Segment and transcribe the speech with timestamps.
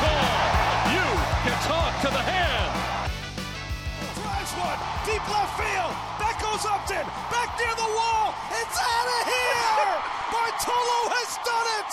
[0.00, 0.26] Call.
[0.96, 1.06] You
[1.44, 2.72] can talk to the hand.
[4.16, 5.92] Drives one deep left field.
[6.20, 7.04] That goes Upton.
[7.28, 8.32] Back near the wall.
[8.60, 9.92] It's out of here.
[10.32, 11.90] Bartolo has done it.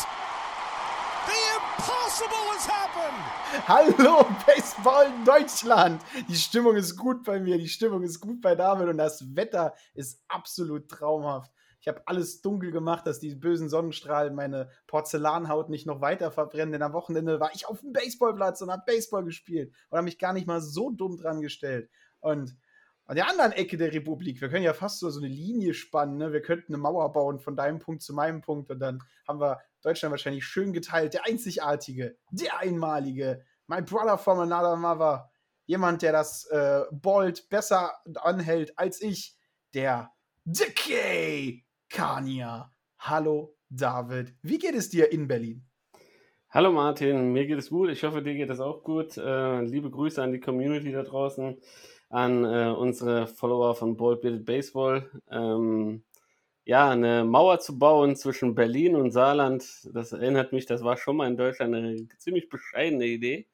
[1.27, 3.19] The impossible has happened.
[3.67, 6.01] Hallo Baseball Deutschland!
[6.29, 9.73] Die Stimmung ist gut bei mir, die Stimmung ist gut bei David und das Wetter
[9.93, 11.51] ist absolut traumhaft.
[11.87, 16.73] Ich habe alles dunkel gemacht, dass die bösen Sonnenstrahlen meine Porzellanhaut nicht noch weiter verbrennen.
[16.73, 20.19] Denn am Wochenende war ich auf dem Baseballplatz und habe Baseball gespielt und habe mich
[20.19, 21.89] gar nicht mal so dumm dran gestellt.
[22.19, 22.57] Und
[23.05, 26.33] an der anderen Ecke der Republik, wir können ja fast so, eine Linie spannen, ne?
[26.33, 29.61] wir könnten eine Mauer bauen von deinem Punkt zu meinem Punkt und dann haben wir
[29.81, 31.13] Deutschland wahrscheinlich schön geteilt.
[31.13, 35.31] Der einzigartige, der einmalige, my brother from another mother,
[35.65, 39.37] jemand, der das äh, Bolt besser anhält als ich,
[39.73, 40.11] der
[40.43, 42.71] Decay Kania.
[42.99, 45.63] Hallo David, wie geht es dir in Berlin?
[46.49, 47.89] Hallo Martin, mir geht es gut.
[47.89, 49.17] Ich hoffe, dir geht es auch gut.
[49.17, 51.57] Äh, liebe Grüße an die Community da draußen,
[52.09, 55.09] an äh, unsere Follower von Bold Bearded Baseball.
[55.29, 56.03] Ähm,
[56.65, 61.17] ja, eine Mauer zu bauen zwischen Berlin und Saarland, das erinnert mich, das war schon
[61.17, 63.47] mal in Deutschland eine ziemlich bescheidene Idee.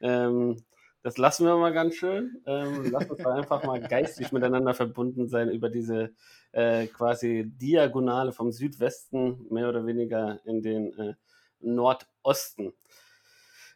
[0.00, 0.56] Ähm,
[1.04, 2.42] das lassen wir mal ganz schön.
[2.46, 6.14] Ähm, lass uns einfach mal geistig miteinander verbunden sein über diese
[6.52, 11.14] äh, quasi Diagonale vom Südwesten mehr oder weniger in den äh,
[11.60, 12.72] Nordosten.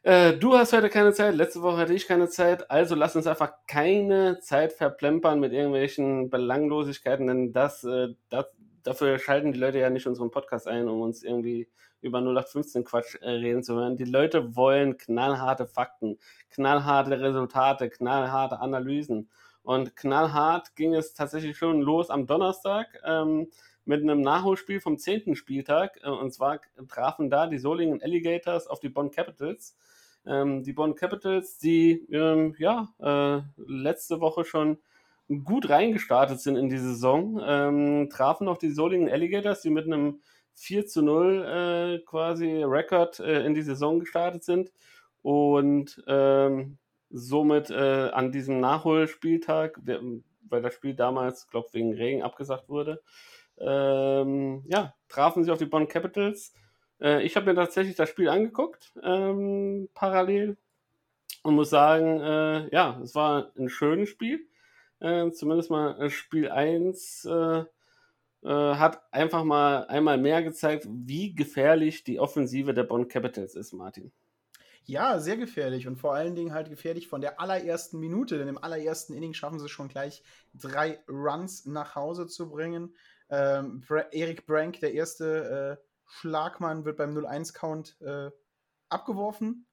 [0.05, 3.27] Äh, du hast heute keine Zeit, letzte Woche hatte ich keine Zeit, also lass uns
[3.27, 8.47] einfach keine Zeit verplempern mit irgendwelchen Belanglosigkeiten, denn das, äh, das
[8.83, 11.69] dafür schalten die Leute ja nicht unseren Podcast ein, um uns irgendwie
[12.00, 13.97] über 0815 Quatsch äh, reden zu hören.
[13.97, 16.19] Die Leute wollen knallharte Fakten,
[16.50, 19.28] knallharte Resultate, knallharte Analysen.
[19.62, 23.49] Und knallhart ging es tatsächlich schon los am Donnerstag ähm,
[23.84, 25.34] mit einem Nachholspiel vom 10.
[25.34, 25.99] Spieltag.
[26.03, 29.77] Äh, und zwar trafen da die Solingen Alligators auf die Bonn Capitals.
[30.27, 34.78] Ähm, die Bonn Capitals, die ähm, ja äh, letzte Woche schon
[35.44, 40.21] gut reingestartet sind in die Saison, ähm, trafen auf die Solingen Alligators, die mit einem
[40.55, 44.72] 4 zu 0 äh, quasi Rekord äh, in die Saison gestartet sind
[45.22, 46.78] und ähm,
[47.11, 49.81] somit äh, an diesem Nachholspieltag,
[50.49, 53.03] weil das Spiel damals, glaube wegen Regen abgesagt wurde,
[53.59, 56.55] ähm, ja, trafen sie auf die Bonn Capitals.
[57.00, 60.56] Äh, ich habe mir tatsächlich das Spiel angeguckt, ähm, parallel,
[61.43, 64.47] und muss sagen, äh, ja, es war ein schönes Spiel.
[65.00, 67.64] Äh, zumindest mal Spiel 1 äh,
[68.42, 73.72] äh, hat einfach mal einmal mehr gezeigt, wie gefährlich die Offensive der Bonn Capitals ist,
[73.72, 74.12] Martin.
[74.84, 78.56] Ja, sehr gefährlich und vor allen Dingen halt gefährlich von der allerersten Minute, denn im
[78.56, 80.22] allerersten Inning schaffen sie schon gleich
[80.54, 82.94] drei Runs nach Hause zu bringen.
[83.28, 88.31] Ähm, Erik Brank, der erste äh, Schlagmann, wird beim 0-1-Count äh,
[88.88, 89.66] abgeworfen.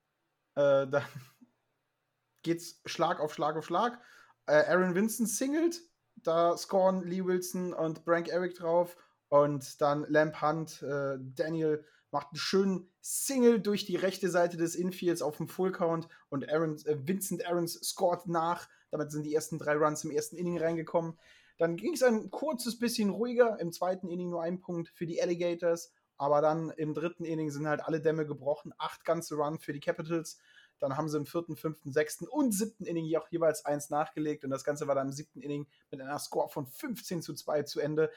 [0.56, 1.03] Äh, dann
[2.44, 4.02] geht's Schlag auf Schlag auf Schlag.
[4.48, 5.82] Äh, Aaron Winston singelt,
[6.16, 8.98] da scoren Lee Wilson und Brank Eric drauf
[9.30, 14.76] und dann Lamp Hunt, äh, Daniel macht einen schönen Single durch die rechte Seite des
[14.76, 18.70] Infields auf dem Full Count und Aaron, äh, Vincent Aarons scored nach.
[18.90, 21.20] Damit sind die ersten drei Runs im ersten Inning reingekommen.
[21.58, 23.60] Dann ging es ein kurzes bisschen ruhiger.
[23.60, 25.92] Im zweiten Inning nur ein Punkt für die Alligators.
[26.18, 28.74] Aber dann im dritten Inning sind halt alle Dämme gebrochen.
[28.78, 30.38] Acht ganze Runs für die Capitals.
[30.85, 34.44] Dann haben sie im vierten, fünften, sechsten und siebten Inning auch jeweils eins nachgelegt.
[34.44, 37.63] Und das Ganze war dann im siebten Inning mit einer Score von 15 zu 2
[37.63, 38.12] zu Ende.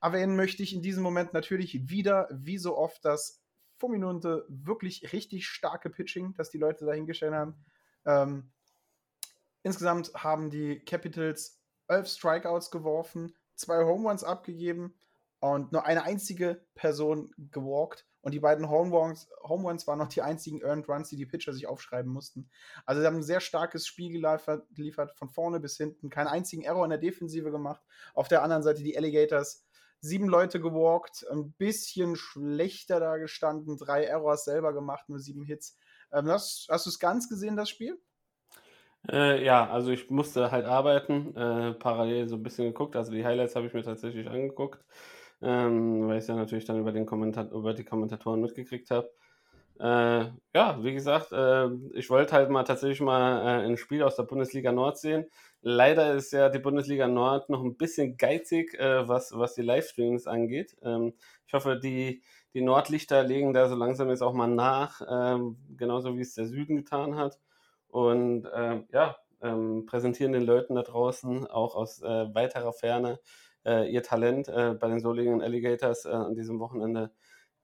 [0.00, 3.42] Erwähnen möchte ich in diesem Moment natürlich wieder, wie so oft, das
[3.76, 7.54] fulminante, wirklich richtig starke Pitching, das die Leute dahingestellt haben.
[8.06, 8.50] Ähm,
[9.62, 14.94] insgesamt haben die Capitals elf Strikeouts geworfen, zwei Home Runs abgegeben
[15.40, 18.06] und nur eine einzige Person gewalkt.
[18.24, 21.66] Und die beiden Home Runs, waren noch die einzigen Earned Runs, die die Pitcher sich
[21.66, 22.48] aufschreiben mussten.
[22.86, 26.08] Also sie haben ein sehr starkes Spiel geliefert, geliefert, von vorne bis hinten.
[26.08, 27.82] Keinen einzigen Error in der Defensive gemacht.
[28.14, 29.66] Auf der anderen Seite die Alligators.
[30.00, 35.76] Sieben Leute gewalkt, ein bisschen schlechter da gestanden, drei Errors selber gemacht, nur sieben Hits.
[36.10, 37.98] Ähm, hast, hast du es ganz gesehen, das Spiel?
[39.10, 42.96] Äh, ja, also ich musste halt arbeiten, äh, parallel so ein bisschen geguckt.
[42.96, 44.82] Also die Highlights habe ich mir tatsächlich angeguckt,
[45.44, 49.10] ähm, weil ich ja natürlich dann über, den Kommentar über die Kommentatoren mitgekriegt habe.
[49.78, 54.16] Äh, ja, wie gesagt, äh, ich wollte halt mal tatsächlich mal äh, ein Spiel aus
[54.16, 55.26] der Bundesliga Nord sehen.
[55.62, 60.26] Leider ist ja die Bundesliga Nord noch ein bisschen geizig, äh, was, was die Livestreams
[60.26, 60.76] angeht.
[60.82, 61.14] Ähm,
[61.46, 62.22] ich hoffe, die,
[62.54, 66.46] die Nordlichter legen da so langsam jetzt auch mal nach, ähm, genauso wie es der
[66.46, 67.40] Süden getan hat
[67.88, 73.18] und äh, ja, ähm, präsentieren den Leuten da draußen auch aus äh, weiterer Ferne
[73.64, 74.48] ihr Talent.
[74.48, 77.10] Äh, bei den Solingen Alligators äh, an diesem Wochenende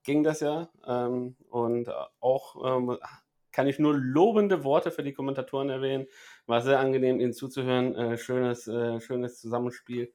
[0.03, 1.89] ging das ja ähm, und
[2.19, 2.97] auch ähm,
[3.51, 6.07] kann ich nur lobende Worte für die Kommentatoren erwähnen.
[6.45, 7.95] War sehr angenehm, ihnen zuzuhören.
[7.95, 8.63] Äh, schönes,
[9.03, 10.13] schönes Zusammenspiel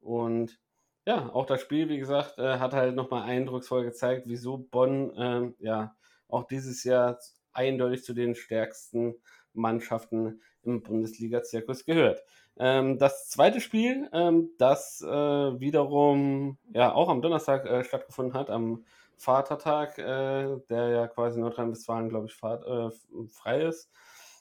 [0.00, 0.58] und
[1.06, 5.96] ja, auch das Spiel, wie gesagt, hat halt nochmal eindrucksvoll gezeigt, wieso Bonn ähm, ja
[6.28, 7.18] auch dieses Jahr
[7.52, 9.14] eindeutig zu den stärksten
[9.52, 12.22] Mannschaften im Bundesliga-Zirkus gehört.
[12.58, 18.50] Ähm, das zweite Spiel, ähm, das äh, wiederum ja auch am Donnerstag äh, stattgefunden hat,
[18.50, 18.84] am
[19.16, 22.90] Vatertag, äh, der ja quasi Nordrhein-Westfalen, glaube ich, fahrt, äh,
[23.28, 23.90] frei ist,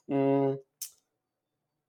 [0.08, 0.60] mh, hm,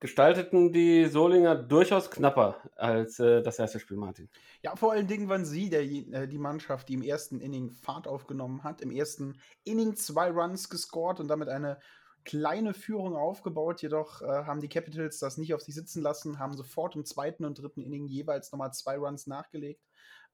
[0.00, 4.28] gestalteten die Solinger durchaus knapper als äh, das erste Spiel, Martin.
[4.62, 8.06] Ja, vor allen Dingen waren sie der, äh, die Mannschaft, die im ersten Inning Fahrt
[8.06, 11.78] aufgenommen hat, im ersten Inning zwei Runs gescored und damit eine
[12.24, 16.56] kleine Führung aufgebaut, jedoch äh, haben die Capitals das nicht auf sich sitzen lassen, haben
[16.56, 19.82] sofort im zweiten und dritten Inning jeweils nochmal zwei Runs nachgelegt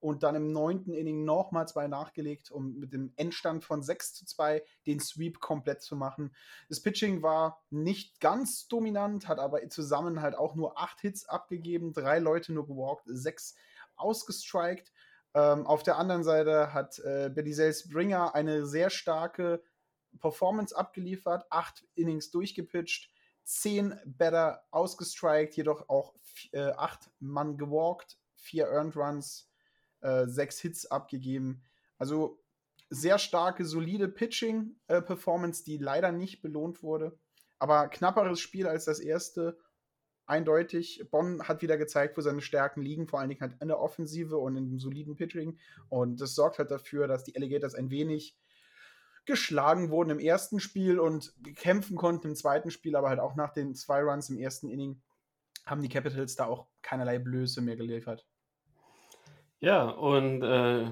[0.04, 4.26] und dann im neunten Inning nochmal zwei nachgelegt, um mit dem Endstand von 6 zu
[4.26, 6.34] 2 den Sweep komplett zu machen.
[6.69, 11.94] Das Pitching war nicht ganz dominant, hat aber zusammen halt auch nur acht Hits abgegeben,
[11.94, 13.54] drei Leute nur gewalkt, sechs
[13.96, 14.92] ausgestrikt.
[15.32, 19.62] Ähm, auf der anderen Seite hat äh, Billy Sales Bringer eine sehr starke
[20.20, 23.11] Performance abgeliefert, acht Innings durchgepitcht,
[23.44, 26.14] zehn Better ausgestrikt, jedoch auch
[26.52, 29.50] äh, acht Mann gewalkt, vier Earned Runs,
[30.00, 31.64] äh, sechs Hits abgegeben.
[31.99, 32.43] Also
[32.90, 37.19] sehr starke, solide Pitching-Performance, äh, die leider nicht belohnt wurde.
[37.58, 39.58] Aber knapperes Spiel als das erste.
[40.26, 41.05] Eindeutig.
[41.11, 44.38] Bonn hat wieder gezeigt, wo seine Stärken liegen, vor allen Dingen halt in der Offensive
[44.38, 45.58] und in dem soliden Pitching.
[45.90, 48.37] Und das sorgt halt dafür, dass die Alligators ein wenig
[49.26, 53.53] geschlagen wurden im ersten Spiel und kämpfen konnten im zweiten Spiel, aber halt auch nach
[53.53, 55.00] den zwei Runs im ersten Inning
[55.65, 58.26] haben die Capitals da auch keinerlei Blöße mehr geliefert.
[59.61, 60.91] Ja, und äh,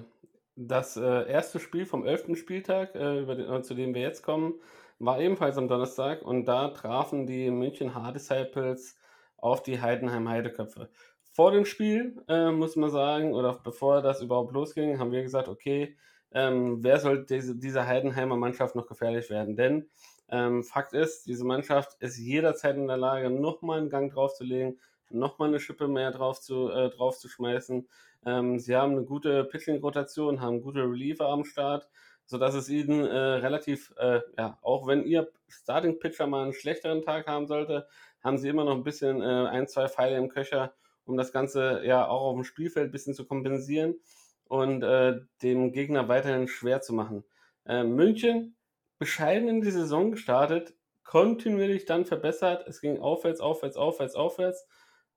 [0.57, 4.55] das äh, erste Spiel vom elften Spieltag, äh, den, zu dem wir jetzt kommen,
[4.99, 8.97] war ebenfalls am Donnerstag und da trafen die München Hard Disciples
[9.37, 10.89] auf die Heidenheim Heideköpfe.
[11.33, 15.49] Vor dem Spiel, äh, muss man sagen, oder bevor das überhaupt losging, haben wir gesagt,
[15.49, 15.97] okay,
[16.35, 19.57] ähm, wer soll diese, dieser Heidenheimer Mannschaft noch gefährlich werden?
[19.57, 19.89] Denn
[20.29, 24.81] ähm, Fakt ist, diese Mannschaft ist jederzeit in der Lage, nochmal einen Gang draufzulegen,
[25.11, 27.23] nochmal eine Schippe mehr drauf zu, äh, drauf.
[28.25, 31.89] Ähm, sie haben eine gute Pitching-Rotation, haben gute Reliever am Start,
[32.25, 37.27] sodass es ihnen äh, relativ, äh, ja, auch wenn ihr Starting-Pitcher mal einen schlechteren Tag
[37.27, 37.87] haben sollte,
[38.23, 40.73] haben sie immer noch ein bisschen äh, ein, zwei Pfeile im Köcher,
[41.05, 43.97] um das Ganze ja auch auf dem Spielfeld ein bisschen zu kompensieren
[44.53, 47.25] und äh, dem Gegner weiterhin schwer zu machen.
[47.65, 48.55] Äh, München
[48.99, 52.69] bescheiden in die Saison gestartet, kontinuierlich dann verbessert.
[52.69, 54.69] Es ging aufwärts, aufwärts, aufwärts, aufwärts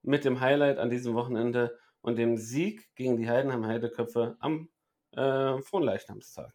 [0.04, 4.70] mit dem Highlight an diesem Wochenende und dem Sieg gegen die Heidenheim Heideköpfe am
[5.12, 6.54] äh, Fronleichnamstag.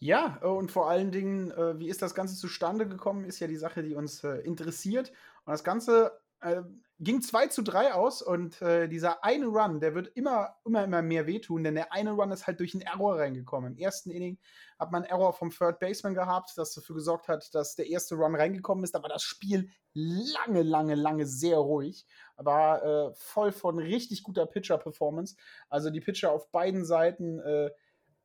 [0.00, 3.46] Ja, äh, und vor allen Dingen, äh, wie ist das Ganze zustande gekommen, ist ja
[3.46, 5.12] die Sache, die uns äh, interessiert.
[5.44, 6.62] Und das Ganze äh,
[7.00, 11.02] ging 2 zu 3 aus und äh, dieser eine Run, der wird immer, immer, immer
[11.02, 13.72] mehr wehtun, denn der eine Run ist halt durch einen Error reingekommen.
[13.72, 14.38] Im ersten Inning
[14.78, 18.16] hat man einen Error vom Third Baseman gehabt, das dafür gesorgt hat, dass der erste
[18.16, 22.04] Run reingekommen ist, aber das Spiel lange, lange, lange sehr ruhig.
[22.36, 25.36] War äh, voll von richtig guter Pitcher-Performance.
[25.68, 27.70] Also die Pitcher auf beiden Seiten äh,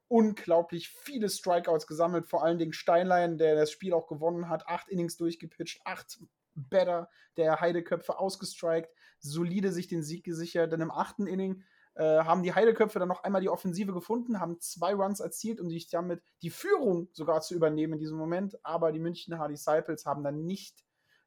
[0.07, 4.89] unglaublich viele Strikeouts gesammelt, vor allen Dingen Steinlein, der das Spiel auch gewonnen hat, acht
[4.89, 6.19] Innings durchgepitcht, acht
[6.55, 10.71] Better, der Heideköpfe ausgestrikt, solide sich den Sieg gesichert.
[10.71, 11.63] Dann im achten Inning
[11.95, 15.69] äh, haben die Heideköpfe dann noch einmal die Offensive gefunden, haben zwei Runs erzielt, um
[15.69, 18.57] sich damit die Führung sogar zu übernehmen in diesem Moment.
[18.63, 20.83] Aber die München Hard Disciples haben dann nicht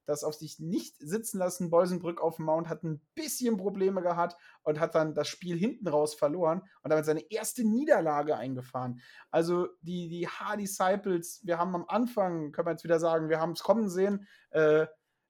[0.07, 1.71] das auf sich nicht sitzen lassen.
[1.71, 5.89] Bolsenbrück auf dem Mount hat ein bisschen Probleme gehabt und hat dann das Spiel hinten
[5.89, 9.01] raus verloren und damit seine erste Niederlage eingefahren.
[9.31, 13.41] Also die, die Hard Disciples, wir haben am Anfang, können wir jetzt wieder sagen, wir
[13.41, 14.87] haben es kommen sehen, äh,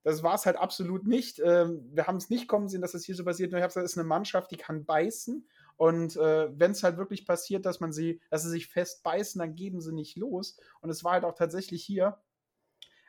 [0.06, 1.40] das war es halt absolut nicht.
[1.40, 3.50] Ähm, wir haben es nicht kommen sehen, dass das hier so passiert.
[3.50, 5.48] Nur ich habe gesagt, es ist eine Mannschaft, die kann beißen.
[5.74, 9.40] Und äh, wenn es halt wirklich passiert, dass man sie, dass sie sich fest beißen,
[9.40, 10.60] dann geben sie nicht los.
[10.80, 12.22] Und es war halt auch tatsächlich hier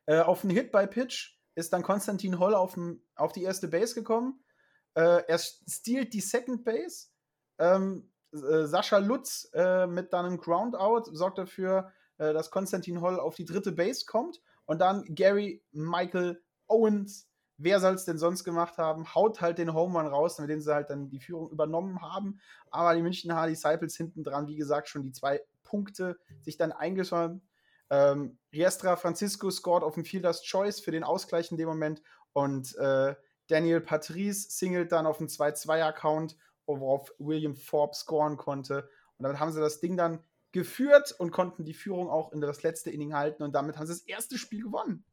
[0.07, 2.75] äh, auf einen Hit by Pitch ist dann Konstantin Holl auf,
[3.15, 4.43] auf die erste Base gekommen.
[4.95, 7.09] Äh, er stiehlt die Second Base.
[7.59, 13.45] Ähm, äh, Sascha Lutz mit dann einem Groundout sorgt dafür, dass Konstantin Holl auf die
[13.45, 14.41] dritte Base kommt.
[14.65, 19.73] Und dann Gary Michael Owens, wer soll es denn sonst gemacht haben, haut halt den
[19.73, 22.39] Home Run raus, mit dem sie halt dann die Führung übernommen haben.
[22.69, 26.71] Aber die München H Disciples hinten dran, wie gesagt, schon die zwei Punkte sich dann
[26.71, 27.41] eingeschaltet.
[27.89, 32.01] Ähm, Riestra Francisco scored auf dem Fielder's Choice für den Ausgleich in dem Moment
[32.33, 33.15] und äh,
[33.47, 38.89] Daniel Patrice singelt dann auf dem 2-2-Account, worauf William Forbes scoren konnte.
[39.17, 40.19] Und damit haben sie das Ding dann
[40.51, 43.93] geführt und konnten die Führung auch in das letzte Inning halten und damit haben sie
[43.93, 45.05] das erste Spiel gewonnen.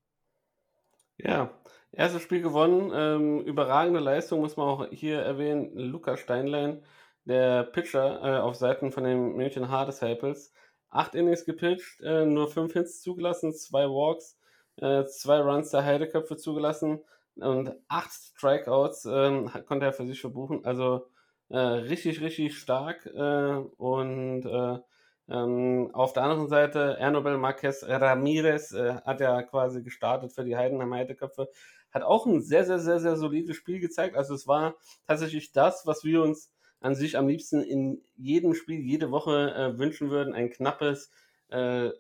[1.18, 1.50] Ja,
[1.92, 2.90] erstes Spiel gewonnen.
[2.94, 5.70] Ähm, überragende Leistung muss man auch hier erwähnen.
[5.76, 6.82] Luca Steinlein,
[7.24, 10.52] der Pitcher äh, auf Seiten von den München Hard Disciples.
[10.90, 14.38] Acht Innings gepitcht, äh, nur fünf Hits zugelassen, zwei Walks,
[14.76, 17.00] äh, zwei Runs der Heideköpfe zugelassen
[17.36, 20.64] und acht Strikeouts ähm, konnte er für sich verbuchen.
[20.64, 21.06] Also
[21.48, 24.78] äh, richtig, richtig stark äh, und äh,
[25.28, 30.56] ähm, auf der anderen Seite, Ernobel Marquez Ramirez äh, hat ja quasi gestartet für die
[30.56, 31.48] Heidenheim Heideköpfe.
[31.90, 34.16] Hat auch ein sehr, sehr, sehr, sehr solides Spiel gezeigt.
[34.16, 34.74] Also es war
[35.06, 39.78] tatsächlich das, was wir uns an sich am liebsten in jedem Spiel, jede Woche äh,
[39.78, 40.34] wünschen würden.
[40.34, 41.10] Ein knappes,
[41.48, 41.90] äh,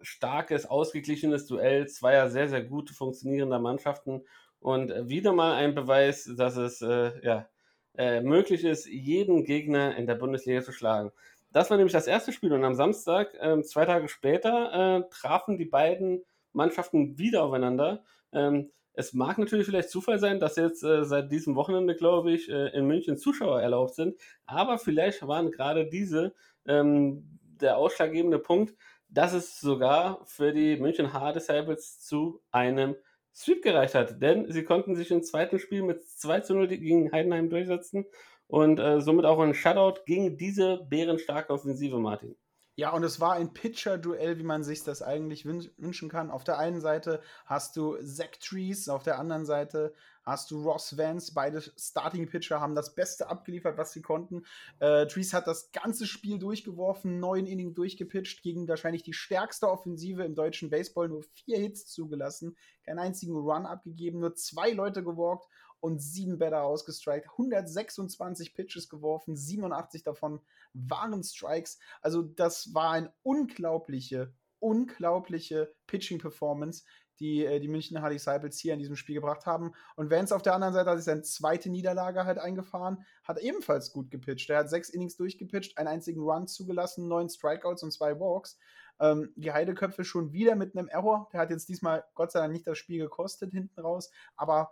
[0.00, 4.22] starkes, ausgeglichenes Duell zweier sehr, sehr gut funktionierender Mannschaften.
[4.58, 7.48] Und wieder mal ein Beweis, dass es äh, ja,
[7.96, 11.12] äh, möglich ist, jeden Gegner in der Bundesliga zu schlagen.
[11.52, 15.58] Das war nämlich das erste Spiel und am Samstag, äh, zwei Tage später, äh, trafen
[15.58, 18.04] die beiden Mannschaften wieder aufeinander.
[18.32, 22.50] Ähm, es mag natürlich vielleicht Zufall sein, dass jetzt äh, seit diesem Wochenende, glaube ich,
[22.50, 24.16] äh, in München Zuschauer erlaubt sind,
[24.46, 26.34] aber vielleicht waren gerade diese
[26.66, 28.74] ähm, der ausschlaggebende Punkt,
[29.08, 32.96] dass es sogar für die München Hard Disciples zu einem
[33.34, 37.12] Sweep gereicht hat, denn sie konnten sich im zweiten Spiel mit 2 zu 0 gegen
[37.12, 38.06] Heidenheim durchsetzen
[38.52, 42.36] und äh, somit auch ein Shutout gegen diese bärenstarke Offensive, Martin.
[42.74, 46.30] Ja, und es war ein Pitcher-Duell, wie man sich das eigentlich wünschen kann.
[46.30, 50.98] Auf der einen Seite hast du Zach Trees, auf der anderen Seite hast du Ross
[50.98, 51.32] Vance.
[51.34, 54.44] Beide Starting-Pitcher haben das Beste abgeliefert, was sie konnten.
[54.80, 60.24] Äh, Trees hat das ganze Spiel durchgeworfen, neun Inning durchgepitcht, gegen wahrscheinlich die stärkste Offensive
[60.24, 65.46] im deutschen Baseball, nur vier Hits zugelassen, keinen einzigen Run abgegeben, nur zwei Leute gewalkt
[65.82, 70.40] und sieben Batter ausgestrikt, 126 Pitches geworfen, 87 davon
[70.72, 71.80] waren Strikes.
[72.00, 76.84] Also das war eine unglaubliche, unglaubliche Pitching-Performance,
[77.18, 79.72] die äh, die München Hard Disciples hier in diesem Spiel gebracht haben.
[79.96, 83.92] Und Vance auf der anderen Seite hat sich seine zweite Niederlage halt eingefahren, hat ebenfalls
[83.92, 84.50] gut gepitcht.
[84.50, 88.56] Er hat sechs Innings durchgepitcht, einen einzigen Run zugelassen, neun Strikeouts und zwei Walks.
[89.00, 91.28] Ähm, die Heideköpfe schon wieder mit einem Error.
[91.32, 94.70] Der hat jetzt diesmal Gott sei Dank nicht das Spiel gekostet hinten raus, aber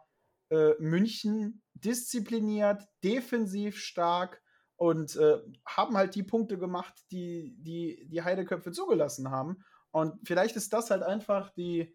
[0.51, 4.43] äh, München diszipliniert, defensiv stark
[4.77, 9.63] und äh, haben halt die Punkte gemacht, die, die die Heideköpfe zugelassen haben.
[9.91, 11.95] Und vielleicht ist das halt einfach die,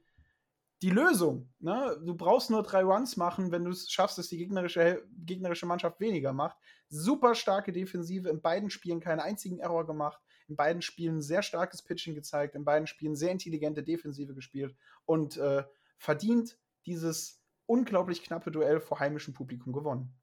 [0.82, 1.52] die Lösung.
[1.60, 2.00] Ne?
[2.06, 6.00] Du brauchst nur drei Runs machen, wenn du es schaffst, dass die gegnerische, gegnerische Mannschaft
[6.00, 6.58] weniger macht.
[6.90, 11.82] Super starke Defensive, in beiden Spielen keinen einzigen Error gemacht, in beiden Spielen sehr starkes
[11.82, 15.64] Pitching gezeigt, in beiden Spielen sehr intelligente Defensive gespielt und äh,
[15.98, 20.14] verdient dieses unglaublich knappe Duell vor heimischem Publikum gewonnen.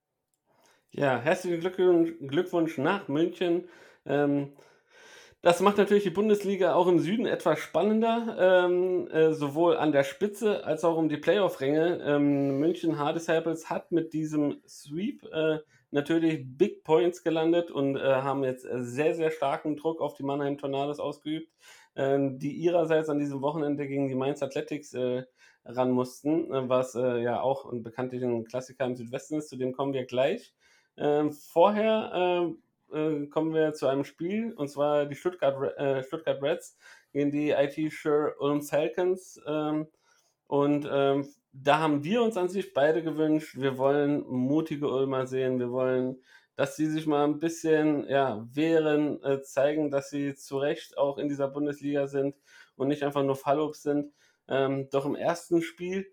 [0.90, 3.68] Ja, herzlichen Glückwunsch, nach München.
[4.04, 4.52] Ähm,
[5.40, 10.04] das macht natürlich die Bundesliga auch im Süden etwas spannender, ähm, äh, sowohl an der
[10.04, 12.00] Spitze als auch um die Playoff-Ränge.
[12.04, 15.58] Ähm, München Hard Disciples hat mit diesem Sweep äh,
[15.90, 20.58] natürlich Big Points gelandet und äh, haben jetzt sehr, sehr starken Druck auf die Mannheim
[20.58, 21.50] Tornados ausgeübt,
[21.96, 25.24] ähm, die ihrerseits an diesem Wochenende gegen die Mainz Athletics äh,
[25.64, 29.56] ran mussten, äh, was äh, ja auch ein bekanntlich ein Klassiker im Südwesten ist, zu
[29.56, 30.54] dem kommen wir gleich.
[30.96, 36.42] Ähm, vorher ähm, äh, kommen wir zu einem Spiel, und zwar die Stuttgart, äh, Stuttgart
[36.42, 36.76] Reds
[37.12, 39.40] gegen die IT Sure Ulm Falcons.
[39.46, 39.88] Ähm,
[40.46, 45.58] und ähm, da haben wir uns an sich beide gewünscht, wir wollen mutige Ulmer sehen,
[45.58, 46.22] wir wollen,
[46.56, 51.18] dass sie sich mal ein bisschen ja, wehren, äh, zeigen, dass sie zu Recht auch
[51.18, 52.36] in dieser Bundesliga sind
[52.76, 54.12] und nicht einfach nur Fallobst sind.
[54.48, 56.06] Ähm, doch im ersten Spiel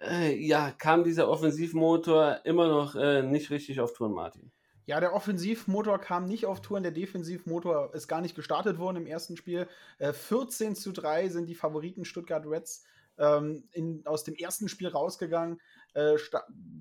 [0.00, 4.52] äh, ja, kam dieser Offensivmotor immer noch äh, nicht richtig auf Touren, Martin.
[4.84, 9.06] Ja, der Offensivmotor kam nicht auf Touren, der Defensivmotor ist gar nicht gestartet worden im
[9.06, 9.68] ersten Spiel.
[9.98, 12.84] Äh, 14 zu 3 sind die Favoriten Stuttgart Reds
[13.18, 15.60] ähm, in, aus dem ersten Spiel rausgegangen.
[15.94, 16.16] Äh,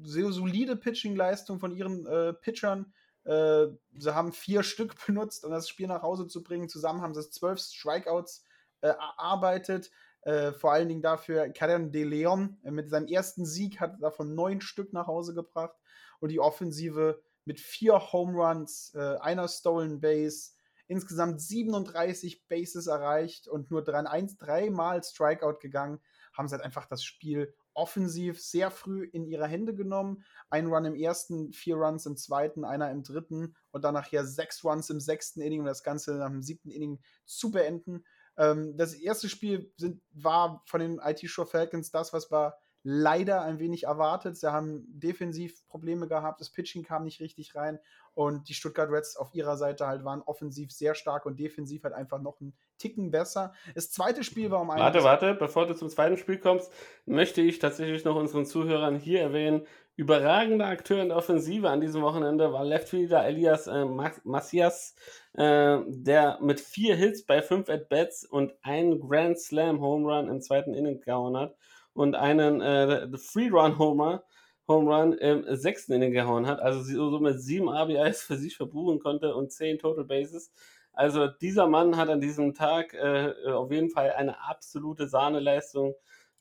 [0.04, 2.94] sehr solide Pitching-Leistung von ihren äh, Pitchern.
[3.24, 3.68] Äh,
[3.98, 6.70] sie haben vier Stück benutzt, um das Spiel nach Hause zu bringen.
[6.70, 8.44] Zusammen haben sie zwölf Strikeouts
[8.82, 9.90] äh, erarbeitet.
[10.26, 14.34] Äh, vor allen Dingen dafür Karen de Leon äh, mit seinem ersten Sieg hat davon
[14.34, 15.78] neun Stück nach Hause gebracht
[16.20, 20.54] und die Offensive mit vier Home Runs, äh, einer Stolen Base,
[20.88, 26.00] insgesamt 37 Bases erreicht und nur dreimal Strikeout gegangen,
[26.34, 30.24] haben sie halt einfach das Spiel offensiv sehr früh in ihre Hände genommen.
[30.50, 34.64] Ein Run im ersten, vier Runs im zweiten, einer im dritten und dann nachher sechs
[34.64, 38.04] Runs im sechsten Inning und das Ganze nach dem siebten Inning zu beenden.
[38.38, 42.56] Ähm, das erste Spiel sind, war von den IT-Show Falcons das, was wir
[42.88, 44.38] leider ein wenig erwartet.
[44.38, 47.80] Sie haben defensiv Probleme gehabt, das Pitching kam nicht richtig rein
[48.14, 51.96] und die Stuttgart Reds auf ihrer Seite halt waren offensiv sehr stark und defensiv halt
[51.96, 53.54] einfach noch einen Ticken besser.
[53.74, 54.82] Das zweite Spiel war um einen.
[54.82, 56.72] Warte, warte, bevor du zum zweiten Spiel kommst,
[57.06, 59.66] möchte ich tatsächlich noch unseren Zuhörern hier erwähnen,
[59.96, 63.86] überragender Akteur in der Offensive an diesem Wochenende war Leftfielder Elias äh,
[64.24, 64.96] Macias,
[65.34, 70.42] äh, der mit vier Hits bei fünf At-Bats und einen Grand Slam Home Run im
[70.42, 71.56] zweiten Inning gehauen hat
[71.94, 74.24] und einen äh, Free-Run-Homer
[74.68, 79.00] Home Run im sechsten Inning gehauen hat, also so mit sieben RBIs für sich verbuchen
[79.00, 80.52] konnte und zehn Total Bases.
[80.96, 85.94] Also dieser Mann hat an diesem Tag äh, auf jeden Fall eine absolute Sahneleistung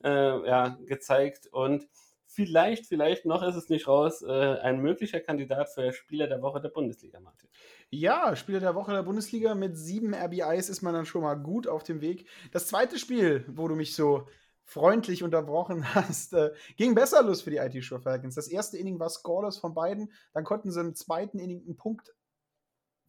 [0.02, 0.08] äh,
[0.46, 1.88] ja, gezeigt und
[2.26, 6.60] vielleicht, vielleicht noch ist es nicht raus, äh, ein möglicher Kandidat für Spieler der Woche
[6.60, 7.48] der Bundesliga, Martin.
[7.90, 11.66] Ja, Spieler der Woche der Bundesliga mit sieben RBIs ist man dann schon mal gut
[11.68, 12.28] auf dem Weg.
[12.52, 14.26] Das zweite Spiel, wo du mich so
[14.64, 18.34] freundlich unterbrochen hast, äh, ging besser los für die IT-Show Falcons.
[18.34, 22.12] Das erste Inning war scoreless von beiden, dann konnten sie im zweiten Inning einen Punkt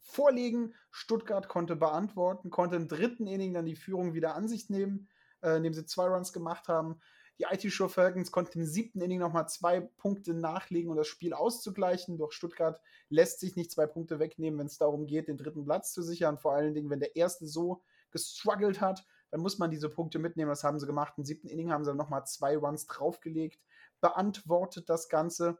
[0.06, 0.74] vorlegen.
[0.90, 5.08] Stuttgart konnte beantworten, konnte im dritten Inning dann die Führung wieder an sich nehmen,
[5.42, 7.00] äh, indem sie zwei Runs gemacht haben.
[7.38, 12.16] Die IT-Show Falcons konnten im siebten Inning nochmal zwei Punkte nachlegen, um das Spiel auszugleichen.
[12.16, 15.92] Doch Stuttgart lässt sich nicht zwei Punkte wegnehmen, wenn es darum geht, den dritten Platz
[15.92, 16.38] zu sichern.
[16.38, 20.50] Vor allen Dingen, wenn der erste so gestruggelt hat dann muss man diese Punkte mitnehmen.
[20.50, 21.14] Das haben sie gemacht.
[21.16, 23.60] Im siebten Inning haben sie dann nochmal zwei Runs draufgelegt,
[24.00, 25.58] beantwortet das Ganze.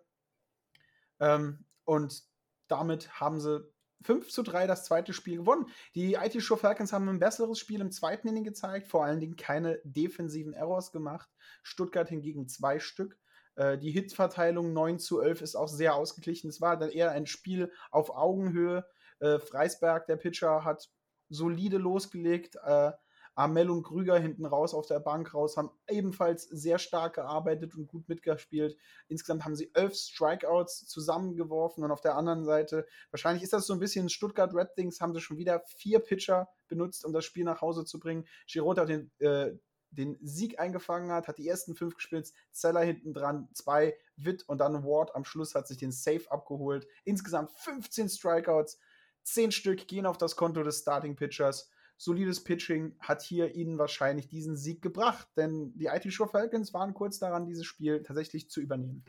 [1.20, 2.24] Ähm, und
[2.68, 3.70] damit haben sie
[4.02, 5.66] 5 zu 3 das zweite Spiel gewonnen.
[5.94, 9.36] Die IT Show Falcons haben ein besseres Spiel im zweiten Inning gezeigt, vor allen Dingen
[9.36, 11.28] keine defensiven Errors gemacht.
[11.62, 13.18] Stuttgart hingegen zwei Stück.
[13.56, 16.48] Äh, die Hitverteilung 9 zu 11 ist auch sehr ausgeglichen.
[16.48, 18.86] Es war dann eher ein Spiel auf Augenhöhe.
[19.18, 20.88] Äh, Freisberg, der Pitcher, hat
[21.28, 22.56] solide losgelegt.
[22.64, 22.92] Äh,
[23.36, 27.86] Amel und Krüger hinten raus auf der Bank raus, haben ebenfalls sehr stark gearbeitet und
[27.86, 28.76] gut mitgespielt.
[29.08, 33.74] Insgesamt haben sie elf Strikeouts zusammengeworfen und auf der anderen Seite, wahrscheinlich ist das so
[33.74, 37.44] ein bisschen Stuttgart Red Wings, haben sie schon wieder vier Pitcher benutzt, um das Spiel
[37.44, 38.26] nach Hause zu bringen.
[38.46, 39.52] Giroud hat den, äh,
[39.90, 44.58] den Sieg eingefangen hat, hat die ersten fünf gespielt, Zeller hinten dran, zwei, Witt und
[44.58, 46.86] dann Ward am Schluss hat sich den Safe abgeholt.
[47.04, 48.78] Insgesamt 15 Strikeouts,
[49.24, 54.28] 10 Stück gehen auf das Konto des Starting Pitchers solides Pitching hat hier ihnen wahrscheinlich
[54.28, 58.60] diesen Sieg gebracht, denn die IT Show Falcons waren kurz daran, dieses Spiel tatsächlich zu
[58.60, 59.04] übernehmen.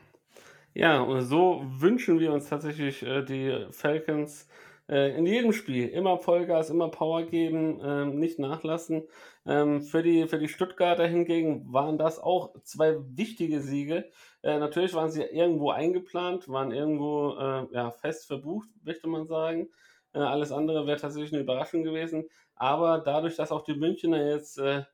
[0.74, 4.48] Ja, und so wünschen wir uns tatsächlich äh, die Falcons
[4.88, 9.02] äh, in jedem Spiel immer Vollgas, immer Power geben, äh, nicht nachlassen.
[9.44, 14.10] Ähm, für, die, für die Stuttgarter hingegen waren das auch zwei wichtige Siege.
[14.42, 19.68] Äh, natürlich waren sie irgendwo eingeplant, waren irgendwo äh, ja, fest verbucht, möchte man sagen.
[20.14, 22.28] Äh, alles andere wäre tatsächlich eine Überraschung gewesen.
[22.58, 24.84] Aber dadurch, dass auch die Münchner jetzt äh,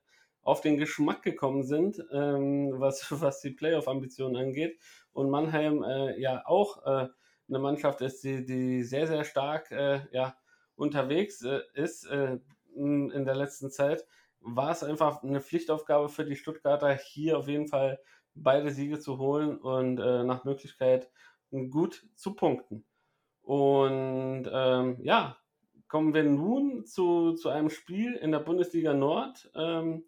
[0.41, 4.79] auf den Geschmack gekommen sind, ähm, was, was die Playoff-Ambitionen angeht,
[5.11, 7.07] und Mannheim äh, ja auch äh,
[7.47, 10.35] eine Mannschaft ist, die, die sehr, sehr stark äh, ja,
[10.75, 14.05] unterwegs äh, ist in der letzten Zeit,
[14.41, 17.99] war es einfach eine Pflichtaufgabe für die Stuttgarter, hier auf jeden Fall
[18.33, 21.09] beide Siege zu holen und nach Möglichkeit
[21.69, 22.85] gut zu punkten.
[23.41, 25.37] Und ähm, ja,
[25.95, 30.03] kommen wir nun zu, zu einem Spiel in der Bundesliga Nord, ähm,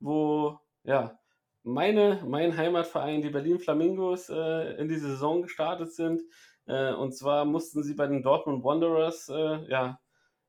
[0.00, 1.16] wo ja,
[1.62, 6.22] meine, mein Heimatverein, die Berlin Flamingos, äh, in die Saison gestartet sind.
[6.66, 10.00] Äh, und zwar mussten sie bei den Dortmund Wanderers äh, ja,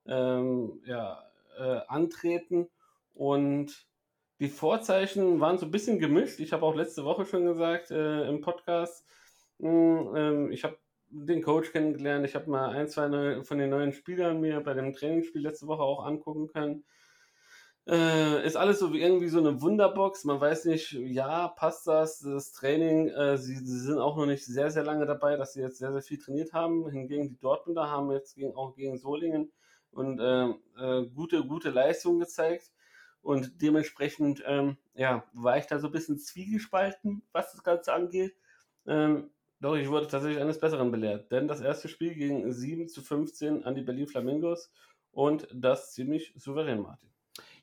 [0.07, 1.23] ähm, ja,
[1.59, 2.67] äh, antreten.
[3.13, 3.87] Und
[4.39, 6.39] die Vorzeichen waren so ein bisschen gemischt.
[6.39, 9.05] Ich habe auch letzte Woche schon gesagt äh, im Podcast,
[9.59, 12.25] mh, hm, ähm, ich habe den Coach kennengelernt.
[12.25, 15.67] Ich habe mal ein, zwei neue, von den neuen Spielern mir bei dem Trainingsspiel letzte
[15.67, 16.83] Woche auch angucken können.
[17.87, 20.23] Äh, ist alles so wie irgendwie so eine Wunderbox.
[20.23, 23.07] Man weiß nicht, ja, passt das, das Training.
[23.09, 25.91] Äh, sie, sie, sind auch noch nicht sehr, sehr lange dabei, dass sie jetzt sehr,
[25.91, 26.87] sehr viel trainiert haben.
[26.89, 29.51] Hingegen die Dortmunder haben jetzt gegen, auch gegen Solingen
[29.91, 32.71] und äh, äh gute, gute Leistungen gezeigt.
[33.21, 38.35] Und dementsprechend, ähm, ja, war ich da so ein bisschen zwiegespalten, was das Ganze angeht.
[38.85, 43.01] Ähm, doch, ich wurde tatsächlich eines Besseren belehrt, denn das erste Spiel ging 7 zu
[43.01, 44.71] 15 an die Berlin Flamingos
[45.11, 47.09] und das ziemlich souverän, Martin.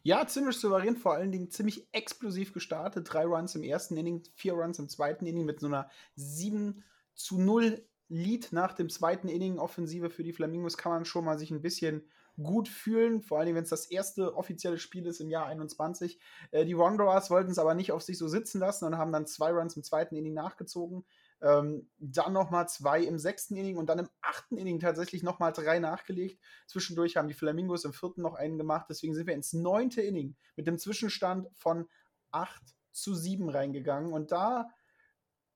[0.02, 3.12] Ja, ziemlich souverän, vor allen Dingen ziemlich explosiv gestartet.
[3.12, 7.38] Drei Runs im ersten Inning, vier Runs im zweiten Inning mit so einer 7 zu
[7.38, 11.50] 0 Lead nach dem zweiten Inning Offensive für die Flamingos kann man schon mal sich
[11.50, 12.08] ein bisschen
[12.40, 16.20] gut fühlen, vor allem wenn es das erste offizielle Spiel ist im Jahr 21.
[16.50, 19.26] Äh, die Wanderers wollten es aber nicht auf sich so sitzen lassen und haben dann
[19.26, 21.04] zwei Runs im zweiten Inning nachgezogen.
[21.42, 25.78] Ähm, dann nochmal zwei im sechsten Inning und dann im achten Inning tatsächlich nochmal drei
[25.78, 26.40] nachgelegt.
[26.66, 28.86] Zwischendurch haben die Flamingos im vierten noch einen gemacht.
[28.88, 31.88] Deswegen sind wir ins neunte Inning mit dem Zwischenstand von
[32.30, 34.12] 8 zu 7 reingegangen.
[34.12, 34.68] Und da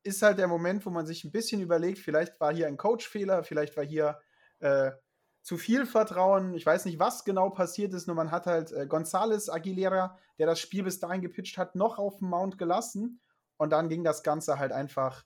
[0.03, 3.45] ist halt der Moment, wo man sich ein bisschen überlegt, vielleicht war hier ein Coachfehler,
[3.45, 4.21] vielleicht war hier
[4.61, 4.93] äh,
[5.43, 6.55] zu viel Vertrauen.
[6.55, 10.47] Ich weiß nicht, was genau passiert ist, nur man hat halt äh, González Aguilera, der
[10.47, 13.21] das Spiel bis dahin gepitcht hat, noch auf dem Mount gelassen.
[13.57, 15.25] Und dann ging das Ganze halt einfach,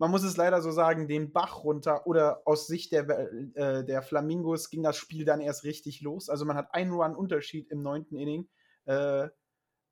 [0.00, 2.06] man muss es leider so sagen, den Bach runter.
[2.06, 3.06] Oder aus Sicht der,
[3.54, 6.30] äh, der Flamingos ging das Spiel dann erst richtig los.
[6.30, 8.48] Also man hat einen Run-Unterschied im neunten Inning.
[8.86, 9.28] Äh,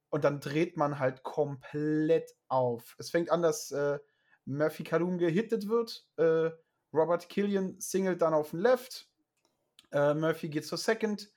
[0.09, 2.97] und dann dreht man halt komplett auf.
[2.97, 3.99] Es fängt an, dass äh,
[4.47, 6.07] Murphy Kalum gehittet wird.
[6.17, 6.53] Äh,
[6.95, 9.11] Robert Killian singelt dann auf den Left.
[9.93, 11.31] Äh, Murphy geht zur Second.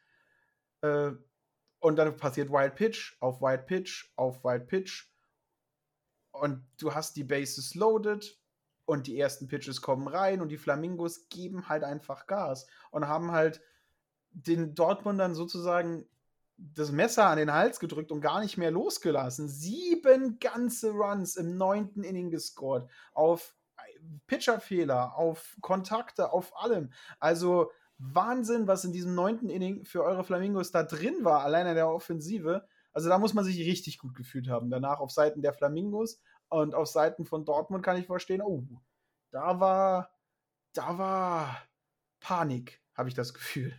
[0.79, 1.12] Äh,
[1.79, 5.12] und dann passiert Wild Pitch auf Wild Pitch auf Wild Pitch.
[6.31, 8.40] Und du hast die Bases loaded
[8.91, 13.32] und die ersten Pitches kommen rein und die Flamingos geben halt einfach Gas und haben
[13.32, 13.62] halt
[14.32, 16.06] den Dortmundern sozusagen
[16.58, 19.47] das Messer an den Hals gedrückt und gar nicht mehr losgelassen.
[19.47, 22.89] Sieben ganze Runs im neunten Inning gescored.
[23.13, 23.56] Auf
[24.27, 26.91] Pitcherfehler, auf Kontakte, auf allem.
[27.17, 31.88] Also Wahnsinn, was in diesem neunten Inning für eure Flamingos da drin war, alleine der
[31.88, 32.67] Offensive.
[32.91, 34.69] Also da muss man sich richtig gut gefühlt haben.
[34.69, 36.19] Danach auf Seiten der Flamingos
[36.52, 38.64] und auf Seiten von Dortmund kann ich verstehen, oh,
[39.32, 40.12] da war,
[40.74, 41.58] da war
[42.20, 43.74] Panik, habe ich das Gefühl.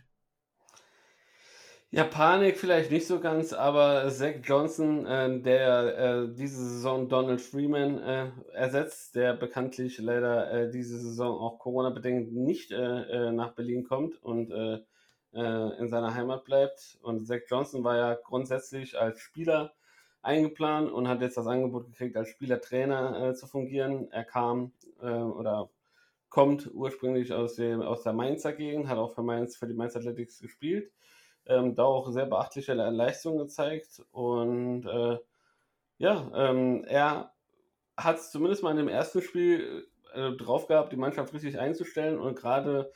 [1.91, 7.39] Ja, Panik vielleicht nicht so ganz, aber Zach Johnson, äh, der äh, diese Saison Donald
[7.39, 13.53] Freeman äh, ersetzt, der bekanntlich leider äh, diese Saison auch Corona-bedingt nicht äh, äh, nach
[13.53, 14.51] Berlin kommt und
[15.35, 16.99] in seiner Heimat bleibt.
[17.01, 19.73] Und Zach Johnson war ja grundsätzlich als Spieler
[20.23, 24.11] eingeplant und hat jetzt das Angebot gekriegt, als Spielertrainer zu fungieren.
[24.11, 25.69] Er kam oder
[26.29, 29.95] kommt ursprünglich aus, dem, aus der Mainzer Gegend, hat auch für, Mainz, für die Mainz
[29.95, 30.91] Athletics gespielt
[31.45, 34.01] ähm, da auch sehr beachtliche Leistungen gezeigt.
[34.11, 35.17] Und äh,
[35.97, 37.33] ja, ähm, er
[37.97, 42.19] hat es zumindest mal in dem ersten Spiel äh, drauf gehabt, die Mannschaft richtig einzustellen
[42.19, 42.91] und gerade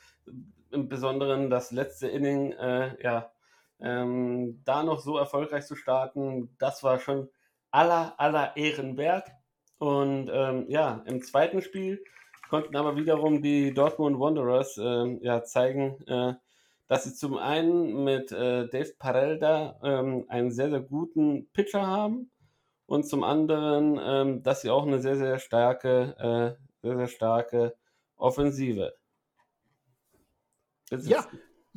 [0.70, 3.30] im Besonderen das letzte Inning, äh, ja,
[3.80, 7.28] ähm, da noch so erfolgreich zu starten, das war schon
[7.70, 9.28] aller, aller Ehren wert.
[9.78, 12.02] Und ähm, ja, im zweiten Spiel
[12.48, 16.34] konnten aber wiederum die Dortmund Wanderers äh, ja, zeigen, äh,
[16.88, 22.30] dass sie zum einen mit äh, Dave Parelda ähm, einen sehr, sehr guten Pitcher haben
[22.86, 27.76] und zum anderen, ähm, dass sie auch eine sehr, sehr starke, äh, sehr, sehr starke
[28.16, 28.94] Offensive.
[30.90, 31.24] ja,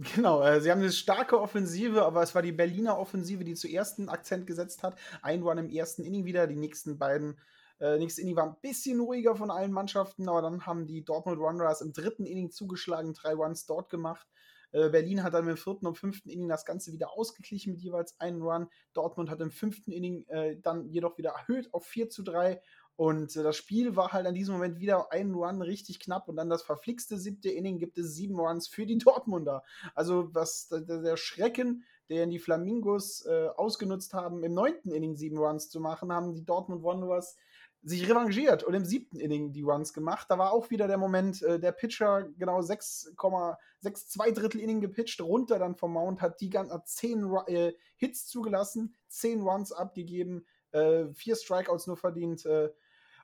[0.01, 3.99] Genau, äh, sie haben eine starke Offensive, aber es war die Berliner Offensive, die zuerst
[3.99, 4.97] einen Akzent gesetzt hat.
[5.21, 7.37] Ein Run im ersten Inning wieder, die nächsten beiden,
[7.79, 11.39] äh, nächstes Inning war ein bisschen ruhiger von allen Mannschaften, aber dann haben die Dortmund
[11.39, 14.27] Wanderers im dritten Inning zugeschlagen, drei Runs dort gemacht.
[14.71, 18.19] Äh, Berlin hat dann im vierten und fünften Inning das Ganze wieder ausgeglichen mit jeweils
[18.19, 18.69] einem Run.
[18.93, 22.61] Dortmund hat im fünften Inning äh, dann jedoch wieder erhöht auf 4 zu 3.
[22.95, 26.35] Und äh, das Spiel war halt an diesem Moment wieder ein Run richtig knapp und
[26.35, 29.63] dann das verflixte siebte Inning gibt es sieben Runs für die Dortmunder.
[29.95, 35.69] Also was der Schrecken, den die Flamingos äh, ausgenutzt haben, im neunten Inning sieben Runs
[35.69, 37.37] zu machen, haben die Dortmund Wanderers
[37.83, 40.27] sich revanchiert und im siebten Inning die Runs gemacht.
[40.29, 45.19] Da war auch wieder der Moment, äh, der Pitcher genau 6,6 zwei Drittel Inning gepitcht,
[45.21, 51.05] runter dann vom Mount, hat die ganzen 10 äh, Hits zugelassen, 10 Runs abgegeben, äh,
[51.13, 52.69] vier Strikeouts nur verdient äh,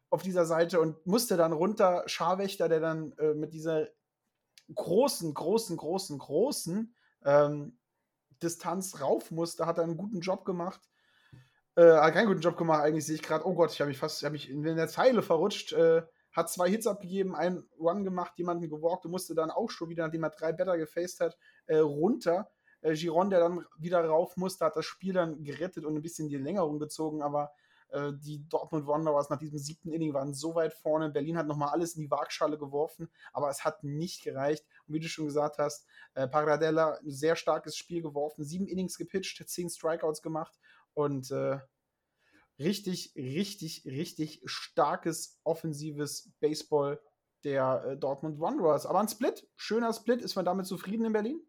[0.09, 2.03] auf dieser Seite und musste dann runter.
[2.07, 3.87] Scharwächter, der dann äh, mit dieser
[4.73, 7.77] großen, großen, großen, großen ähm,
[8.41, 10.81] Distanz rauf musste, hat einen guten Job gemacht
[11.77, 14.23] äh, keinen guten Job gemacht, eigentlich sehe ich gerade, oh Gott, ich habe mich fast,
[14.23, 18.67] habe mich in der Zeile verrutscht, äh, hat zwei Hits abgegeben, einen Run gemacht, jemanden
[18.67, 22.49] gewalkt und musste dann auch schon wieder, nachdem er drei Better gefaced hat, äh, runter.
[22.87, 26.29] Äh, Giron, der dann wieder rauf musste, hat das Spiel dann gerettet und ein bisschen
[26.29, 27.51] die Längerung gezogen, aber
[27.89, 31.09] äh, die Dortmund Wanderers nach diesem siebten Inning waren so weit vorne.
[31.09, 34.65] Berlin hat nochmal alles in die Waagschale geworfen, aber es hat nicht gereicht.
[34.87, 38.97] Und wie du schon gesagt hast, äh, Paradella ein sehr starkes Spiel geworfen, sieben Innings
[38.97, 40.57] gepitcht, zehn Strikeouts gemacht
[40.93, 41.59] und äh,
[42.57, 47.01] richtig, richtig, richtig starkes offensives Baseball
[47.43, 48.85] der äh, Dortmund Wanderers.
[48.85, 50.21] Aber ein Split, schöner Split.
[50.21, 51.41] Ist man damit zufrieden in Berlin?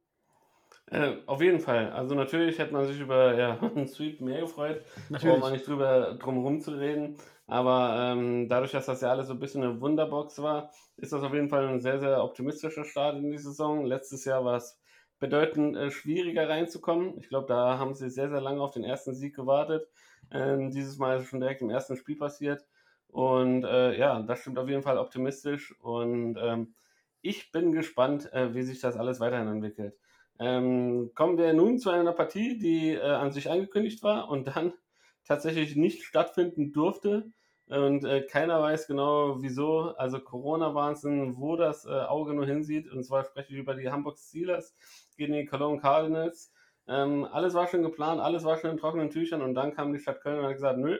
[0.90, 1.90] Äh, auf jeden Fall.
[1.92, 4.82] Also natürlich hätte man sich über ja, einen Sweep mehr gefreut.
[5.08, 5.34] Natürlich.
[5.34, 7.16] Braucht man nicht drüber drum herum zu reden.
[7.46, 11.22] Aber ähm, dadurch, dass das ja alles so ein bisschen eine Wunderbox war, ist das
[11.22, 13.84] auf jeden Fall ein sehr, sehr optimistischer Start in die Saison.
[13.84, 14.78] Letztes Jahr war es
[15.18, 17.18] bedeutend äh, schwieriger reinzukommen.
[17.18, 19.88] Ich glaube, da haben sie sehr, sehr lange auf den ersten Sieg gewartet.
[20.30, 22.64] Ähm, dieses Mal ist es schon direkt im ersten Spiel passiert.
[23.08, 25.74] Und äh, ja, das stimmt auf jeden Fall optimistisch.
[25.80, 26.74] Und ähm,
[27.22, 29.96] ich bin gespannt, äh, wie sich das alles weiterhin entwickelt.
[30.38, 34.72] Ähm, kommen wir nun zu einer Partie, die äh, an sich angekündigt war und dann
[35.24, 37.30] tatsächlich nicht stattfinden durfte.
[37.66, 39.94] Und äh, keiner weiß genau wieso.
[39.96, 42.90] Also Corona-Wahnsinn, wo das äh, Auge nur hinsieht.
[42.90, 44.74] Und zwar spreche ich über die Hamburg Steelers
[45.16, 46.52] gegen die Cologne Cardinals.
[46.88, 49.98] Ähm, alles war schon geplant, alles war schon in trockenen Tüchern und dann kam die
[49.98, 50.98] Stadt Köln und hat gesagt, nö,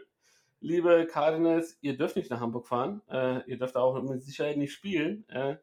[0.61, 4.73] liebe Cardinals, ihr dürft nicht nach Hamburg fahren, äh, ihr dürft auch mit Sicherheit nicht
[4.73, 5.27] spielen.
[5.29, 5.57] Äh,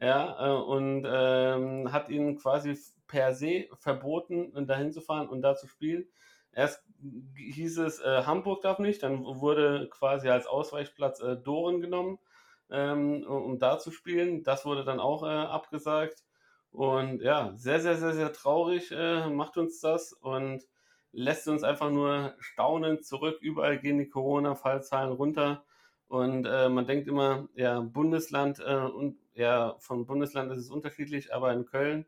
[0.00, 5.56] ja, äh, und ähm, hat ihnen quasi per se verboten, dahin zu fahren und da
[5.56, 6.06] zu spielen.
[6.52, 6.84] Erst
[7.36, 12.18] hieß es, äh, Hamburg darf nicht, dann wurde quasi als Ausweichplatz äh, Doren genommen,
[12.70, 14.42] ähm, um da zu spielen.
[14.44, 16.24] Das wurde dann auch äh, abgesagt.
[16.70, 20.64] Und ja, sehr, sehr, sehr, sehr traurig äh, macht uns das und
[21.12, 23.38] lässt uns einfach nur staunend zurück.
[23.40, 25.64] Überall gehen die Corona-Fallzahlen runter.
[26.08, 31.32] Und äh, man denkt immer, ja, Bundesland äh, und ja, von Bundesland ist es unterschiedlich,
[31.32, 32.06] aber in Köln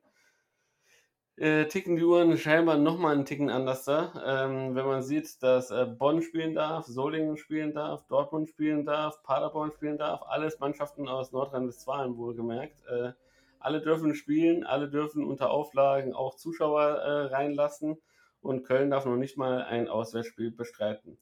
[1.36, 4.12] äh, ticken die Uhren scheinbar nochmal einen Ticken anders da.
[4.26, 9.22] Ähm, wenn man sieht, dass äh, Bonn spielen darf, Solingen spielen darf, Dortmund spielen darf,
[9.22, 12.84] Paderborn spielen darf, alles Mannschaften aus Nordrhein-Westfalen wohlgemerkt.
[12.88, 13.12] Äh,
[13.60, 17.98] alle dürfen spielen, alle dürfen unter Auflagen auch Zuschauer äh, reinlassen
[18.42, 21.16] und Köln darf noch nicht mal ein Auswärtsspiel bestreiten.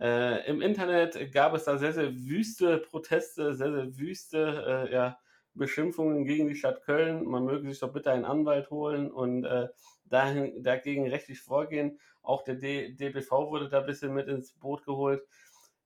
[0.00, 5.18] Äh, Im Internet gab es da sehr, sehr wüste Proteste, sehr, sehr wüste äh, ja,
[5.54, 7.24] Beschimpfungen gegen die Stadt Köln.
[7.24, 9.68] Man möge sich doch bitte einen Anwalt holen und äh,
[10.04, 11.98] dahin, dagegen rechtlich vorgehen.
[12.22, 15.22] Auch der D DBV wurde da ein bisschen mit ins Boot geholt.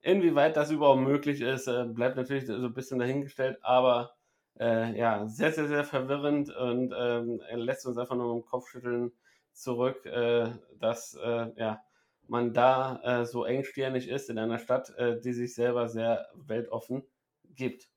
[0.00, 4.14] Inwieweit das überhaupt möglich ist, äh, bleibt natürlich so ein bisschen dahingestellt, aber
[4.60, 9.12] äh, ja, sehr, sehr, sehr verwirrend und ähm, lässt uns einfach nur im Kopfschütteln
[9.52, 11.80] zurück, äh, dass äh, ja,
[12.28, 17.02] man da äh, so engstirnig ist in einer Stadt, äh, die sich selber sehr weltoffen
[17.54, 17.88] gibt.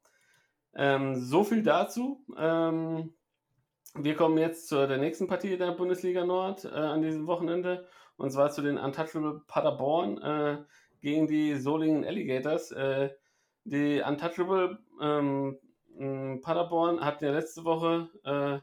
[0.77, 2.23] Ähm, so viel dazu.
[2.37, 3.13] Ähm,
[3.95, 8.31] wir kommen jetzt zu der nächsten Partie der Bundesliga Nord äh, an diesem Wochenende und
[8.31, 10.57] zwar zu den Untouchable Paderborn äh,
[11.01, 12.71] gegen die Solingen Alligators.
[12.71, 13.09] Äh,
[13.63, 15.57] die Untouchable ähm,
[16.43, 18.59] Paderborn hat ja letzte Woche äh,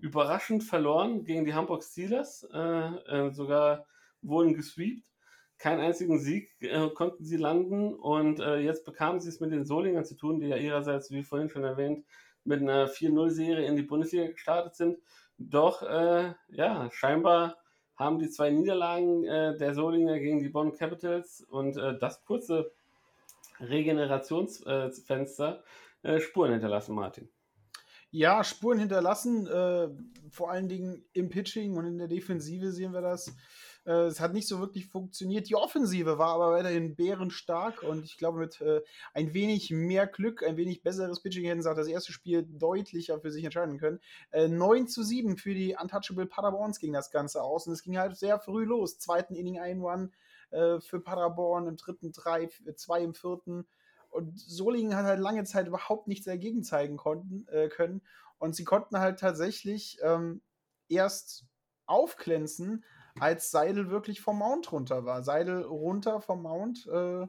[0.00, 3.86] überraschend verloren gegen die Hamburg Steelers, äh, äh, sogar
[4.22, 5.15] wurden gesweept
[5.58, 9.64] keinen einzigen Sieg äh, konnten sie landen und äh, jetzt bekamen sie es mit den
[9.64, 12.04] Solingern zu tun, die ja ihrerseits, wie vorhin schon erwähnt,
[12.44, 14.98] mit einer 4-0-Serie in die Bundesliga gestartet sind.
[15.38, 17.56] Doch, äh, ja, scheinbar
[17.96, 22.72] haben die zwei Niederlagen äh, der Solinger gegen die Bonn Capitals und äh, das kurze
[23.58, 25.64] Regenerationsfenster
[26.02, 27.30] äh, Spuren hinterlassen, Martin.
[28.10, 29.46] Ja, Spuren hinterlassen,
[30.30, 33.36] vor allen Dingen im Pitching und in der Defensive sehen wir das.
[33.86, 35.48] Äh, es hat nicht so wirklich funktioniert.
[35.48, 38.82] Die Offensive war aber weiterhin bärenstark und ich glaube, mit äh,
[39.14, 43.20] ein wenig mehr Glück, ein wenig besseres Pitching hätten sie auch das erste Spiel deutlicher
[43.20, 44.00] für sich entscheiden können.
[44.32, 47.96] Äh, 9 zu 7 für die Untouchable Paderborns ging das Ganze aus und es ging
[47.96, 48.98] halt sehr früh los.
[48.98, 50.10] Zweiten Inning ein One
[50.50, 53.66] äh, für Paderborn, im dritten drei, zwei im vierten.
[54.10, 58.02] Und Solingen hat halt lange Zeit überhaupt nichts dagegen zeigen konnten, äh, können.
[58.38, 60.40] Und sie konnten halt tatsächlich ähm,
[60.88, 61.44] erst
[61.86, 62.84] aufglänzen,
[63.20, 65.22] als Seidel wirklich vom Mount runter war.
[65.22, 67.26] Seidel runter vom Mount äh,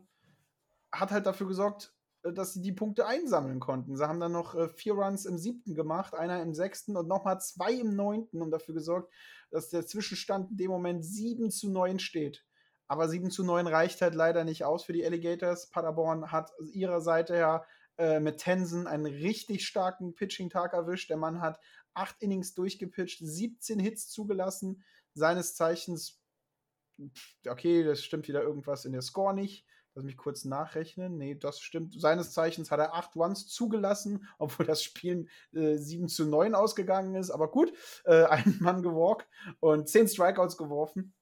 [0.91, 3.95] hat halt dafür gesorgt, äh, dass sie die Punkte einsammeln konnten.
[3.95, 7.39] Sie haben dann noch äh, vier Runs im siebten gemacht, einer im sechsten und nochmal
[7.39, 9.13] zwei im neunten und dafür gesorgt,
[9.51, 12.45] dass der Zwischenstand in dem Moment 7 zu 9 steht.
[12.87, 15.69] Aber 7 zu 9 reicht halt leider nicht aus für die Alligators.
[15.69, 17.65] Paderborn hat ihrer Seite her
[17.97, 21.09] äh, mit Tensen einen richtig starken Pitching-Tag erwischt.
[21.09, 21.59] Der Mann hat
[21.93, 24.83] acht Innings durchgepitcht, 17 Hits zugelassen,
[25.17, 26.21] seines Zeichens,
[27.47, 29.65] okay, das stimmt wieder irgendwas in der Score nicht.
[29.93, 31.17] Lass mich kurz nachrechnen.
[31.17, 31.99] Nee, das stimmt.
[31.99, 37.15] Seines Zeichens hat er acht Runs zugelassen, obwohl das Spiel äh, 7 zu 9 ausgegangen
[37.15, 37.31] ist.
[37.31, 37.73] Aber gut,
[38.05, 39.27] äh, einen Mann gewalkt
[39.59, 41.13] und zehn Strikeouts geworfen.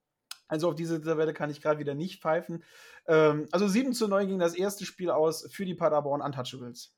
[0.48, 2.64] Also auf diese Tabelle kann ich gerade wieder nicht pfeifen.
[3.08, 6.96] Ähm, also 7 zu 9 ging das erste Spiel aus für die Paderborn Untouchables.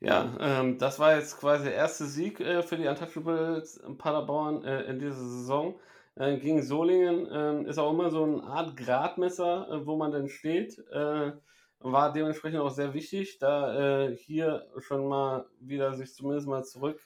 [0.00, 4.62] Ja, ähm, das war jetzt quasi der erste Sieg äh, für die Untouchables in Paderborn
[4.64, 5.78] äh, in dieser Saison.
[6.16, 10.28] Äh, gegen Solingen ähm, ist auch immer so eine Art Gradmesser, äh, wo man denn
[10.28, 10.78] steht.
[10.90, 11.32] Äh,
[11.80, 17.00] war dementsprechend auch sehr wichtig, da äh, hier schon mal wieder sich zumindest mal zurück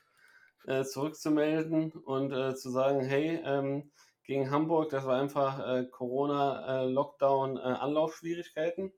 [0.66, 3.90] äh, zurückzumelden und äh, zu sagen, hey, ähm,
[4.24, 8.92] gegen Hamburg, das war einfach äh, Corona-Lockdown, äh, Anlaufschwierigkeiten.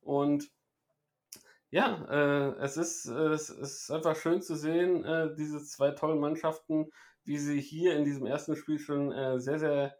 [0.00, 0.48] Und
[1.70, 6.90] ja, äh, es, ist, es ist einfach schön zu sehen, äh, diese zwei tollen Mannschaften,
[7.24, 9.96] wie sie hier in diesem ersten Spiel schon äh, sehr, sehr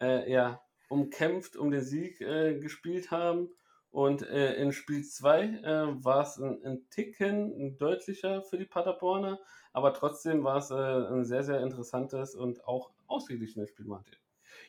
[0.00, 3.50] äh, ja, umkämpft um den Sieg äh, gespielt haben.
[3.90, 9.38] Und äh, in Spiel 2 war es ein, ein Ticken deutlicher für die Paderborner,
[9.74, 14.21] aber trotzdem war es ein sehr, sehr interessantes und auch ausgeglichenes Spiel, Martin.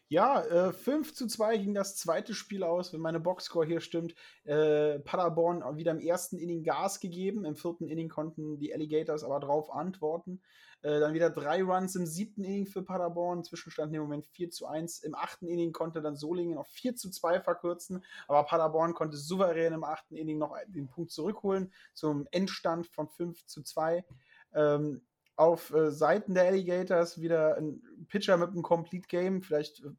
[0.10, 4.14] Ja, äh, 5 zu 2 ging das zweite Spiel aus, wenn meine Boxscore hier stimmt.
[4.44, 7.46] Äh, Paderborn wieder im ersten Inning Gas gegeben.
[7.46, 10.42] Im vierten Inning konnten die Alligators aber drauf antworten.
[10.84, 13.44] Äh, dann wieder drei Runs im siebten Inning für Paderborn.
[13.44, 15.00] Zwischenstand im Moment 4 zu 1.
[15.00, 18.04] Im achten Inning konnte dann Solingen auf 4 zu 2 verkürzen.
[18.28, 23.46] Aber Paderborn konnte souverän im achten Inning noch den Punkt zurückholen zum Endstand von 5
[23.46, 24.06] zu 2.
[24.54, 25.02] Ähm,
[25.36, 29.42] auf äh, Seiten der Alligators wieder ein Pitcher mit einem Complete Game.
[29.42, 29.90] Vielleicht äh,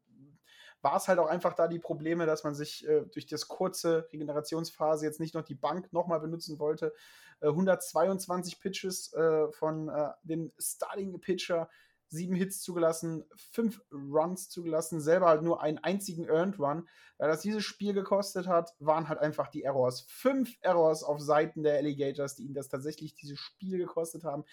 [0.81, 4.07] war es halt auch einfach da die Probleme, dass man sich äh, durch das kurze
[4.13, 6.93] Regenerationsphase jetzt nicht noch die Bank nochmal benutzen wollte.
[7.41, 11.69] 122 äh, Pitches äh, von äh, dem Starting Pitcher,
[12.07, 16.87] sieben Hits zugelassen, fünf Runs zugelassen, selber halt nur einen einzigen Earned Run.
[17.17, 20.01] Weil das dieses Spiel gekostet hat, waren halt einfach die Errors.
[20.07, 24.45] Fünf Errors auf Seiten der Alligators, die ihnen das tatsächlich dieses Spiel gekostet haben.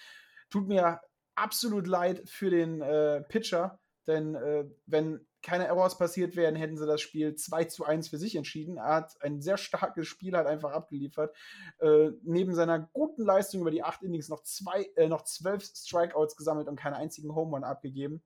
[0.53, 1.01] Tut mir
[1.35, 6.87] absolut leid für den äh, Pitcher, denn äh, wenn keine Errors passiert wären, hätten sie
[6.87, 8.77] das Spiel 2 zu 1 für sich entschieden.
[8.77, 11.35] Er hat ein sehr starkes Spiel halt einfach abgeliefert.
[11.79, 16.37] Äh, neben seiner guten Leistung über die 8 Innings noch, zwei, äh, noch 12 Strikeouts
[16.37, 18.23] gesammelt und keinen einzigen Home Run abgegeben.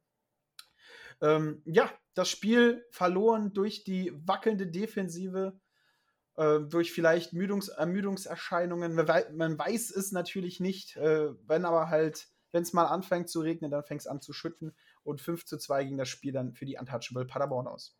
[1.21, 5.59] Ähm, ja, das Spiel verloren durch die wackelnde Defensive
[6.37, 8.95] äh, durch vielleicht Müdungs Ermüdungserscheinungen.
[8.95, 13.71] Man, weiß es natürlich nicht, äh, wenn aber halt, wenn es mal anfängt zu regnen,
[13.71, 16.67] dann fängt es an zu schütten und 5 zu 2 ging das Spiel dann für
[16.67, 17.97] die Untouchable Paderborn aus.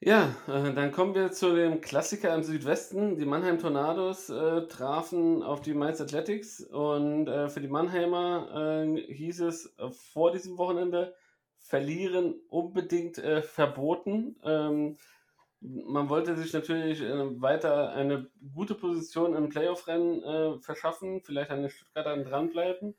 [0.00, 3.16] Ja, äh, dann kommen wir zu dem Klassiker im Südwesten.
[3.16, 9.12] Die Mannheim Tornados äh, trafen auf die Mainz Athletics und äh, für die Mannheimer äh,
[9.12, 9.74] hieß es
[10.12, 11.16] vor diesem Wochenende,
[11.56, 14.36] verlieren unbedingt verboten.
[14.44, 14.96] Ähm,
[15.60, 21.62] man wollte sich natürlich äh, weiter eine gute Position im Playoff-Rennen äh, verschaffen, vielleicht an
[21.62, 22.94] den Stuttgartern dranbleiben.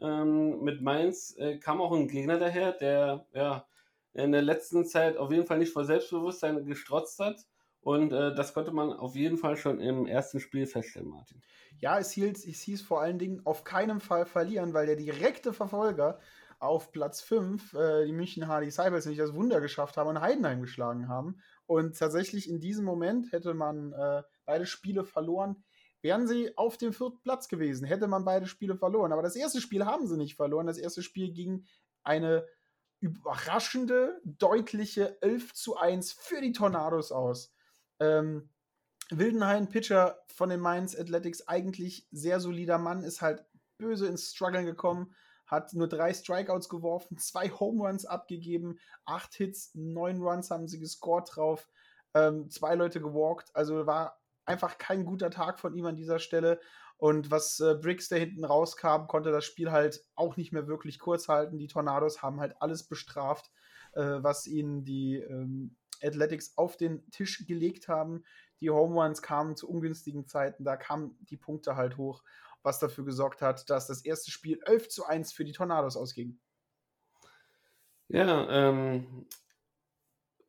[0.00, 3.66] Ähm, mit Mainz äh, kam auch ein Gegner daher, der ja
[4.12, 7.46] in der letzten Zeit auf jeden Fall nicht vor Selbstbewusstsein gestrotzt hat.
[7.82, 11.40] Und äh, das konnte man auf jeden Fall schon im ersten Spiel feststellen, Martin.
[11.78, 15.52] Ja, es, hielt, es hieß vor allen Dingen auf keinen Fall verlieren, weil der direkte
[15.52, 16.18] Verfolger
[16.58, 20.60] auf Platz 5, äh, die München Hardy Cybers, nicht das Wunder geschafft haben und Heidenheim
[20.60, 21.40] geschlagen haben.
[21.70, 25.62] Und tatsächlich in diesem Moment hätte man äh, beide Spiele verloren,
[26.02, 29.12] wären sie auf dem vierten Platz gewesen, hätte man beide Spiele verloren.
[29.12, 30.66] Aber das erste Spiel haben sie nicht verloren.
[30.66, 31.64] Das erste Spiel ging
[32.02, 32.44] eine
[32.98, 37.54] überraschende, deutliche 11 zu 1 für die Tornados aus.
[38.00, 38.50] Ähm,
[39.10, 43.44] Wildenhain, Pitcher von den Mainz Athletics, eigentlich sehr solider Mann, ist halt
[43.78, 45.14] böse ins Struggeln gekommen,
[45.50, 50.78] hat nur drei Strikeouts geworfen, zwei Home Runs abgegeben, acht Hits, neun Runs haben sie
[50.78, 51.68] gescored drauf,
[52.14, 53.50] ähm, zwei Leute gewalkt.
[53.54, 56.60] Also war einfach kein guter Tag von ihm an dieser Stelle.
[56.96, 60.98] Und was äh, Briggs da hinten rauskam, konnte das Spiel halt auch nicht mehr wirklich
[60.98, 61.58] kurz halten.
[61.58, 63.50] Die Tornados haben halt alles bestraft,
[63.94, 68.22] äh, was ihnen die ähm, Athletics auf den Tisch gelegt haben.
[68.60, 72.22] Die Home Runs kamen zu ungünstigen Zeiten, da kamen die Punkte halt hoch
[72.62, 76.38] was dafür gesorgt hat, dass das erste Spiel 11 zu 1 für die Tornados ausging.
[78.08, 79.26] Ja, ähm,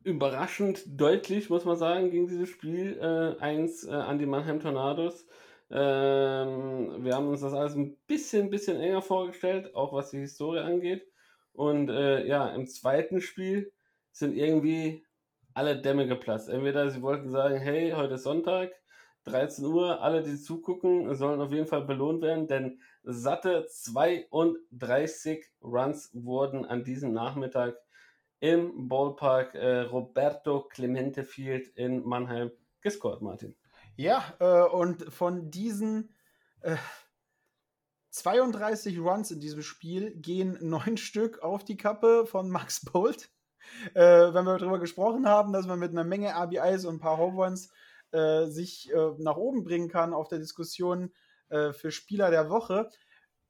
[0.03, 5.27] überraschend deutlich, muss man sagen, ging dieses Spiel äh, 1 äh, an die Mannheim Tornados.
[5.69, 10.59] Ähm, wir haben uns das alles ein bisschen, bisschen enger vorgestellt, auch was die Historie
[10.59, 11.07] angeht.
[11.53, 13.71] Und äh, ja, im zweiten Spiel
[14.11, 15.05] sind irgendwie
[15.53, 16.49] alle Dämme geplatzt.
[16.49, 18.71] Entweder sie wollten sagen, hey, heute ist Sonntag,
[19.25, 26.09] 13 Uhr, alle, die zugucken, sollen auf jeden Fall belohnt werden, denn satte 32 Runs
[26.13, 27.75] wurden an diesem Nachmittag
[28.39, 33.55] im Ballpark äh, Roberto Clemente Field in Mannheim gescored, Martin.
[33.95, 36.15] Ja, äh, und von diesen
[36.61, 36.77] äh,
[38.09, 43.29] 32 Runs in diesem Spiel gehen neun Stück auf die Kappe von Max Bolt.
[43.93, 47.17] Äh, wenn wir darüber gesprochen haben, dass man mit einer Menge RBIs und ein paar
[47.17, 47.71] Home Runs
[48.11, 51.11] äh, sich äh, nach oben bringen kann auf der Diskussion
[51.49, 52.89] äh, für Spieler der Woche.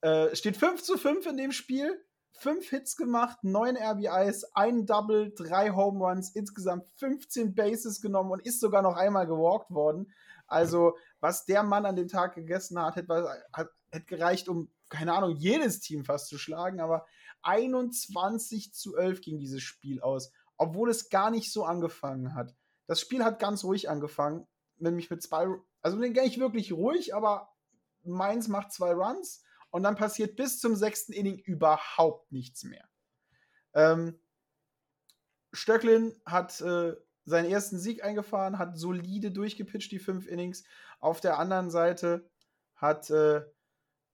[0.02, 2.04] Äh, steht 5 zu 5 in dem Spiel.
[2.34, 8.46] Fünf Hits gemacht, neun RBIs, ein Double, drei Home Runs, insgesamt 15 Bases genommen und
[8.46, 10.12] ist sogar noch einmal gewalkt worden.
[10.48, 15.14] Also, was der Mann an dem Tag gegessen hat, hätte, hat, hätte gereicht, um keine
[15.14, 17.06] Ahnung, jedes Team fast zu schlagen, aber
[17.42, 22.54] 21 zu 11 ging dieses Spiel aus, obwohl es gar nicht so angefangen hat.
[22.88, 24.46] Das Spiel hat ganz ruhig angefangen,
[24.82, 25.48] nämlich mit zwei,
[25.82, 27.54] also gar nicht wirklich ruhig, aber
[28.04, 32.88] Mainz macht zwei Runs und dann passiert bis zum sechsten Inning überhaupt nichts mehr.
[33.74, 34.20] Ähm,
[35.54, 40.64] Stöcklin hat äh, seinen ersten Sieg eingefahren, hat solide durchgepitcht, die fünf Innings.
[41.00, 42.30] Auf der anderen Seite
[42.76, 43.42] hat, äh,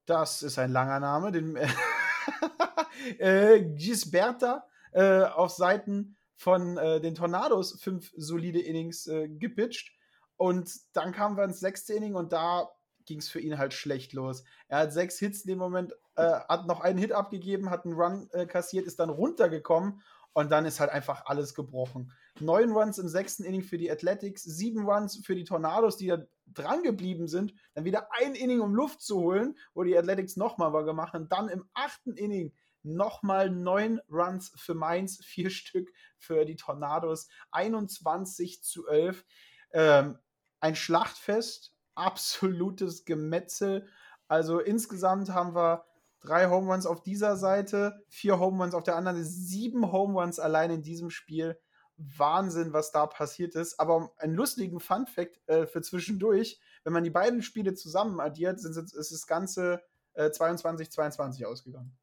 [0.05, 1.57] das ist ein langer Name, den
[3.17, 9.96] äh, Gisberta äh, auf Seiten von äh, den Tornados fünf solide Innings äh, gepitcht.
[10.37, 12.69] Und dann kamen wir ins sechste Inning und da
[13.05, 14.43] ging es für ihn halt schlecht los.
[14.67, 17.95] Er hat sechs Hits in dem Moment, äh, hat noch einen Hit abgegeben, hat einen
[17.95, 20.01] Run äh, kassiert, ist dann runtergekommen
[20.33, 22.11] und dann ist halt einfach alles gebrochen.
[22.39, 26.19] Neun Runs im sechsten Inning für die Athletics, sieben Runs für die Tornados, die da
[26.45, 27.55] dran geblieben sind.
[27.73, 31.29] Dann wieder ein Inning, um Luft zu holen, wo die Athletics nochmal was gemacht haben.
[31.29, 38.63] Dann im achten Inning nochmal neun Runs für Mainz, vier Stück für die Tornados, 21
[38.63, 39.25] zu 11.
[39.71, 40.19] Ähm,
[40.59, 43.87] ein Schlachtfest, absolutes Gemetzel.
[44.27, 45.85] Also insgesamt haben wir
[46.19, 50.39] drei Home Runs auf dieser Seite, vier Home Runs auf der anderen, sieben Home Runs
[50.39, 51.59] allein in diesem Spiel.
[51.97, 53.79] Wahnsinn, was da passiert ist.
[53.79, 58.59] Aber einen lustigen Fun Fact äh, für zwischendurch: Wenn man die beiden Spiele zusammen addiert,
[58.59, 59.81] sind, ist das Ganze
[60.13, 61.97] äh, 22-22 ausgegangen.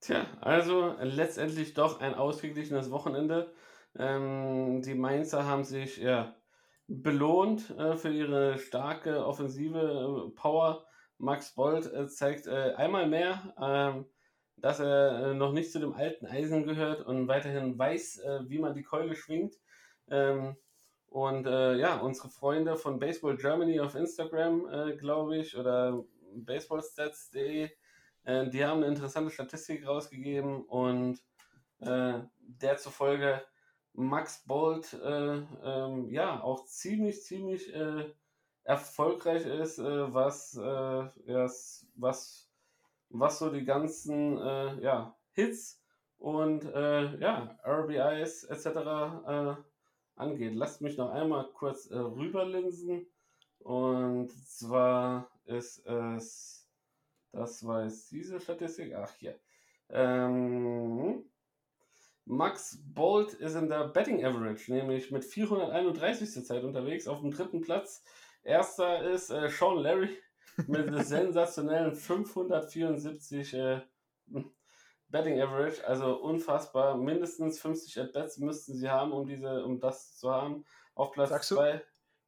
[0.00, 3.52] Tja, also letztendlich doch ein ausgeglichenes Wochenende.
[3.98, 6.35] Ähm, die Mainzer haben sich ja
[6.88, 10.86] belohnt äh, für ihre starke offensive äh, Power.
[11.18, 14.06] Max Bolt äh, zeigt äh, einmal mehr, ähm,
[14.56, 18.58] dass er äh, noch nicht zu dem alten Eisen gehört und weiterhin weiß, äh, wie
[18.58, 19.54] man die Keule schwingt.
[20.08, 20.56] Ähm,
[21.08, 27.70] und ja, unsere Freunde von Baseball Germany auf Instagram, glaube ich, oder baseballstats.de,
[28.26, 31.18] die haben eine interessante Statistik rausgegeben und
[31.80, 33.40] der zufolge
[33.96, 38.12] Max Bolt äh, ähm, ja auch ziemlich, ziemlich äh,
[38.64, 42.50] erfolgreich ist, äh, was, äh, was, was,
[43.08, 45.82] was so die ganzen äh, ja, Hits
[46.18, 49.60] und äh, ja, RBIs etc.
[50.16, 50.54] angeht.
[50.54, 53.06] Lasst mich noch einmal kurz rüberlinsen.
[53.60, 56.68] Und zwar ist es,
[57.32, 59.38] das war jetzt diese Statistik, ach hier.
[59.88, 61.24] Ähm,
[62.26, 67.30] Max Bolt ist in der Betting Average, nämlich mit 431 zur Zeit unterwegs, auf dem
[67.30, 68.02] dritten Platz.
[68.42, 70.10] Erster ist äh, Sean Larry
[70.66, 73.80] mit sensationellen 574 äh,
[75.08, 76.96] Betting Average, also unfassbar.
[76.96, 80.64] Mindestens 50 At-Bats müssten sie haben, um, diese, um das zu haben.
[80.96, 81.80] Auf Platz 2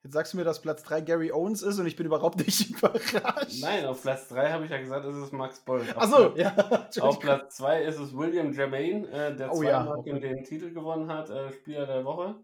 [0.09, 2.71] Jetzt sagst du mir, dass Platz 3 Gary Owens ist und ich bin überhaupt nicht
[2.79, 3.61] überrascht.
[3.61, 5.95] Nein, auf Platz 3 habe ich ja gesagt, ist es Max Bolt.
[5.95, 6.57] Achso, ja.
[7.01, 11.13] Auf Platz 2 ist es William Jermaine, äh, der oh, zweimal ja, den Titel gewonnen
[11.13, 12.37] hat, äh, Spieler der Woche,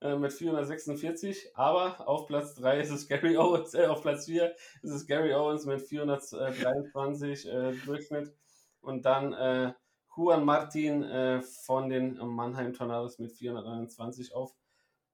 [0.00, 1.50] äh, mit 446.
[1.54, 5.34] Aber auf Platz 3 ist es Gary Owens, äh, auf Platz 4 ist es Gary
[5.34, 8.32] Owens mit 423 äh, Durchschnitt.
[8.80, 9.74] Und dann äh,
[10.16, 14.54] Juan Martin von den Mannheim Tornados mit 421 auf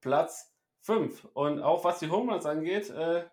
[0.00, 0.57] Platz
[0.88, 1.28] 5.
[1.34, 3.24] Und auch was die Home Runs angeht, äh,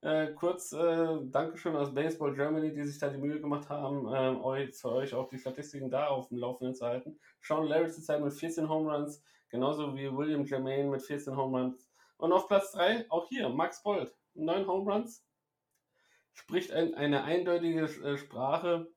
[0.00, 4.42] äh, kurz äh, Dankeschön aus Baseball Germany, die sich da die Mühe gemacht haben, äh,
[4.42, 7.20] euch, für euch auch die Statistiken da auf dem Laufenden zu halten.
[7.42, 11.90] Sean Larry zurzeit mit 14 Home Runs, genauso wie William Jermaine mit 14 Home Runs.
[12.16, 15.22] Und auf Platz 3 auch hier Max Bolt, 9 Home Runs.
[16.32, 18.90] Spricht ein, eine eindeutige äh, Sprache,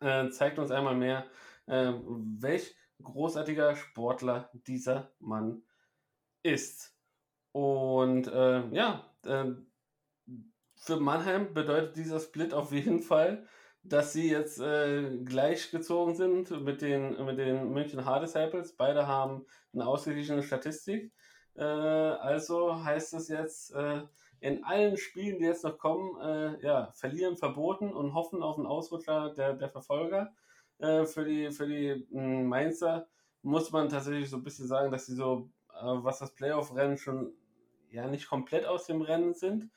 [0.00, 1.26] äh, zeigt uns einmal mehr,
[1.66, 1.92] äh,
[2.40, 5.62] welch großartiger Sportler dieser Mann
[6.42, 6.99] ist.
[7.52, 9.46] Und äh, ja, äh,
[10.76, 13.46] für Mannheim bedeutet dieser Split auf jeden Fall,
[13.82, 18.76] dass sie jetzt äh, gleichgezogen sind mit den, mit den München Hard Disciples.
[18.76, 21.12] Beide haben eine ausgeglichene Statistik.
[21.54, 24.02] Äh, also heißt es jetzt, äh,
[24.40, 28.66] in allen Spielen, die jetzt noch kommen, äh, ja, verlieren verboten und hoffen auf einen
[28.66, 30.32] Ausrutscher der, der Verfolger.
[30.78, 33.06] Äh, für die, für die hm, Mainzer
[33.42, 37.34] muss man tatsächlich so ein bisschen sagen, dass sie so, äh, was das Playoff-Rennen schon
[37.90, 39.70] ja nicht komplett aus dem Rennen sind.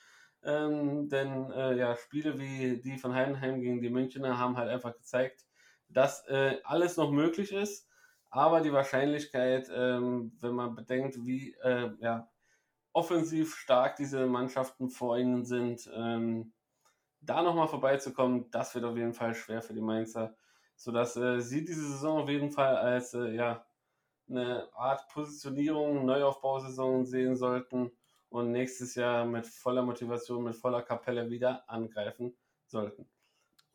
[0.46, 4.94] Ähm, denn äh, ja, Spiele wie die von Heidenheim gegen die Münchner haben halt einfach
[4.94, 5.46] gezeigt,
[5.88, 7.88] dass äh, alles noch möglich ist,
[8.30, 12.30] aber die Wahrscheinlichkeit, ähm, wenn man bedenkt, wie äh, ja,
[12.92, 16.52] offensiv stark diese Mannschaften vor ihnen sind, ähm,
[17.22, 20.36] da nochmal vorbeizukommen, das wird auf jeden Fall schwer für die Mainzer,
[20.76, 23.66] sodass äh, sie diese Saison auf jeden Fall als äh, ja,
[24.30, 27.92] eine Art Positionierung, Neuaufbausaison sehen sollten
[28.34, 33.08] und nächstes Jahr mit voller Motivation, mit voller Kapelle wieder angreifen sollten.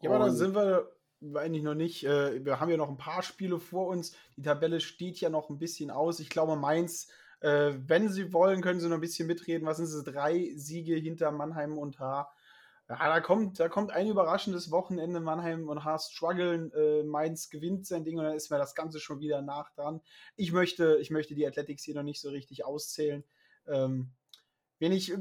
[0.00, 0.90] Ja, aber da sind wir
[1.34, 2.04] eigentlich noch nicht.
[2.04, 4.16] Äh, wir haben ja noch ein paar Spiele vor uns.
[4.36, 6.18] Die Tabelle steht ja noch ein bisschen aus.
[6.18, 7.09] Ich glaube, Mainz,
[7.40, 9.64] äh, wenn sie wollen, können sie noch ein bisschen mitreden.
[9.64, 10.02] Was sind es?
[10.02, 12.34] Drei Siege hinter Mannheim und Haar.
[12.88, 15.20] Ja, da kommt, da kommt ein überraschendes Wochenende.
[15.20, 16.72] Mannheim und Haar strugglen.
[16.72, 20.00] Äh, Mainz gewinnt sein Ding und dann ist mir das Ganze schon wieder nach dran.
[20.34, 23.22] Ich möchte, ich möchte die Athletics hier noch nicht so richtig auszählen.
[23.68, 24.11] Ähm,
[24.78, 25.12] wenn ich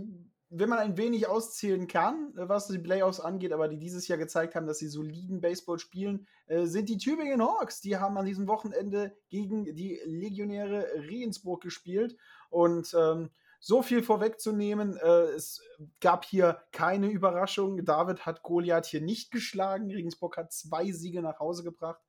[0.49, 4.17] wenn man ein wenig auszählen kann, äh, was die Playoffs angeht, aber die dieses Jahr
[4.17, 7.81] gezeigt haben, dass sie soliden Baseball spielen, äh, sind die Tübingen Hawks.
[7.81, 12.15] Die haben an diesem Wochenende gegen die Legionäre Regensburg gespielt.
[12.49, 13.29] Und ähm,
[13.59, 15.61] so viel vorwegzunehmen, äh, es
[15.99, 17.83] gab hier keine Überraschung.
[17.83, 19.91] David hat Goliath hier nicht geschlagen.
[19.91, 22.01] Regensburg hat zwei Siege nach Hause gebracht.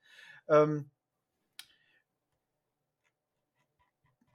[0.48, 0.90] Ähm,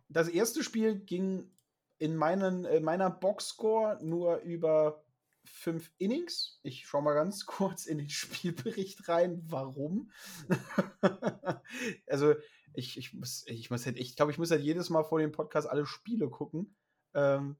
[0.09, 1.49] das erste Spiel ging
[1.97, 5.03] in, meinen, in meiner Boxscore nur über
[5.45, 6.59] fünf Innings.
[6.63, 10.11] Ich schaue mal ganz kurz in den Spielbericht rein, warum.
[12.07, 12.35] also
[12.73, 15.31] ich, ich muss, ich muss halt, ich glaube, ich muss halt jedes Mal vor dem
[15.31, 16.75] Podcast alle Spiele gucken.
[17.13, 17.57] Ähm,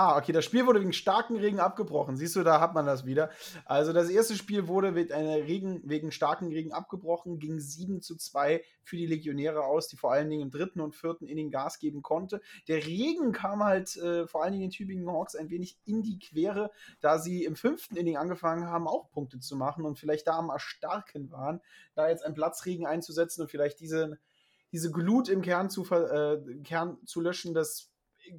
[0.00, 2.16] Ah, okay, das Spiel wurde wegen starken Regen abgebrochen.
[2.16, 3.30] Siehst du, da hat man das wieder.
[3.64, 8.96] Also das erste Spiel wurde Regen, wegen starken Regen abgebrochen, ging 7 zu 2 für
[8.96, 12.40] die Legionäre aus, die vor allen Dingen im dritten und vierten Inning Gas geben konnte.
[12.68, 16.20] Der Regen kam halt äh, vor allen Dingen den Tübingen Hawks ein wenig in die
[16.20, 16.70] Quere,
[17.00, 20.50] da sie im fünften Inning angefangen haben, auch Punkte zu machen und vielleicht da am
[20.50, 21.60] Erstarken waren,
[21.96, 24.20] da jetzt ein Platzregen einzusetzen und vielleicht diese,
[24.70, 27.90] diese Glut im Kern zu, äh, Kern zu löschen, das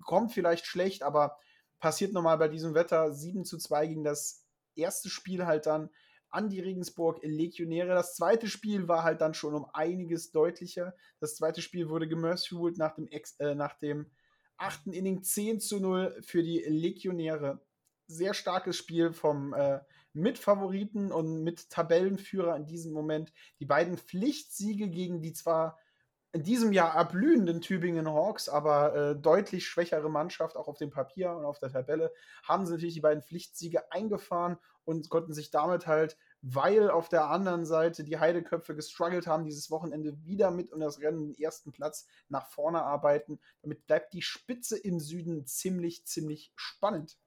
[0.05, 1.35] kommt vielleicht schlecht, aber
[1.79, 5.89] passiert nochmal bei diesem Wetter 7 zu 2 gegen das erste Spiel halt dann
[6.29, 7.93] an die Regensburg Legionäre.
[7.93, 10.95] Das zweite Spiel war halt dann schon um einiges deutlicher.
[11.19, 14.11] Das zweite Spiel wurde gemerciwult nach dem, Ex äh, nach dem
[14.57, 17.61] achten Inning 10 zu 0 für die Legionäre.
[18.07, 19.79] Sehr starkes Spiel vom äh,
[20.13, 23.31] Mitfavoriten und mit Tabellenführer in diesem Moment.
[23.59, 25.77] Die beiden Pflichtsiege gegen die zwar
[26.31, 31.31] in diesem Jahr erblühenden Tübingen Hawks, aber äh, deutlich schwächere Mannschaft, auch auf dem Papier
[31.31, 32.13] und auf der Tabelle,
[32.43, 37.29] haben sie natürlich die beiden Pflichtsiege eingefahren und konnten sich damit halt, weil auf der
[37.29, 41.71] anderen Seite die Heideköpfe gestruggelt haben, dieses Wochenende wieder mit um das Rennen den ersten
[41.71, 43.39] Platz nach vorne arbeiten.
[43.61, 47.17] Damit bleibt die Spitze im Süden ziemlich, ziemlich spannend.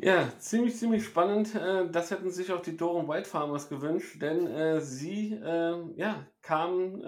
[0.00, 1.56] Ja, ziemlich, ziemlich spannend.
[1.56, 6.24] Äh, das hätten sich auch die Doren White Farmers gewünscht, denn äh, sie äh, ja,
[6.40, 7.04] kamen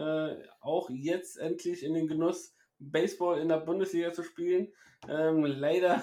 [0.60, 4.72] auch jetzt endlich in den Genuss, Baseball in der Bundesliga zu spielen.
[5.08, 6.02] Ähm, leider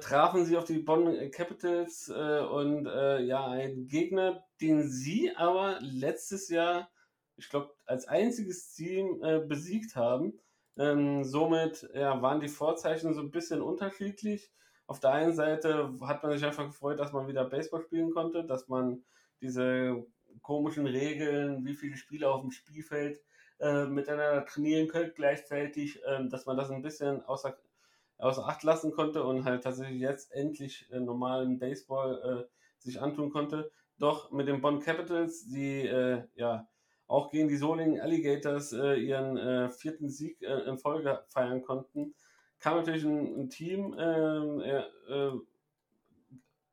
[0.00, 6.90] trafen sie auf die Bonn Capitals und ja, ein Gegner, den sie aber letztes Jahr,
[7.38, 10.38] ich glaube, als einziges Team besiegt haben.
[10.76, 14.50] Ähm, somit ja, waren die Vorzeichen so ein bisschen unterschiedlich
[14.90, 18.42] auf der einen Seite hat man sich einfach gefreut, dass man wieder Baseball spielen konnte,
[18.44, 19.04] dass man
[19.40, 20.04] diese
[20.42, 23.20] komischen Regeln, wie viele Spieler auf dem Spielfeld
[23.60, 27.56] äh, miteinander trainieren können, gleichzeitig, äh, dass man das ein bisschen außer,
[28.18, 33.30] außer Acht lassen konnte und halt tatsächlich jetzt endlich äh, normalen Baseball äh, sich antun
[33.30, 33.70] konnte.
[34.00, 36.66] Doch mit den Bonn Capitals, die äh, ja
[37.06, 42.14] auch gegen die Solingen Alligators äh, ihren vierten Sieg in Folge feiern konnten,
[42.60, 45.32] kam natürlich ein, ein Team ähm, äh,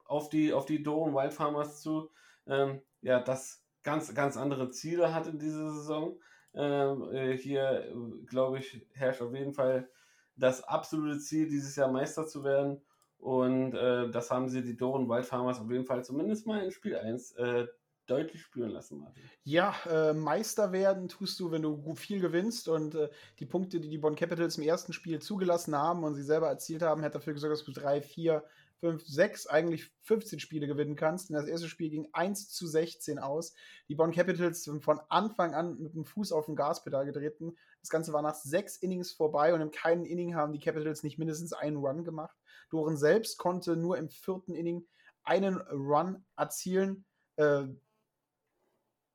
[0.05, 2.09] auf die, auf die Doren Wild Farmers zu,
[2.45, 6.19] ähm, ja, das ganz, ganz andere Ziele hatte diese Saison.
[6.53, 7.93] Ähm, äh, hier,
[8.25, 9.89] glaube ich, herrscht auf jeden Fall
[10.35, 12.81] das absolute Ziel, dieses Jahr Meister zu werden.
[13.17, 16.71] Und äh, das haben sie, die Doren Wild Farmers, auf jeden Fall zumindest mal in
[16.71, 17.67] Spiel 1 äh,
[18.07, 19.23] deutlich spüren lassen, Martin.
[19.43, 23.89] Ja, äh, Meister werden tust du, wenn du viel gewinnst und äh, die Punkte, die
[23.89, 27.33] die Bonn Capitals im ersten Spiel zugelassen haben und sie selber erzielt haben, hat dafür
[27.33, 28.43] gesorgt, dass du drei, vier,
[28.79, 31.29] fünf, sechs, eigentlich 15 Spiele gewinnen kannst.
[31.29, 33.53] Und das erste Spiel ging 1 zu 16 aus.
[33.89, 37.55] Die Bonn Capitals sind von Anfang an mit dem Fuß auf dem Gaspedal getreten.
[37.81, 41.17] Das Ganze war nach sechs Innings vorbei und in keinem Inning haben die Capitals nicht
[41.17, 42.37] mindestens einen Run gemacht.
[42.69, 44.85] Doren selbst konnte nur im vierten Inning
[45.23, 47.05] einen Run erzielen.
[47.37, 47.65] Äh,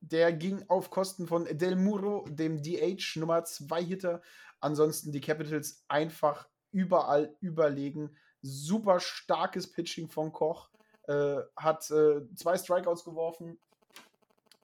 [0.03, 4.21] der ging auf Kosten von Del Muro, dem DH Nummer 2 Hitter.
[4.61, 8.17] Ansonsten die Capitals einfach überall überlegen.
[8.43, 10.69] Super starkes Pitching von Koch.
[11.07, 13.59] Äh, hat äh, zwei Strikeouts geworfen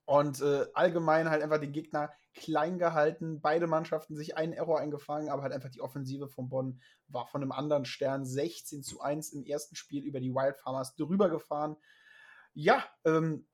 [0.06, 3.40] und äh, allgemein halt einfach den Gegner klein gehalten.
[3.40, 7.42] Beide Mannschaften sich einen Error eingefangen, aber halt einfach die Offensive von Bonn war von
[7.42, 11.76] einem anderen Stern 16 zu 1 im ersten Spiel über die Wild Farmers drüber gefahren.
[12.54, 13.46] Ja, ähm,